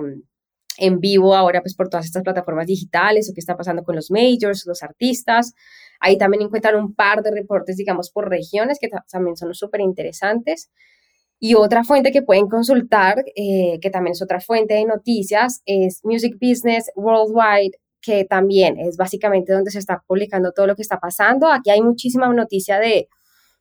en 0.77 0.99
vivo 0.99 1.35
ahora 1.35 1.61
pues 1.61 1.75
por 1.75 1.89
todas 1.89 2.07
estas 2.07 2.23
plataformas 2.23 2.65
digitales 2.65 3.29
o 3.29 3.33
qué 3.35 3.39
está 3.39 3.55
pasando 3.55 3.83
con 3.83 3.95
los 3.95 4.09
majors, 4.09 4.65
los 4.65 4.81
artistas. 4.81 5.53
Ahí 5.99 6.17
también 6.17 6.41
encuentran 6.41 6.75
un 6.75 6.95
par 6.95 7.21
de 7.21 7.29
reportes, 7.29 7.77
digamos, 7.77 8.09
por 8.09 8.29
regiones 8.29 8.79
que 8.81 8.89
también 9.11 9.37
son 9.37 9.53
súper 9.53 9.81
interesantes. 9.81 10.71
Y 11.39 11.53
otra 11.53 11.83
fuente 11.83 12.11
que 12.11 12.23
pueden 12.23 12.47
consultar, 12.47 13.23
eh, 13.35 13.77
que 13.79 13.91
también 13.91 14.13
es 14.13 14.23
otra 14.23 14.39
fuente 14.39 14.73
de 14.73 14.85
noticias, 14.85 15.61
es 15.67 15.99
Music 16.03 16.37
Business 16.41 16.89
Worldwide, 16.95 17.77
que 18.01 18.25
también 18.25 18.79
es 18.79 18.97
básicamente 18.97 19.53
donde 19.53 19.69
se 19.69 19.77
está 19.77 20.01
publicando 20.07 20.51
todo 20.51 20.65
lo 20.65 20.75
que 20.75 20.81
está 20.81 20.97
pasando. 20.99 21.51
Aquí 21.51 21.69
hay 21.69 21.81
muchísima 21.83 22.27
noticia 22.33 22.79
de, 22.79 23.07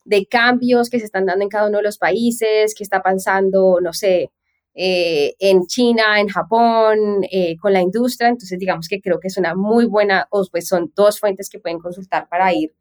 de 0.05 0.27
cambios 0.27 0.91
que 0.91 0.99
se 0.99 1.05
están 1.05 1.27
dando 1.27 1.45
en 1.45 1.49
cada 1.49 1.69
uno 1.69 1.79
de 1.79 1.85
los 1.85 1.99
países, 1.99 2.75
que 2.75 2.85
está 2.85 3.03
pasando, 3.03 3.79
no 3.81 3.93
sé, 3.93 4.31
eh, 4.75 5.35
en 5.39 5.67
China, 5.67 6.21
en 6.21 6.29
Japón, 6.29 7.25
eh, 7.31 7.57
con 7.59 7.73
la 7.73 7.83
industria. 7.83 8.29
Entonces, 8.29 8.59
digamos 8.59 8.89
que 8.89 9.01
creo 9.01 9.21
que 9.21 9.29
es 9.29 9.37
una 9.37 9.55
muy 9.55 9.87
buena, 9.87 10.27
o 10.31 10.47
pues 10.51 10.69
son 10.69 10.93
dos 10.95 11.21
fuentes 11.21 11.51
que 11.51 11.59
pueden 11.59 11.79
consultar 11.79 12.29
para 12.29 12.53
ir 12.53 12.73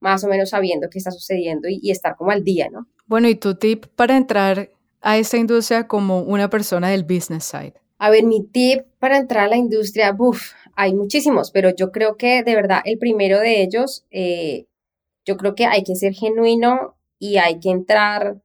más 0.00 0.22
o 0.24 0.28
menos 0.28 0.50
sabiendo 0.50 0.88
qué 0.90 0.98
está 0.98 1.10
sucediendo 1.10 1.68
y, 1.68 1.90
estar 1.90 2.16
como 2.16 2.30
al 2.30 2.44
día, 2.44 2.68
¿no? 2.70 2.86
Bueno, 3.06 3.28
¿y 3.28 3.34
tu 3.34 3.56
tip 3.56 3.86
para 3.96 4.16
entrar 4.16 4.70
a 5.00 5.18
esta 5.18 5.36
industria 5.36 5.88
como 5.88 6.20
una 6.20 6.48
persona 6.48 6.90
del 6.90 7.02
business 7.02 7.44
side? 7.44 7.74
A 7.98 8.10
ver, 8.10 8.24
mi 8.24 8.44
tip 8.44 8.82
para 9.00 9.18
entrar 9.18 9.46
a 9.46 9.48
la 9.48 9.56
industria, 9.56 10.14
uff, 10.16 10.52
hay 10.76 10.94
muchísimos, 10.94 11.50
pero 11.50 11.74
yo 11.74 11.90
creo 11.90 12.16
que 12.16 12.44
de 12.44 12.54
verdad 12.54 12.80
el 12.84 12.98
primero 12.98 13.40
de 13.40 13.62
ellos, 13.62 14.06
eh, 14.12 14.66
yo 15.28 15.36
creo 15.36 15.54
que 15.54 15.66
hay 15.66 15.84
que 15.84 15.94
ser 15.94 16.14
genuino 16.14 16.96
y 17.18 17.36
hay 17.36 17.60
que 17.60 17.68
entrar 17.68 18.40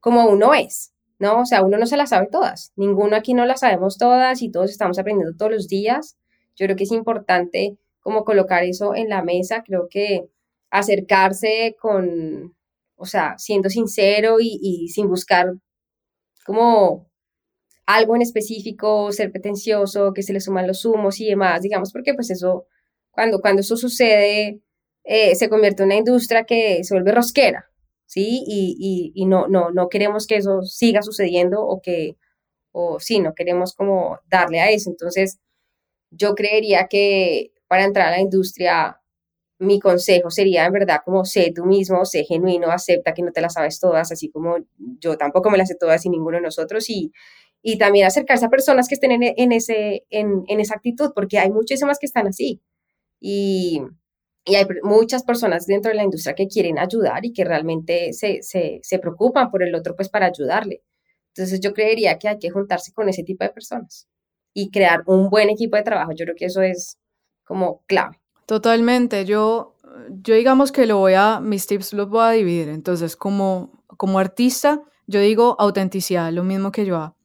como 0.00 0.26
uno 0.26 0.54
es, 0.54 0.94
¿no? 1.18 1.42
O 1.42 1.44
sea, 1.44 1.62
uno 1.62 1.76
no 1.76 1.84
se 1.84 1.98
las 1.98 2.08
sabe 2.08 2.28
todas, 2.32 2.72
ninguno 2.74 3.16
aquí 3.16 3.34
no 3.34 3.44
las 3.44 3.60
sabemos 3.60 3.98
todas 3.98 4.40
y 4.40 4.50
todos 4.50 4.70
estamos 4.70 4.98
aprendiendo 4.98 5.36
todos 5.36 5.52
los 5.52 5.68
días. 5.68 6.16
Yo 6.56 6.64
creo 6.64 6.76
que 6.76 6.84
es 6.84 6.92
importante 6.92 7.76
como 8.00 8.24
colocar 8.24 8.64
eso 8.64 8.94
en 8.94 9.10
la 9.10 9.22
mesa, 9.22 9.62
creo 9.62 9.88
que 9.90 10.24
acercarse 10.70 11.76
con, 11.78 12.56
o 12.96 13.04
sea, 13.04 13.36
siendo 13.36 13.68
sincero 13.68 14.40
y, 14.40 14.58
y 14.62 14.88
sin 14.88 15.08
buscar 15.08 15.52
como 16.46 17.10
algo 17.84 18.16
en 18.16 18.22
específico, 18.22 19.12
ser 19.12 19.30
pretencioso, 19.32 20.14
que 20.14 20.22
se 20.22 20.32
le 20.32 20.40
suman 20.40 20.66
los 20.66 20.84
humos 20.86 21.20
y 21.20 21.26
demás, 21.26 21.60
digamos, 21.60 21.92
porque 21.92 22.14
pues 22.14 22.30
eso, 22.30 22.66
cuando, 23.10 23.40
cuando 23.40 23.60
eso 23.60 23.76
sucede, 23.76 24.62
eh, 25.06 25.36
se 25.36 25.48
convierte 25.48 25.82
en 25.82 25.88
una 25.88 25.96
industria 25.96 26.44
que 26.44 26.82
se 26.82 26.94
vuelve 26.94 27.12
rosquera, 27.12 27.70
¿sí? 28.06 28.42
Y, 28.46 29.12
y, 29.14 29.26
no, 29.26 29.46
no, 29.48 29.70
no 29.70 29.88
queremos 29.88 30.26
que 30.26 30.36
eso 30.36 30.62
siga 30.62 31.00
sucediendo 31.02 31.62
o 31.62 31.80
que, 31.80 32.16
o 32.72 32.98
sí, 33.00 33.20
no 33.20 33.34
queremos 33.34 33.74
como 33.74 34.18
darle 34.26 34.60
a 34.60 34.70
eso. 34.70 34.90
Entonces, 34.90 35.38
yo 36.10 36.34
creería 36.34 36.88
que 36.88 37.52
para 37.68 37.84
entrar 37.84 38.08
a 38.08 38.10
la 38.12 38.20
industria, 38.20 39.00
mi 39.58 39.80
consejo 39.80 40.30
sería 40.30 40.66
en 40.66 40.72
verdad 40.72 41.00
como 41.04 41.24
sé 41.24 41.52
tú 41.54 41.64
mismo, 41.66 42.04
sé 42.04 42.24
genuino, 42.24 42.70
acepta 42.70 43.14
que 43.14 43.22
no 43.22 43.32
te 43.32 43.40
las 43.40 43.54
sabes 43.54 43.80
todas, 43.80 44.12
así 44.12 44.30
como 44.30 44.56
yo 45.00 45.16
tampoco 45.16 45.50
me 45.50 45.58
las 45.58 45.68
sé 45.68 45.76
todas 45.76 46.04
y 46.04 46.10
ninguno 46.10 46.38
de 46.38 46.42
nosotros, 46.42 46.90
y, 46.90 47.12
y 47.62 47.78
también 47.78 48.06
acercarse 48.06 48.44
a 48.46 48.50
personas 48.50 48.88
que 48.88 48.94
estén 48.96 49.12
en, 49.12 49.22
en 49.22 49.52
ese, 49.52 50.04
en, 50.10 50.44
en, 50.48 50.60
esa 50.60 50.74
actitud, 50.76 51.12
porque 51.14 51.38
hay 51.38 51.50
muchísimas 51.50 51.98
que 51.98 52.06
están 52.06 52.26
así. 52.26 52.60
Y, 53.20 53.82
y 54.46 54.54
hay 54.54 54.66
muchas 54.82 55.24
personas 55.24 55.66
dentro 55.66 55.90
de 55.90 55.96
la 55.96 56.04
industria 56.04 56.34
que 56.34 56.46
quieren 56.46 56.78
ayudar 56.78 57.24
y 57.24 57.32
que 57.32 57.44
realmente 57.44 58.12
se, 58.12 58.42
se, 58.42 58.80
se, 58.82 58.98
preocupan 58.98 59.50
por 59.50 59.62
el 59.62 59.74
otro, 59.74 59.94
pues 59.94 60.08
para 60.08 60.26
ayudarle. 60.26 60.82
Entonces 61.34 61.60
yo 61.60 61.74
creería 61.74 62.18
que 62.18 62.28
hay 62.28 62.38
que 62.38 62.50
juntarse 62.50 62.92
con 62.92 63.08
ese 63.08 63.22
tipo 63.24 63.44
de 63.44 63.50
personas 63.50 64.08
y 64.54 64.70
crear 64.70 65.02
un 65.06 65.28
buen 65.28 65.50
equipo 65.50 65.76
de 65.76 65.82
trabajo. 65.82 66.12
Yo 66.12 66.24
creo 66.24 66.36
que 66.36 66.46
eso 66.46 66.62
es 66.62 66.96
como 67.44 67.82
clave. 67.86 68.20
Totalmente. 68.46 69.24
Yo, 69.24 69.74
yo 70.22 70.34
digamos 70.34 70.72
que 70.72 70.86
lo 70.86 70.98
voy 70.98 71.14
a, 71.14 71.40
mis 71.40 71.66
tips 71.66 71.92
los 71.92 72.08
voy 72.08 72.24
a 72.24 72.30
dividir. 72.30 72.68
Entonces, 72.68 73.16
como, 73.16 73.82
como 73.96 74.18
artista, 74.18 74.80
yo 75.06 75.20
digo 75.20 75.56
autenticidad, 75.58 76.32
lo 76.32 76.44
mismo 76.44 76.72
que 76.72 76.86
yo 76.86 76.96
hago 76.96 77.16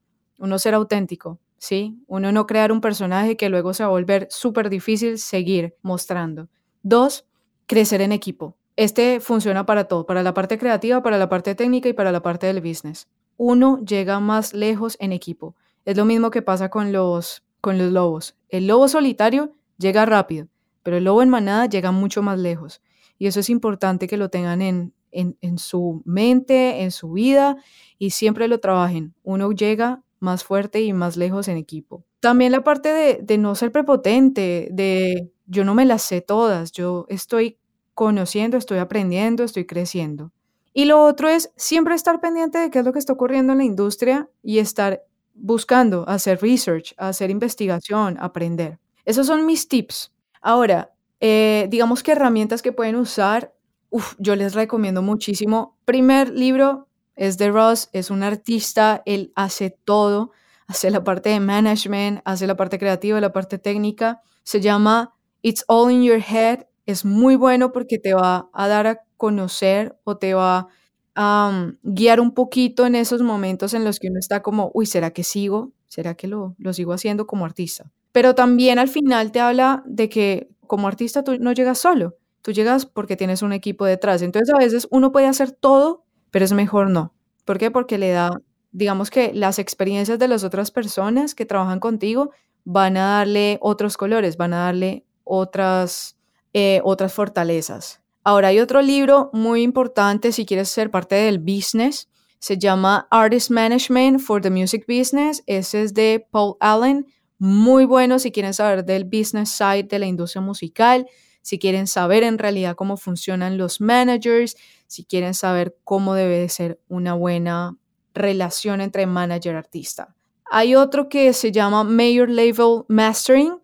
uno 0.42 0.58
ser 0.58 0.74
auténtico, 0.74 1.40
¿sí? 1.60 2.04
Uno 2.08 2.32
no 2.32 2.48
crear 2.48 2.72
un 2.72 2.82
personaje 2.82 3.38
que 3.38 3.50
luego 3.50 3.74
se 3.74 3.84
va 3.84 3.88
a 3.88 3.92
volver 3.92 4.28
súper 4.32 4.70
difícil 4.70 5.20
seguir 5.20 5.76
mostrando. 5.84 6.50
Dos, 6.84 7.26
crecer 7.68 8.02
en 8.02 8.12
equipo. 8.12 8.58
Este 8.76 9.20
funciona 9.20 9.66
para 9.66 9.86
todo, 9.86 10.06
para 10.06 10.24
la 10.24 10.34
parte 10.34 10.58
creativa, 10.58 11.04
para 11.04 11.18
la 11.18 11.30
parte 11.30 11.56
técnica 11.56 11.90
y 11.90 11.94
para 11.94 12.12
la 12.12 12.22
parte 12.22 12.48
del 12.48 12.62
business. 12.62 13.08
Uno 13.38 13.80
llega 13.86 14.20
más 14.20 14.54
lejos 14.54 14.98
en 15.00 15.12
equipo. 15.12 15.56
Es 15.86 15.98
lo 15.98 16.06
mismo 16.06 16.32
que 16.32 16.42
pasa 16.42 16.70
con 16.70 16.92
los, 16.92 17.44
con 17.60 17.78
los 17.78 17.92
lobos. 17.92 18.36
El 18.50 18.68
lobo 18.68 18.88
solitario 18.88 19.54
llega 19.78 20.06
rápido, 20.06 20.48
pero 20.84 20.98
el 20.98 21.04
lobo 21.04 21.22
en 21.22 21.30
manada 21.30 21.66
llega 21.68 21.92
mucho 21.92 22.22
más 22.22 22.40
lejos. 22.40 22.82
Y 23.18 23.28
eso 23.28 23.40
es 23.40 23.50
importante 23.50 24.08
que 24.08 24.18
lo 24.18 24.30
tengan 24.30 24.62
en, 24.62 24.94
en, 25.12 25.38
en 25.42 25.58
su 25.58 26.02
mente, 26.06 26.82
en 26.82 26.92
su 26.92 27.12
vida 27.12 27.58
y 28.00 28.12
siempre 28.12 28.48
lo 28.48 28.60
trabajen. 28.60 29.14
Uno 29.24 29.52
llega 29.52 30.02
más 30.20 30.44
fuerte 30.44 30.82
y 30.82 30.94
más 30.94 31.18
lejos 31.18 31.48
en 31.48 31.58
equipo. 31.58 32.04
También 32.20 32.52
la 32.52 32.64
parte 32.64 32.90
de, 32.90 33.20
de 33.22 33.38
no 33.38 33.56
ser 33.56 33.72
prepotente, 33.72 34.70
de 34.72 35.32
yo 35.52 35.66
no 35.66 35.76
me 35.76 35.86
las 35.86 36.02
sé 36.02 36.22
todas, 36.22 36.72
yo 36.72 37.06
estoy 37.10 37.58
conociendo, 37.93 38.58
estoy 38.58 38.78
aprendiendo, 38.78 39.43
estoy 39.43 39.66
creciendo. 39.66 40.32
Y 40.74 40.86
lo 40.86 41.04
otro 41.04 41.28
es 41.28 41.52
siempre 41.58 41.93
estar 41.93 42.22
pendiente 42.22 42.58
de 42.58 42.72
qué 42.72 42.80
es 42.80 42.86
lo 42.86 42.93
que 42.93 42.99
está 42.99 43.12
ocurriendo 43.12 43.52
en 43.52 43.58
la 43.58 43.66
industria 43.66 44.30
y 44.41 44.60
estar 44.60 45.04
buscando 45.34 46.08
hacer 46.08 46.41
research, 46.41 46.93
hacer 46.97 47.30
investigación, 47.30 48.18
aprender. 48.22 48.80
Esos 49.04 49.28
son 49.28 49.45
mis 49.45 49.68
tips. 49.68 50.14
Ahora, 50.41 50.93
eh, 51.20 51.68
digamos 51.70 52.02
que 52.02 52.14
herramientas 52.14 52.62
que 52.62 52.72
pueden 52.72 52.95
usar, 52.95 53.54
uf, 53.89 54.16
yo 54.20 54.38
les 54.38 54.54
recomiendo 54.54 55.02
muchísimo. 55.02 55.78
Primer 55.84 56.30
libro, 56.30 56.88
es 57.16 57.38
de 57.38 57.52
Ross, 57.52 57.89
es 57.91 58.10
un 58.10 58.24
artista, 58.24 59.04
él 59.06 59.34
hace 59.36 59.70
todo, 59.70 60.32
hace 60.68 60.89
la 60.89 61.04
parte 61.04 61.30
de 61.30 61.41
management, 61.41 62.22
hace 62.24 62.47
la 62.47 62.56
parte 62.56 62.80
creativa, 62.80 63.20
la 63.20 63.34
parte 63.34 63.60
técnica. 63.60 64.22
Se 64.43 64.62
llama 64.62 65.14
It's 65.42 65.64
All 65.68 65.92
in 65.92 66.04
Your 66.04 66.20
Head. 66.20 66.68
Es 66.86 67.06
muy 67.06 67.36
bueno 67.36 67.72
porque 67.72 68.00
te 68.00 68.14
va 68.14 68.50
a 68.54 68.68
dar 68.68 68.88
a 68.88 69.02
conocer 69.18 69.98
o 70.04 70.18
te 70.18 70.34
va 70.34 70.68
a 71.16 71.72
guiar 71.84 72.20
un 72.20 72.34
poquito 72.34 72.86
en 72.86 72.96
esos 72.96 73.22
momentos 73.22 73.74
en 73.74 73.84
los 73.84 74.00
que 74.00 74.08
uno 74.10 74.20
está 74.20 74.42
como, 74.42 74.72
uy, 74.74 74.86
¿será 74.86 75.12
que 75.12 75.24
sigo? 75.24 75.72
¿Será 75.88 76.16
que 76.16 76.28
lo, 76.28 76.56
lo 76.58 76.74
sigo 76.74 76.94
haciendo 76.94 77.28
como 77.28 77.46
artista? 77.46 77.92
Pero 78.12 78.36
también 78.36 78.80
al 78.80 78.88
final 78.88 79.32
te 79.32 79.39
habla 79.39 79.84
de 79.86 80.10
que 80.10 80.50
como 80.68 80.88
artista 80.88 81.24
tú 81.24 81.38
no 81.39 81.52
llegas 81.52 81.80
solo, 81.80 82.16
tú 82.42 82.52
llegas 82.52 82.86
porque 82.86 83.18
tienes 83.18 83.42
un 83.42 83.54
equipo 83.54 83.86
detrás. 83.86 84.22
Entonces 84.22 84.54
a 84.54 84.58
veces 84.58 84.88
uno 84.89 85.12
puede 85.12 85.28
hacer 85.28 85.52
todo 85.52 86.06
pero 86.32 86.46
es 86.46 86.54
mejor 86.54 86.89
no. 86.89 87.14
¿Por 87.46 87.58
qué? 87.58 87.70
Porque 87.70 87.98
le 87.98 88.10
da, 88.12 88.32
digamos 88.72 89.12
que 89.12 89.34
las 89.34 89.60
experiencias 89.60 90.18
de 90.18 90.28
las 90.28 90.44
otras 90.44 90.72
personas 90.72 91.36
que 91.36 91.46
trabajan 91.46 91.80
contigo 91.80 92.32
van 92.64 92.98
a 92.98 93.18
darle 93.18 93.60
otros 93.62 93.98
colores, 93.98 94.38
van 94.38 94.54
a 94.54 94.66
darle 94.66 95.06
otras, 95.24 96.18
eh, 96.54 96.82
otras 96.84 97.14
fortalezas. 97.14 98.02
Ahora 98.24 98.50
hay 98.50 98.60
otro 98.60 98.82
libro 98.82 99.30
muy 99.34 99.64
importante 99.64 100.32
si 100.32 100.46
quieres 100.46 100.70
ser 100.70 100.92
parte 100.92 101.16
del 101.16 101.40
business. 101.40 102.10
Se 102.40 102.58
llama 102.58 103.08
Artist 103.10 103.50
Management 103.50 104.20
for 104.20 104.42
the 104.42 104.50
Music 104.50 104.86
Business. 104.88 105.44
Ese 105.48 105.84
es 105.84 105.94
de 105.94 106.28
Paul 106.32 106.56
Allen. 106.60 107.08
Muy 107.40 107.86
bueno 107.86 108.20
si 108.20 108.32
quieren 108.32 108.54
saber 108.54 108.86
del 108.86 109.06
business 109.06 109.50
side 109.50 109.84
de 109.84 109.98
la 109.98 110.06
industria 110.06 110.42
musical, 110.42 111.08
si 111.42 111.58
quieren 111.58 111.88
saber 111.88 112.22
en 112.22 112.38
realidad 112.38 112.76
cómo 112.76 112.98
funcionan 112.98 113.58
los 113.58 113.82
managers, 113.82 114.56
si 114.86 115.06
quieren 115.06 115.34
saber 115.34 115.76
cómo 115.84 116.14
debe 116.14 116.48
ser 116.50 116.80
una 116.88 117.16
buena 117.16 117.78
relación 118.14 118.82
entre 118.82 119.08
manager-artista. 119.08 120.16
Hay 120.46 120.76
otro 120.76 121.10
que 121.10 121.34
se 121.34 121.52
llama 121.52 121.84
Major 121.84 122.30
Level 122.30 122.84
Mastering. 122.90 123.58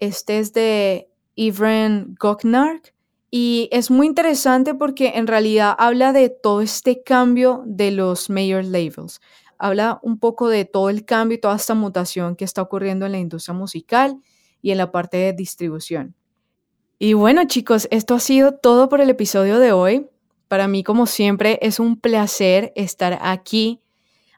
Este 0.00 0.38
es 0.38 0.52
de 0.52 1.08
Ivren 1.36 2.16
Goknark. 2.18 2.94
Y 3.30 3.68
es 3.70 3.90
muy 3.90 4.08
interesante 4.08 4.74
porque 4.74 5.12
en 5.14 5.28
realidad 5.28 5.76
habla 5.78 6.12
de 6.12 6.30
todo 6.30 6.62
este 6.62 7.04
cambio 7.04 7.62
de 7.64 7.92
los 7.92 8.28
major 8.28 8.64
labels. 8.64 9.20
Habla 9.56 10.00
un 10.02 10.18
poco 10.18 10.48
de 10.48 10.64
todo 10.64 10.90
el 10.90 11.04
cambio 11.04 11.36
y 11.36 11.40
toda 11.40 11.54
esta 11.54 11.74
mutación 11.74 12.34
que 12.34 12.44
está 12.44 12.60
ocurriendo 12.60 13.06
en 13.06 13.12
la 13.12 13.18
industria 13.18 13.54
musical 13.54 14.16
y 14.62 14.72
en 14.72 14.78
la 14.78 14.90
parte 14.90 15.18
de 15.18 15.32
distribución. 15.32 16.16
Y 16.98 17.12
bueno 17.12 17.44
chicos, 17.44 17.86
esto 17.92 18.14
ha 18.14 18.20
sido 18.20 18.54
todo 18.54 18.88
por 18.88 19.00
el 19.00 19.10
episodio 19.10 19.58
de 19.60 19.72
hoy. 19.72 20.08
Para 20.48 20.66
mí, 20.66 20.82
como 20.82 21.06
siempre, 21.06 21.58
es 21.62 21.78
un 21.78 22.00
placer 22.00 22.72
estar 22.74 23.18
aquí 23.22 23.80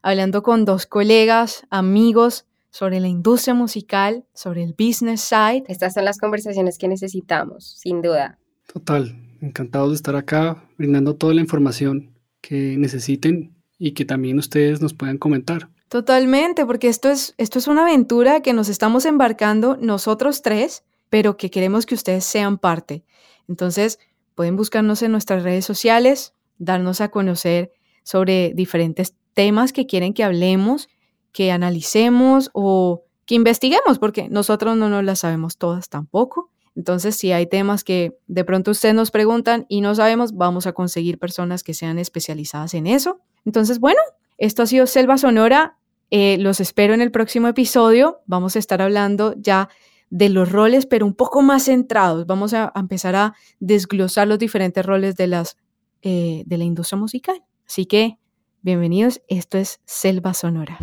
hablando 0.02 0.42
con 0.42 0.64
dos 0.64 0.84
colegas, 0.86 1.64
amigos, 1.70 2.44
sobre 2.72 2.98
la 2.98 3.06
industria 3.06 3.54
musical, 3.54 4.24
sobre 4.34 4.64
el 4.64 4.74
business 4.76 5.20
side. 5.20 5.62
Estas 5.68 5.94
son 5.94 6.04
las 6.04 6.18
conversaciones 6.18 6.76
que 6.76 6.88
necesitamos, 6.88 7.76
sin 7.78 8.02
duda. 8.02 8.40
Total, 8.72 9.14
encantado 9.40 9.90
de 9.90 9.94
estar 9.94 10.16
acá 10.16 10.68
brindando 10.76 11.14
toda 11.14 11.34
la 11.34 11.40
información 11.40 12.18
que 12.40 12.76
necesiten 12.76 13.54
y 13.78 13.92
que 13.92 14.04
también 14.04 14.38
ustedes 14.40 14.80
nos 14.80 14.92
puedan 14.92 15.18
comentar. 15.18 15.68
Totalmente, 15.86 16.66
porque 16.66 16.88
esto 16.88 17.08
es, 17.08 17.34
esto 17.38 17.60
es 17.60 17.68
una 17.68 17.82
aventura 17.82 18.40
que 18.40 18.52
nos 18.52 18.68
estamos 18.68 19.04
embarcando 19.04 19.76
nosotros 19.76 20.42
tres, 20.42 20.82
pero 21.08 21.36
que 21.36 21.50
queremos 21.50 21.86
que 21.86 21.94
ustedes 21.94 22.24
sean 22.24 22.58
parte. 22.58 23.04
Entonces, 23.46 24.00
Pueden 24.34 24.56
buscarnos 24.56 25.02
en 25.02 25.12
nuestras 25.12 25.42
redes 25.42 25.64
sociales, 25.64 26.34
darnos 26.58 27.00
a 27.00 27.10
conocer 27.10 27.72
sobre 28.02 28.52
diferentes 28.54 29.14
temas 29.34 29.72
que 29.72 29.86
quieren 29.86 30.14
que 30.14 30.24
hablemos, 30.24 30.88
que 31.32 31.50
analicemos 31.50 32.50
o 32.52 33.04
que 33.26 33.34
investiguemos, 33.34 33.98
porque 33.98 34.28
nosotros 34.28 34.76
no 34.76 34.88
nos 34.88 35.04
las 35.04 35.20
sabemos 35.20 35.56
todas 35.56 35.88
tampoco. 35.88 36.50
Entonces, 36.74 37.16
si 37.16 37.32
hay 37.32 37.46
temas 37.46 37.84
que 37.84 38.18
de 38.26 38.44
pronto 38.44 38.70
ustedes 38.70 38.94
nos 38.94 39.10
preguntan 39.10 39.66
y 39.68 39.80
no 39.80 39.94
sabemos, 39.94 40.34
vamos 40.34 40.66
a 40.66 40.72
conseguir 40.72 41.18
personas 41.18 41.62
que 41.62 41.74
sean 41.74 41.98
especializadas 41.98 42.74
en 42.74 42.86
eso. 42.86 43.20
Entonces, 43.44 43.78
bueno, 43.78 44.00
esto 44.38 44.62
ha 44.62 44.66
sido 44.66 44.86
Selva 44.86 45.18
Sonora. 45.18 45.76
Eh, 46.10 46.36
los 46.38 46.60
espero 46.60 46.94
en 46.94 47.00
el 47.00 47.10
próximo 47.10 47.48
episodio. 47.48 48.20
Vamos 48.26 48.56
a 48.56 48.58
estar 48.58 48.80
hablando 48.80 49.34
ya 49.36 49.68
de 50.10 50.28
los 50.28 50.50
roles, 50.50 50.86
pero 50.86 51.06
un 51.06 51.14
poco 51.14 51.42
más 51.42 51.64
centrados. 51.64 52.26
Vamos 52.26 52.52
a, 52.54 52.72
empezar 52.74 53.16
a 53.16 53.34
desglosar 53.60 54.28
los 54.28 54.38
diferentes 54.38 54.84
roles 54.84 55.16
de, 55.16 55.26
las, 55.26 55.56
eh, 56.02 56.42
de 56.46 56.58
la 56.58 56.64
industria 56.64 56.98
musical. 56.98 57.42
Así 57.66 57.86
que, 57.86 58.18
bienvenidos, 58.62 59.22
esto 59.28 59.56
es 59.58 59.80
Selva 59.86 60.34
Sonora. 60.34 60.78